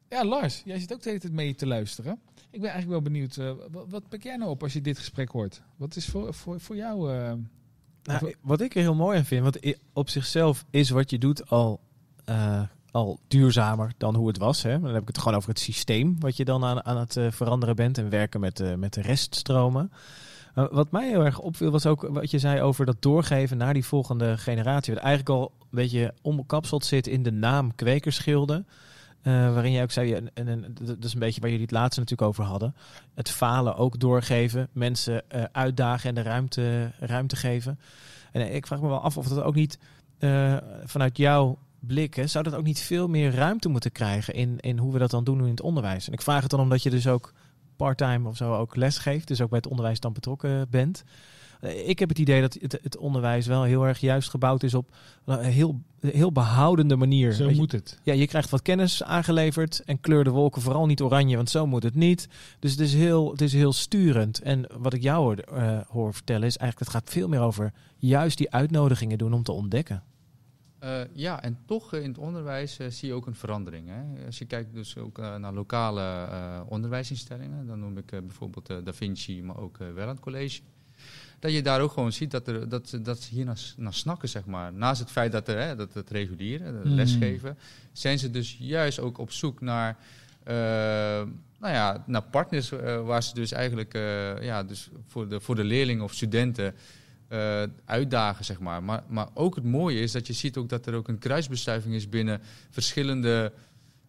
ja, 0.08 0.24
Lars, 0.24 0.62
jij 0.64 0.78
zit 0.78 0.92
ook 0.92 1.02
de 1.02 1.08
hele 1.08 1.20
tijd 1.20 1.32
mee 1.32 1.54
te 1.54 1.66
luisteren. 1.66 2.20
Ik 2.50 2.60
ben 2.60 2.70
eigenlijk 2.70 3.02
wel 3.02 3.12
benieuwd, 3.12 3.36
eh, 3.36 3.52
wat, 3.70 3.86
wat 3.88 4.08
pik 4.08 4.22
jij 4.22 4.36
nou 4.36 4.50
op 4.50 4.62
als 4.62 4.72
je 4.72 4.80
dit 4.80 4.98
gesprek 4.98 5.30
hoort? 5.30 5.62
Wat 5.76 5.96
is 5.96 6.06
voor, 6.06 6.34
voor, 6.34 6.60
voor 6.60 6.76
jou... 6.76 7.08
Nou, 8.02 8.34
wat 8.40 8.60
ik 8.60 8.74
er 8.74 8.80
heel 8.80 8.94
mooi 8.94 9.18
aan 9.18 9.24
vind, 9.24 9.42
want 9.42 9.76
op 9.92 10.08
zichzelf 10.08 10.64
is 10.70 10.90
wat 10.90 11.10
je 11.10 11.18
doet 11.18 11.50
al, 11.50 11.80
al 12.96 13.20
duurzamer 13.28 13.92
dan 13.96 14.14
hoe 14.14 14.28
het 14.28 14.38
was. 14.38 14.62
Hè? 14.62 14.80
Dan 14.80 14.92
heb 14.92 15.02
ik 15.02 15.08
het 15.08 15.18
gewoon 15.18 15.36
over 15.36 15.48
het 15.48 15.58
systeem 15.58 16.16
wat 16.18 16.36
je 16.36 16.44
dan 16.44 16.64
aan, 16.64 16.84
aan 16.84 16.96
het 16.96 17.16
eh, 17.16 17.30
veranderen 17.30 17.76
bent 17.76 17.98
en 17.98 18.10
werken 18.10 18.40
met, 18.40 18.60
eh, 18.60 18.74
met 18.74 18.94
de 18.94 19.00
reststromen. 19.00 19.92
Eh, 20.54 20.64
wat 20.70 20.90
mij 20.90 21.08
heel 21.08 21.24
erg 21.24 21.38
opviel 21.38 21.70
was 21.70 21.86
ook 21.86 22.08
wat 22.10 22.30
je 22.30 22.38
zei 22.38 22.60
over 22.60 22.86
dat 22.86 23.02
doorgeven 23.02 23.56
naar 23.56 23.74
die 23.74 23.84
volgende 23.84 24.38
generatie. 24.38 24.94
Wat 24.94 25.02
eigenlijk 25.02 25.38
al 25.38 25.52
een 25.60 25.66
beetje 25.70 26.14
omkapseld 26.22 26.84
zit 26.84 27.06
in 27.06 27.22
de 27.22 27.32
naam 27.32 27.74
kwekerschilden. 27.74 28.66
Eh, 29.22 29.32
waarin 29.32 29.72
jij 29.72 29.82
ook 29.82 29.90
zei, 29.90 30.14
en, 30.14 30.30
en, 30.34 30.48
en 30.48 30.74
dat 30.82 31.04
is 31.04 31.12
een 31.12 31.18
beetje 31.18 31.40
waar 31.40 31.50
jullie 31.50 31.64
het 31.64 31.74
laatste 31.74 32.00
natuurlijk 32.00 32.28
over 32.28 32.44
hadden. 32.44 32.74
Het 33.14 33.30
falen 33.30 33.76
ook 33.76 34.00
doorgeven, 34.00 34.68
mensen 34.72 35.22
uitdagen 35.52 36.08
en 36.08 36.14
de 36.14 36.22
ruimte, 36.22 36.90
ruimte 36.98 37.36
geven. 37.36 37.78
En 38.32 38.54
ik 38.54 38.66
vraag 38.66 38.80
me 38.80 38.88
wel 38.88 39.00
af 39.00 39.16
of 39.16 39.28
dat 39.28 39.42
ook 39.42 39.54
niet 39.54 39.78
vanuit 40.84 41.16
jouw 41.16 41.58
blik, 41.80 42.14
hè, 42.14 42.26
zou 42.26 42.44
dat 42.44 42.54
ook 42.54 42.64
niet 42.64 42.80
veel 42.80 43.08
meer 43.08 43.34
ruimte 43.34 43.68
moeten 43.68 43.92
krijgen 43.92 44.34
in, 44.34 44.58
in 44.60 44.78
hoe 44.78 44.92
we 44.92 44.98
dat 44.98 45.10
dan 45.10 45.24
doen 45.24 45.40
in 45.40 45.50
het 45.50 45.60
onderwijs? 45.60 46.06
En 46.06 46.12
ik 46.12 46.22
vraag 46.22 46.42
het 46.42 46.50
dan 46.50 46.60
omdat 46.60 46.82
je 46.82 46.90
dus 46.90 47.06
ook 47.06 47.32
parttime 47.76 48.28
of 48.28 48.36
zo 48.36 48.54
ook 48.54 48.76
les 48.76 48.98
geeft, 48.98 49.28
dus 49.28 49.40
ook 49.40 49.48
bij 49.50 49.58
het 49.58 49.68
onderwijs 49.68 50.00
dan 50.00 50.12
betrokken 50.12 50.70
bent. 50.70 51.04
Eh, 51.60 51.88
Ik 51.88 51.98
heb 51.98 52.08
het 52.08 52.18
idee 52.18 52.40
dat 52.40 52.56
het, 52.60 52.78
het 52.82 52.96
onderwijs 52.96 53.46
wel 53.46 53.62
heel 53.62 53.86
erg 53.86 53.98
juist 53.98 54.30
gebouwd 54.30 54.62
is 54.62 54.74
op 54.74 54.96
een 55.24 55.38
heel, 55.38 55.80
heel 56.00 56.32
behoudende 56.32 56.96
manier. 56.96 57.32
zo 57.32 57.50
moet 57.50 57.72
het. 57.72 57.98
ja, 58.02 58.12
je 58.12 58.26
krijgt 58.26 58.50
wat 58.50 58.62
kennis 58.62 59.02
aangeleverd 59.02 59.82
en 59.84 60.00
kleur 60.00 60.24
de 60.24 60.30
wolken 60.30 60.62
vooral 60.62 60.86
niet 60.86 61.00
oranje, 61.00 61.36
want 61.36 61.50
zo 61.50 61.66
moet 61.66 61.82
het 61.82 61.94
niet. 61.94 62.28
Dus 62.58 62.70
het 62.70 62.80
is 62.80 62.94
heel, 62.94 63.30
het 63.30 63.40
is 63.40 63.52
heel 63.52 63.72
sturend. 63.72 64.40
En 64.40 64.66
wat 64.78 64.92
ik 64.92 65.02
jou 65.02 65.22
hoor, 65.22 65.36
eh, 65.36 65.78
hoor 65.88 66.14
vertellen 66.14 66.46
is 66.46 66.56
eigenlijk, 66.56 66.92
het 66.92 67.02
gaat 67.02 67.12
veel 67.14 67.28
meer 67.28 67.40
over 67.40 67.72
juist 67.96 68.38
die 68.38 68.50
uitnodigingen 68.52 69.18
doen 69.18 69.32
om 69.32 69.42
te 69.42 69.52
ontdekken. 69.52 70.02
Eh, 70.78 71.00
ja, 71.12 71.42
en 71.42 71.58
toch 71.66 71.92
eh, 71.94 72.02
in 72.02 72.08
het 72.08 72.18
onderwijs 72.18 72.78
eh, 72.78 72.86
zie 72.90 73.08
je 73.08 73.14
ook 73.14 73.26
een 73.26 73.34
verandering. 73.34 73.88
Hè. 73.88 74.26
Als 74.26 74.38
je 74.38 74.44
kijkt 74.44 74.74
dus 74.74 74.96
ook 74.96 75.18
naar 75.18 75.52
lokale 75.52 76.28
onderwijsinstellingen, 76.68 77.66
dan 77.66 77.78
noem 77.80 77.98
ik 77.98 78.06
bijvoorbeeld 78.10 78.66
Da 78.84 78.92
Vinci, 78.92 79.42
maar 79.42 79.56
ook 79.56 79.76
Welland 79.94 80.20
College. 80.20 80.60
Dat 81.38 81.52
je 81.52 81.62
daar 81.62 81.80
ook 81.80 81.92
gewoon 81.92 82.12
ziet 82.12 82.30
dat, 82.30 82.48
er, 82.48 82.68
dat, 82.68 82.88
ze- 82.88 83.02
dat 83.02 83.20
ze 83.20 83.34
hier 83.34 83.44
naar, 83.44 83.60
naar 83.76 83.94
snakken, 83.94 84.28
zeg 84.28 84.44
maar. 84.46 84.72
Naast 84.72 85.00
het 85.00 85.10
feit 85.10 85.32
dat, 85.32 85.48
er, 85.48 85.58
hè, 85.58 85.76
dat 85.76 85.94
het 85.94 86.10
regulieren, 86.10 86.74
Mm. 86.88 86.94
lesgeven, 86.94 87.58
zijn 87.92 88.18
ze 88.18 88.30
dus 88.30 88.56
juist 88.60 88.98
ook 88.98 89.18
op 89.18 89.30
zoek 89.32 89.60
naar, 89.60 89.96
nou 91.58 91.72
ja, 91.74 92.04
naar 92.06 92.22
partners 92.22 92.70
waar 93.04 93.22
ze 93.22 93.34
dus 93.34 93.52
eigenlijk 93.52 93.92
ja, 94.40 94.62
dus 94.64 94.90
voor, 95.06 95.28
de, 95.28 95.40
voor 95.40 95.54
de 95.54 95.64
leerlingen 95.64 96.04
of 96.04 96.12
studenten 96.14 96.74
eh, 97.28 97.62
uitdagen, 97.84 98.44
zeg 98.44 98.58
maar. 98.60 98.82
maar. 98.82 99.02
Maar 99.08 99.28
ook 99.34 99.54
het 99.54 99.64
mooie 99.64 100.00
is 100.00 100.12
dat 100.12 100.26
je 100.26 100.32
ziet 100.32 100.56
ook 100.56 100.68
dat 100.68 100.86
er 100.86 100.94
ook 100.94 101.08
een 101.08 101.18
kruisbestuiving 101.18 101.94
is 101.94 102.08
binnen 102.08 102.40
verschillende 102.70 103.52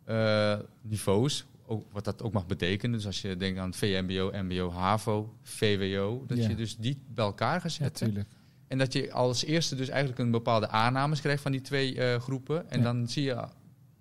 eh, 0.06 0.56
niveaus. 0.82 1.46
ook, 1.70 1.86
wat 1.92 2.06
dat 2.06 2.22
ook 2.24 2.34
mag 2.34 2.46
betekenen. 2.46 2.96
Dus 2.98 3.06
als 3.06 3.22
je 3.22 3.38
denkt 3.38 3.60
aan 3.60 3.74
VMBO, 3.74 4.32
MBO, 4.44 4.72
HAVO, 4.72 5.34
VWO, 5.44 6.24
dat 6.28 6.38
Ja. 6.38 6.48
je 6.50 6.56
dus 6.56 6.78
die 6.78 6.98
bij 7.14 7.26
elkaar 7.26 7.60
Ja, 7.64 7.70
zetten. 7.70 8.08
tuurlijk. 8.08 8.30
En 8.68 8.78
dat 8.78 8.94
je 8.94 9.12
als 9.12 9.44
eerste 9.46 9.76
dus 9.76 9.90
eigenlijk 9.90 10.20
een 10.20 10.32
bepaalde 10.32 10.68
aannames 10.70 11.22
krijgt 11.22 11.42
van 11.42 11.52
die 11.52 11.62
twee 11.62 11.96
eh, 12.02 12.20
groepen. 12.20 12.70
En 12.70 12.78
Ja. 12.78 12.84
dan 12.84 13.08
zie 13.08 13.24
je 13.24 13.46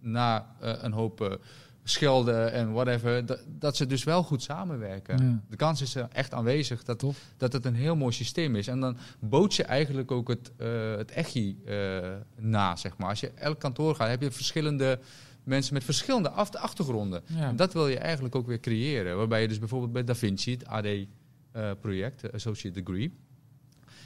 na 0.01 0.57
een 0.61 0.93
hoop 0.93 1.41
schelden 1.89 2.53
en 2.53 2.73
whatever, 2.73 3.27
dat, 3.27 3.45
dat 3.47 3.77
ze 3.77 3.87
dus 3.87 4.05
wel 4.05 4.23
goed 4.23 4.43
samenwerken. 4.43 5.25
Ja. 5.25 5.41
De 5.51 5.57
kans 5.57 5.81
is 5.83 5.95
er 5.95 6.09
echt 6.13 6.35
aanwezig 6.35 6.85
dat, 6.85 6.99
Tof. 6.99 7.19
dat 7.37 7.53
het 7.53 7.65
een 7.65 7.75
heel 7.75 7.97
mooi 7.97 8.13
systeem 8.13 8.57
is. 8.57 8.69
En 8.69 8.81
dan 8.81 8.97
bood 9.19 9.55
je 9.55 9.63
eigenlijk 9.63 10.11
ook 10.11 10.29
het, 10.29 10.53
eh 10.57 10.97
het 10.97 11.11
echi 11.11 11.59
eh, 11.65 11.99
na, 12.37 12.77
zeg 12.77 12.97
maar. 12.97 13.09
Als 13.09 13.21
je 13.21 13.31
elk 13.35 13.61
kantoor 13.61 13.95
gaat, 13.95 14.09
heb 14.09 14.23
je 14.23 14.31
verschillende 14.31 14.99
mensen 15.45 15.75
met 15.75 15.85
verschillende 15.85 16.31
af 16.31 16.55
achtergronden. 16.55 17.23
Ja. 17.27 17.49
En 17.49 17.57
dat 17.57 17.73
wil 17.73 17.89
je 17.89 17.99
eigenlijk 17.99 18.35
ook 18.35 18.47
weer 18.47 18.61
creëren. 18.61 19.17
Waarbij 19.17 19.43
je 19.43 19.49
dus 19.49 19.59
bijvoorbeeld 19.59 19.93
bij 19.93 20.05
Da 20.05 20.15
Vinci, 20.15 20.51
het 20.51 20.67
AD-project, 20.67 22.33
Associate 22.33 22.83
Degree, 22.83 23.13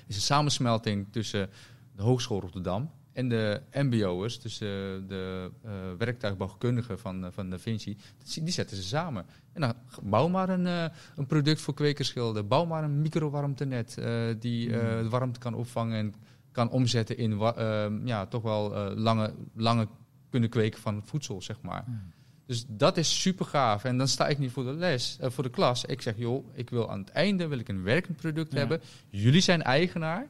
is 0.07 0.15
een 0.15 0.23
samensmelting 0.23 1.07
tussen 1.11 1.51
de 1.97 2.03
Hogeschool 2.03 2.41
Rotterdam 2.41 2.91
en 3.13 3.29
de 3.29 3.61
MBO'ers, 3.73 4.41
dus 4.41 4.59
de, 4.59 5.05
de 5.09 5.51
eh, 5.65 5.71
werktuigbouwkundigen 5.99 6.99
van, 6.99 7.25
eh, 7.25 7.31
van 7.33 7.51
Da 7.51 7.59
Vinci. 7.59 7.97
Die 8.35 8.51
zetten 8.53 8.77
ze 8.77 8.83
samen. 8.83 9.27
En 9.53 9.61
dan 9.61 9.75
bouw 10.03 10.29
maar 10.29 10.49
een, 10.49 10.67
eh, 10.67 10.85
een 11.17 11.27
product 11.27 11.61
voor 11.61 11.75
kwekerschilden. 11.75 12.49
Bouw 12.49 12.65
maar 12.65 12.85
een 12.85 13.01
microwarmtenet 13.03 13.99
eh, 13.99 14.21
die 14.39 14.73
Hmm. 14.79 15.09
warmte 15.09 15.39
kan 15.39 15.55
opvangen 15.55 15.97
en 15.99 16.15
kan 16.53 16.71
omzetten 16.71 17.17
in 17.19 17.37
wa- 17.37 17.55
eh, 17.57 17.93
ja, 18.05 18.27
toch 18.27 18.43
wel 18.43 18.95
lange, 18.95 19.35
lange 19.57 19.89
kunnen 20.31 20.49
kweken 20.49 20.81
van 20.81 21.03
voedsel, 21.05 21.43
zeg 21.43 21.61
maar. 21.61 21.85
Ja. 21.87 22.03
Dus 22.47 22.65
dat 22.69 22.97
is 22.97 23.21
super 23.21 23.47
gaaf. 23.47 23.85
En 23.85 23.99
dan 23.99 24.09
sta 24.09 24.29
ik 24.29 24.39
niet 24.39 24.51
voor 24.51 24.65
de 24.65 24.73
les, 24.73 25.19
voor 25.21 25.45
de 25.45 25.51
klas. 25.51 25.85
Ik 25.85 26.03
zeg, 26.03 26.17
joh, 26.17 26.47
ik 26.55 26.71
wil 26.71 26.91
aan 26.91 26.99
het 26.99 27.09
einde 27.11 27.47
wil 27.47 27.59
ik 27.59 27.69
een 27.69 27.83
werkend 27.83 28.17
product 28.17 28.53
Ja. 28.53 28.59
hebben. 28.59 28.81
Jullie 29.11 29.41
zijn 29.41 29.63
eigenaar. 29.63 30.27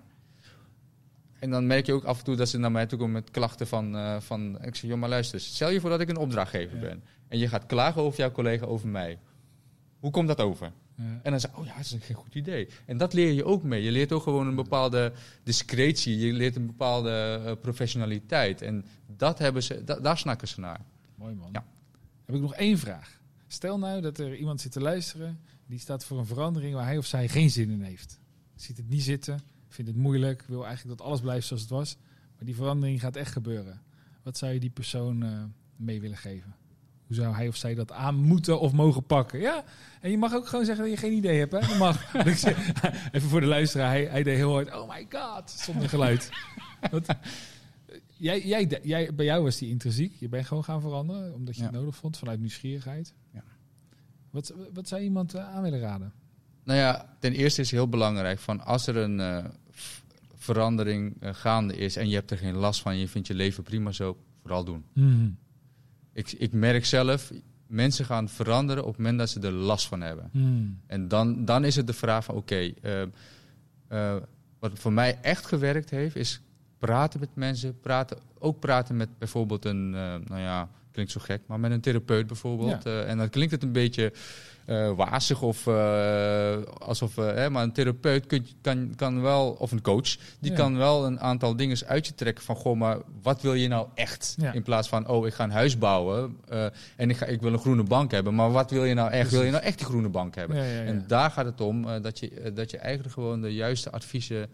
En 1.40 1.50
dan 1.50 1.66
merk 1.66 1.86
je 1.86 1.92
ook 1.92 2.04
af 2.04 2.18
en 2.18 2.24
toe 2.24 2.36
dat 2.36 2.48
ze 2.48 2.58
naar 2.58 2.72
mij 2.72 2.86
toe 2.86 2.98
komen 2.98 3.12
met 3.14 3.30
klachten 3.30 3.66
van, 3.66 3.96
eh, 3.96 4.20
van 4.20 4.62
ik 4.62 4.74
zeg, 4.76 4.90
joh, 4.90 4.98
maar 4.98 5.08
luister, 5.08 5.40
stel 5.40 5.70
je 5.70 5.80
voor 5.80 5.90
dat 5.90 6.00
ik 6.00 6.08
een 6.08 6.16
opdrachtgever 6.16 6.74
Ja. 6.76 6.82
ben. 6.82 7.02
En 7.28 7.38
je 7.38 7.48
gaat 7.48 7.66
klagen 7.66 8.02
over 8.02 8.18
jouw 8.18 8.30
collega 8.30 8.66
over 8.66 8.88
mij. 8.88 9.18
Hoe 9.98 10.10
komt 10.10 10.28
dat 10.28 10.40
over? 10.40 10.72
Ja. 10.94 11.20
En 11.22 11.30
dan 11.30 11.40
zeg 11.40 11.50
ik, 11.50 11.58
oh 11.58 11.66
ja, 11.66 11.76
dat 11.76 11.84
is 11.84 11.92
een 11.92 12.00
geen 12.00 12.16
goed 12.16 12.34
idee. 12.34 12.68
En 12.86 12.96
dat 12.96 13.12
leer 13.12 13.32
je 13.32 13.44
ook 13.44 13.62
mee. 13.62 13.82
Je 13.82 13.90
leert 13.90 14.12
ook 14.12 14.22
gewoon 14.22 14.46
een 14.46 14.54
bepaalde 14.54 15.12
discretie. 15.42 16.18
Je 16.18 16.32
leert 16.32 16.56
een 16.56 16.66
bepaalde 16.66 17.40
eh, 17.44 17.52
professionaliteit. 17.60 18.62
En 18.62 18.84
dat 19.16 19.38
hebben 19.38 19.62
ze, 19.62 19.84
da- 19.84 20.00
daar 20.00 20.18
snakken 20.18 20.48
ze 20.48 20.60
naar. 20.60 20.80
Mooi 21.14 21.34
man. 21.34 21.48
Ja. 21.52 21.64
Heb 22.24 22.34
ik 22.34 22.40
nog 22.40 22.54
één 22.54 22.78
vraag. 22.78 23.20
Stel 23.46 23.78
nou 23.78 24.00
dat 24.00 24.18
er 24.18 24.36
iemand 24.36 24.60
zit 24.60 24.72
te 24.72 24.80
luisteren, 24.80 25.40
die 25.66 25.78
staat 25.78 26.04
voor 26.04 26.18
een 26.18 26.26
verandering 26.26 26.74
waar 26.74 26.84
hij 26.84 26.98
of 26.98 27.06
zij 27.06 27.28
geen 27.28 27.50
zin 27.50 27.70
in 27.70 27.82
heeft. 27.82 28.18
Ziet 28.54 28.76
het 28.76 28.88
niet 28.88 29.02
zitten, 29.02 29.40
vindt 29.72 29.90
het 29.90 30.00
moeilijk, 30.00 30.44
wil 30.46 30.66
eigenlijk 30.66 30.98
dat 30.98 31.06
alles 31.06 31.20
blijft 31.20 31.46
zoals 31.46 31.62
het 31.62 31.70
was. 31.70 31.96
Maar 32.36 32.44
die 32.44 32.54
verandering 32.54 33.00
gaat 33.00 33.16
echt 33.16 33.32
gebeuren. 33.32 33.80
Wat 34.22 34.38
zou 34.38 34.52
je 34.52 34.60
die 34.60 34.70
persoon 34.70 35.22
eh, 35.22 35.42
mee 35.76 36.00
willen 36.00 36.16
geven? 36.16 36.54
Hoe 37.06 37.16
zou 37.16 37.34
hij 37.34 37.48
of 37.48 37.56
zij 37.56 37.74
dat 37.74 37.92
aan 37.92 38.14
moeten 38.14 38.60
of 38.60 38.72
mogen 38.72 39.04
pakken? 39.04 39.40
Ja, 39.40 39.64
en 40.00 40.10
je 40.10 40.18
mag 40.18 40.34
ook 40.34 40.46
gewoon 40.48 40.64
zeggen 40.64 40.84
dat 40.84 40.92
je 40.94 41.00
geen 41.00 41.12
idee 41.16 41.38
hebt. 41.38 41.52
Hè? 41.52 41.60
Dat 41.60 41.78
mag. 41.78 42.14
Even 43.12 43.28
voor 43.28 43.40
de 43.40 43.46
luisteraar, 43.46 43.88
hij, 43.88 44.04
hij 44.04 44.22
deed 44.22 44.36
heel 44.36 44.52
hard. 44.52 44.74
Oh 44.74 44.88
my 44.88 45.06
god, 45.10 45.50
zonder 45.50 45.88
geluid. 45.88 46.30
Wat, 46.90 47.16
jij, 48.16 48.46
jij, 48.46 48.80
jij, 48.82 49.14
bij 49.14 49.24
jou 49.24 49.42
was 49.42 49.56
die 49.58 49.68
intrinsiek. 49.68 50.14
Je 50.18 50.28
bent 50.28 50.46
gewoon 50.46 50.64
gaan 50.64 50.80
veranderen, 50.80 51.34
omdat 51.34 51.54
je 51.56 51.60
Ja. 51.62 51.66
het 51.68 51.76
nodig 51.76 51.96
vond, 51.96 52.18
vanuit 52.18 52.40
nieuwsgierigheid. 52.40 53.14
Ja. 53.30 53.42
Wat, 54.30 54.54
wat 54.72 54.88
zou 54.88 55.00
iemand 55.02 55.34
eh, 55.34 55.48
aan 55.54 55.62
willen 55.62 55.80
raden? 55.80 56.12
Nou 56.64 56.78
ja, 56.78 57.16
ten 57.18 57.32
eerste 57.32 57.60
is 57.60 57.70
heel 57.70 57.88
belangrijk 57.88 58.38
van 58.38 58.60
als 58.60 58.86
er 58.86 58.96
een 58.96 59.20
eh, 59.20 59.44
verandering 60.40 61.16
eh, 61.20 61.34
gaande 61.34 61.76
is 61.76 61.96
en 61.96 62.08
je 62.08 62.14
hebt 62.14 62.30
er 62.30 62.38
geen 62.38 62.56
last 62.56 62.80
van, 62.80 62.96
je 62.96 63.08
vindt 63.08 63.28
je 63.28 63.34
leven 63.34 63.62
prima 63.62 63.92
zo, 63.92 64.16
vooral 64.40 64.64
doen. 64.64 64.84
Ik, 66.12 66.32
ik 66.32 66.52
merk 66.52 66.84
zelf, 66.84 67.32
mensen 67.66 68.04
gaan 68.04 68.28
veranderen 68.28 68.82
op 68.82 68.88
het 68.88 68.98
moment 68.98 69.18
dat 69.18 69.28
ze 69.28 69.40
er 69.40 69.52
last 69.52 69.86
van 69.86 70.00
hebben. 70.00 70.30
En 70.86 71.08
dan, 71.08 71.44
dan 71.44 71.64
is 71.64 71.76
het 71.76 71.86
de 71.86 71.92
vraag 71.92 72.24
van 72.24 72.34
oké, 72.34 72.72
eh, 72.82 73.02
eh, 73.88 74.16
wat 74.58 74.78
voor 74.78 74.92
mij 74.92 75.18
echt 75.22 75.46
gewerkt 75.46 75.90
heeft, 75.90 76.16
is 76.16 76.40
praten 76.78 77.20
met 77.20 77.34
mensen. 77.34 77.80
Praten, 77.80 78.18
ook 78.38 78.60
praten 78.60 78.96
met 78.96 79.18
bijvoorbeeld 79.18 79.64
een, 79.64 79.90
nou 79.90 80.38
ja, 80.38 80.68
klinkt 80.92 81.12
zo 81.12 81.20
gek, 81.22 81.40
maar 81.46 81.60
met 81.60 81.70
een 81.70 81.80
therapeut 81.80 82.26
bijvoorbeeld. 82.26 82.86
Eh, 82.86 83.08
en 83.08 83.18
dan 83.18 83.28
klinkt 83.30 83.52
het 83.52 83.62
een 83.62 83.72
beetje 83.72 84.12
eh 84.66 84.92
wazig 84.96 85.42
of 85.42 85.66
eh, 85.66 86.56
alsof, 86.78 87.16
hè, 87.16 87.50
maar 87.50 87.62
een 87.62 87.72
therapeut 87.72 88.26
kun, 88.26 88.46
kan, 88.60 88.92
kan 88.96 89.20
wel, 89.22 89.50
of 89.58 89.72
een 89.72 89.80
coach, 89.82 90.16
die 90.40 90.50
Ja. 90.50 90.56
kan 90.56 90.76
wel 90.76 91.06
een 91.06 91.20
aantal 91.20 91.56
dingen 91.56 91.76
uit 91.86 92.06
je 92.06 92.14
trekken 92.14 92.44
van, 92.44 92.56
goh, 92.56 92.76
maar 92.78 92.98
wat 93.22 93.42
wil 93.42 93.54
je 93.54 93.68
nou 93.68 93.88
echt? 93.94 94.34
Ja. 94.38 94.52
In 94.52 94.62
plaats 94.62 94.88
van, 94.88 95.08
oh, 95.08 95.26
ik 95.26 95.34
ga 95.34 95.44
een 95.44 95.50
huis 95.50 95.78
bouwen 95.78 96.36
en 96.96 97.10
ik, 97.10 97.16
ga, 97.16 97.26
ik 97.26 97.40
wil 97.40 97.52
een 97.52 97.58
groene 97.58 97.82
bank 97.82 98.10
hebben, 98.10 98.34
maar 98.34 98.50
wat 98.50 98.70
wil 98.70 98.84
je 98.84 98.94
nou 98.94 99.10
echt? 99.10 99.30
Wil 99.30 99.42
je 99.42 99.50
nou 99.50 99.62
echt 99.62 99.78
die 99.78 99.86
groene 99.86 100.08
bank 100.08 100.34
hebben? 100.34 100.56
Ja. 100.56 100.62
En 100.84 101.04
daar 101.06 101.30
gaat 101.30 101.44
het 101.46 101.60
om 101.60 102.02
dat, 102.02 102.18
je, 102.18 102.52
dat 102.54 102.70
je 102.70 102.78
eigenlijk 102.78 103.14
gewoon 103.14 103.40
de 103.40 103.54
juiste 103.54 103.90
adviezen 103.90 104.48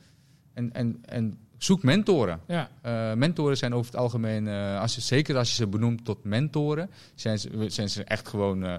en, 0.55 0.73
en, 0.73 0.99
en 1.05 1.39
zoek 1.59 1.83
mentoren. 1.83 2.41
ja. 2.47 2.69
Eh, 2.83 3.13
mentoren 3.15 3.57
zijn 3.57 3.75
over 3.75 3.93
het 3.93 4.01
algemeen, 4.01 4.49
eh, 4.49 4.81
als 4.81 4.95
je, 4.95 5.01
zeker 5.01 5.37
als 5.37 5.49
je 5.49 5.55
ze 5.55 5.67
benoemt 5.67 6.05
tot 6.05 6.25
mentoren, 6.25 6.91
zijn 7.15 7.39
ze, 7.39 7.65
zijn 7.69 7.89
ze 7.89 8.05
echt 8.05 8.29
gewoon 8.29 8.65
eh, 8.65 8.75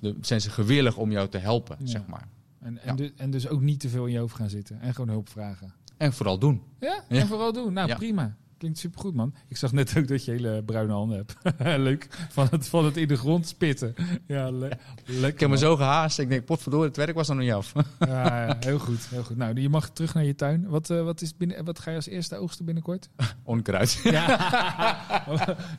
de, 0.00 0.16
zijn 0.20 0.40
ze 0.40 0.50
gewillig 0.50 0.96
om 0.96 1.10
jou 1.10 1.28
te 1.28 1.38
helpen, 1.38 1.76
Ja. 1.80 1.86
zeg 1.86 2.06
maar. 2.06 2.28
En, 2.60 2.78
en, 2.78 2.86
Ja. 2.90 2.94
dus, 2.94 3.10
en 3.16 3.30
dus 3.30 3.48
ook 3.48 3.60
niet 3.60 3.80
te 3.80 3.88
veel 3.88 4.06
in 4.06 4.12
je 4.12 4.18
hoofd 4.18 4.34
gaan 4.36 4.50
zitten 4.50 4.80
en 4.80 4.94
gewoon 4.94 5.10
hulp 5.10 5.28
vragen. 5.28 5.72
En 5.96 6.12
vooral 6.12 6.38
doen. 6.38 6.62
Ja, 6.80 7.04
en 7.08 7.26
vooral 7.26 7.52
doen. 7.52 7.72
Nou, 7.72 7.94
prima. 7.94 8.36
Klinkt 8.58 8.78
supergoed, 8.78 9.14
man. 9.14 9.34
Ik 9.48 9.56
zag 9.56 9.72
net 9.72 9.94
ook 9.98 10.08
dat 10.08 10.24
je 10.24 10.30
hele 10.30 10.62
bruine 10.62 10.92
handen 10.92 11.16
hebt. 11.16 11.36
Leuk. 11.88 12.08
Van 12.30 12.46
het, 12.50 12.68
van 12.68 12.84
het 12.84 12.96
in 12.96 13.08
de 13.08 13.16
grond 13.16 13.46
spitten. 13.46 13.94
Ja, 14.26 14.50
le 14.50 14.68
lekker. 15.04 15.28
Ik 15.28 15.40
heb 15.40 15.48
me 15.48 15.58
zo 15.58 15.76
gehaast. 15.76 16.18
Ik 16.18 16.28
denk, 16.28 16.44
potverdorie, 16.44 16.86
het 16.86 16.96
werk 16.96 17.14
was 17.14 17.28
nog 17.28 17.38
niet 17.38 17.52
af. 17.52 17.72
Ja, 17.98 18.46
ja, 18.46 18.56
heel 18.60 18.78
goed, 18.78 19.06
heel 19.08 19.22
goed. 19.22 19.36
Nou, 19.36 19.60
je 19.60 19.68
mag 19.68 19.90
terug 19.90 20.14
naar 20.14 20.24
je 20.24 20.34
tuin. 20.34 20.68
Wat, 20.68 20.90
eh, 20.90 21.02
wat, 21.02 21.20
is 21.20 21.36
binnen, 21.36 21.64
wat 21.64 21.78
ga 21.78 21.90
je 21.90 21.96
als 21.96 22.08
eerste 22.08 22.36
oogsten 22.36 22.64
binnenkort? 22.64 23.08
Onkruid. 23.44 24.00
Ja. 24.02 24.38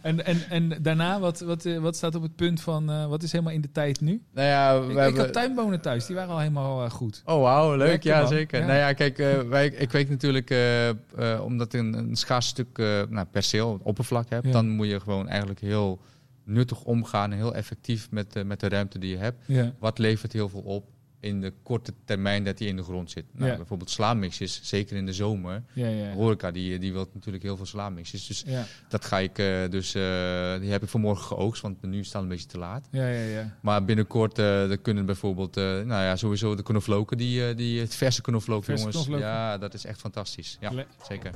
en, 0.01 0.25
en, 0.25 0.49
en 0.49 0.77
daarna, 0.81 1.19
wat, 1.19 1.39
wat, 1.39 1.65
eh, 1.65 1.77
wat 1.77 1.95
staat 1.95 2.15
op 2.15 2.21
het 2.21 2.35
punt 2.35 2.61
van, 2.61 2.91
eh, 2.91 3.05
wat 3.05 3.23
is 3.23 3.31
helemaal 3.31 3.53
in 3.53 3.61
de 3.61 3.71
tijd 3.71 4.01
nu? 4.01 4.21
nou 4.33 4.47
ja, 4.47 4.79
we 4.79 4.85
Ik, 4.85 4.91
ik 4.91 4.97
hebben... 4.97 5.21
had 5.21 5.33
tuinbonen 5.33 5.81
thuis, 5.81 6.05
die 6.05 6.15
waren 6.15 6.31
al 6.31 6.39
helemaal 6.39 6.89
goed. 6.89 7.21
Oh, 7.25 7.41
wauw, 7.41 7.75
leuk. 7.75 7.87
Lekker, 7.87 8.09
ja, 8.09 8.19
man. 8.19 8.27
zeker. 8.27 8.59
Ja. 8.59 8.65
Nou 8.65 8.77
ja, 8.77 8.93
kijk, 8.93 9.17
wij, 9.49 9.67
ik 9.67 9.91
weet 9.91 10.09
natuurlijk, 10.09 10.55
omdat 11.41 11.73
ik 11.73 11.79
een, 11.79 11.93
een 11.93 12.15
schaars 12.15 12.47
stuk 12.47 12.68
eh, 12.77 13.01
nou, 13.09 13.27
perceel, 13.31 13.79
oppervlak 13.83 14.29
heb, 14.29 14.45
Ja. 14.45 14.51
dan 14.51 14.69
moet 14.69 14.87
je 14.87 14.99
gewoon 14.99 15.27
eigenlijk 15.27 15.59
heel 15.59 15.99
nuttig 16.43 16.83
omgaan 16.83 17.31
en 17.31 17.37
heel 17.37 17.55
effectief 17.55 18.11
met, 18.11 18.35
eh, 18.35 18.43
met 18.43 18.59
de 18.59 18.69
ruimte 18.69 18.99
die 18.99 19.09
je 19.09 19.17
hebt. 19.17 19.43
Ja. 19.47 19.73
Wat 19.79 19.97
levert 19.97 20.33
heel 20.33 20.49
veel 20.49 20.61
op 20.61 20.89
in 21.19 21.41
de 21.41 21.53
korte 21.63 21.93
termijn 22.05 22.43
dat 22.43 22.57
die 22.57 22.67
in 22.67 22.75
de 22.75 22.83
grond 22.83 23.11
zit? 23.11 23.25
Nou, 23.31 23.51
Ja. 23.51 23.57
Bijvoorbeeld 23.57 23.89
slaamixjes, 23.89 24.59
zeker 24.63 24.97
in 24.97 25.05
de 25.05 25.13
zomer. 25.13 25.63
Ja, 25.73 25.87
ja. 25.87 26.11
Horeca, 26.13 26.51
die, 26.51 26.79
die 26.79 26.93
wil 26.93 27.09
natuurlijk 27.13 27.43
heel 27.43 27.57
veel 27.57 27.65
slaamixjes. 27.65 28.27
Dus 28.27 28.45
dat 28.89 29.05
ga 29.05 29.19
ik, 29.19 29.37
eh, 29.37 29.69
dus 29.69 29.95
eh, 29.95 30.01
die 30.59 30.71
heb 30.71 30.83
ik 30.83 30.89
vanmorgen 30.89 31.25
geoogst, 31.25 31.61
want 31.61 31.81
nu 31.81 32.03
staat 32.03 32.13
het 32.13 32.23
een 32.23 32.27
beetje 32.37 32.45
te 32.51 32.57
laat. 32.57 32.87
ja, 32.91 33.07
ja. 33.07 33.21
ja. 33.23 33.57
Maar 33.61 33.85
binnenkort 33.85 34.35
dan 34.35 34.81
kunnen 34.81 35.05
bijvoorbeeld, 35.05 35.55
nou 35.55 35.87
ja, 35.87 36.15
sowieso 36.15 36.55
de 36.55 36.63
knoflooken, 36.63 37.17
die, 37.17 37.55
die 37.55 37.79
het 37.79 37.95
verse 37.95 38.21
knoflook, 38.21 38.63
Verse 38.63 38.79
jongens. 38.83 38.97
knoflook. 39.03 39.19
Ja, 39.21 39.57
dat 39.57 39.73
is 39.73 39.85
echt 39.85 39.99
fantastisch. 39.99 40.57
Ja, 40.59 40.71
Le- 40.71 40.85
zeker. 41.07 41.31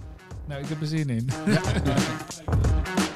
Nou, 0.47 0.61
ik 0.61 0.67
heb 0.69 0.81
er 0.81 0.87
zin 0.87 1.09
in. 1.09 1.29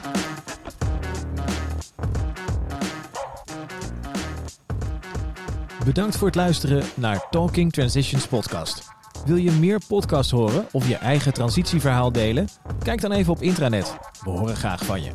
Bedankt 5.88 6.18
voor 6.18 6.28
het 6.28 6.36
luisteren 6.36 6.84
naar 6.96 7.30
Talking 7.30 7.72
Transitions 7.72 8.28
podcast. 8.28 8.88
Wil 9.26 9.36
je 9.36 9.52
meer 9.52 9.82
podcasts 9.88 10.32
horen 10.32 10.66
of 10.72 10.88
je 10.88 10.96
eigen 10.96 11.34
transitieverhaal 11.34 12.12
delen? 12.12 12.48
Kijk 12.84 13.02
dan 13.02 13.12
even 13.12 13.34
op 13.34 13.42
intranet. 13.42 13.98
We 14.24 14.30
horen 14.30 14.56
graag 14.56 14.86
van 14.86 15.04
je. 15.04 15.12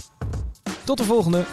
Tot 0.84 0.98
de 0.98 1.04
volgende! 1.04 1.44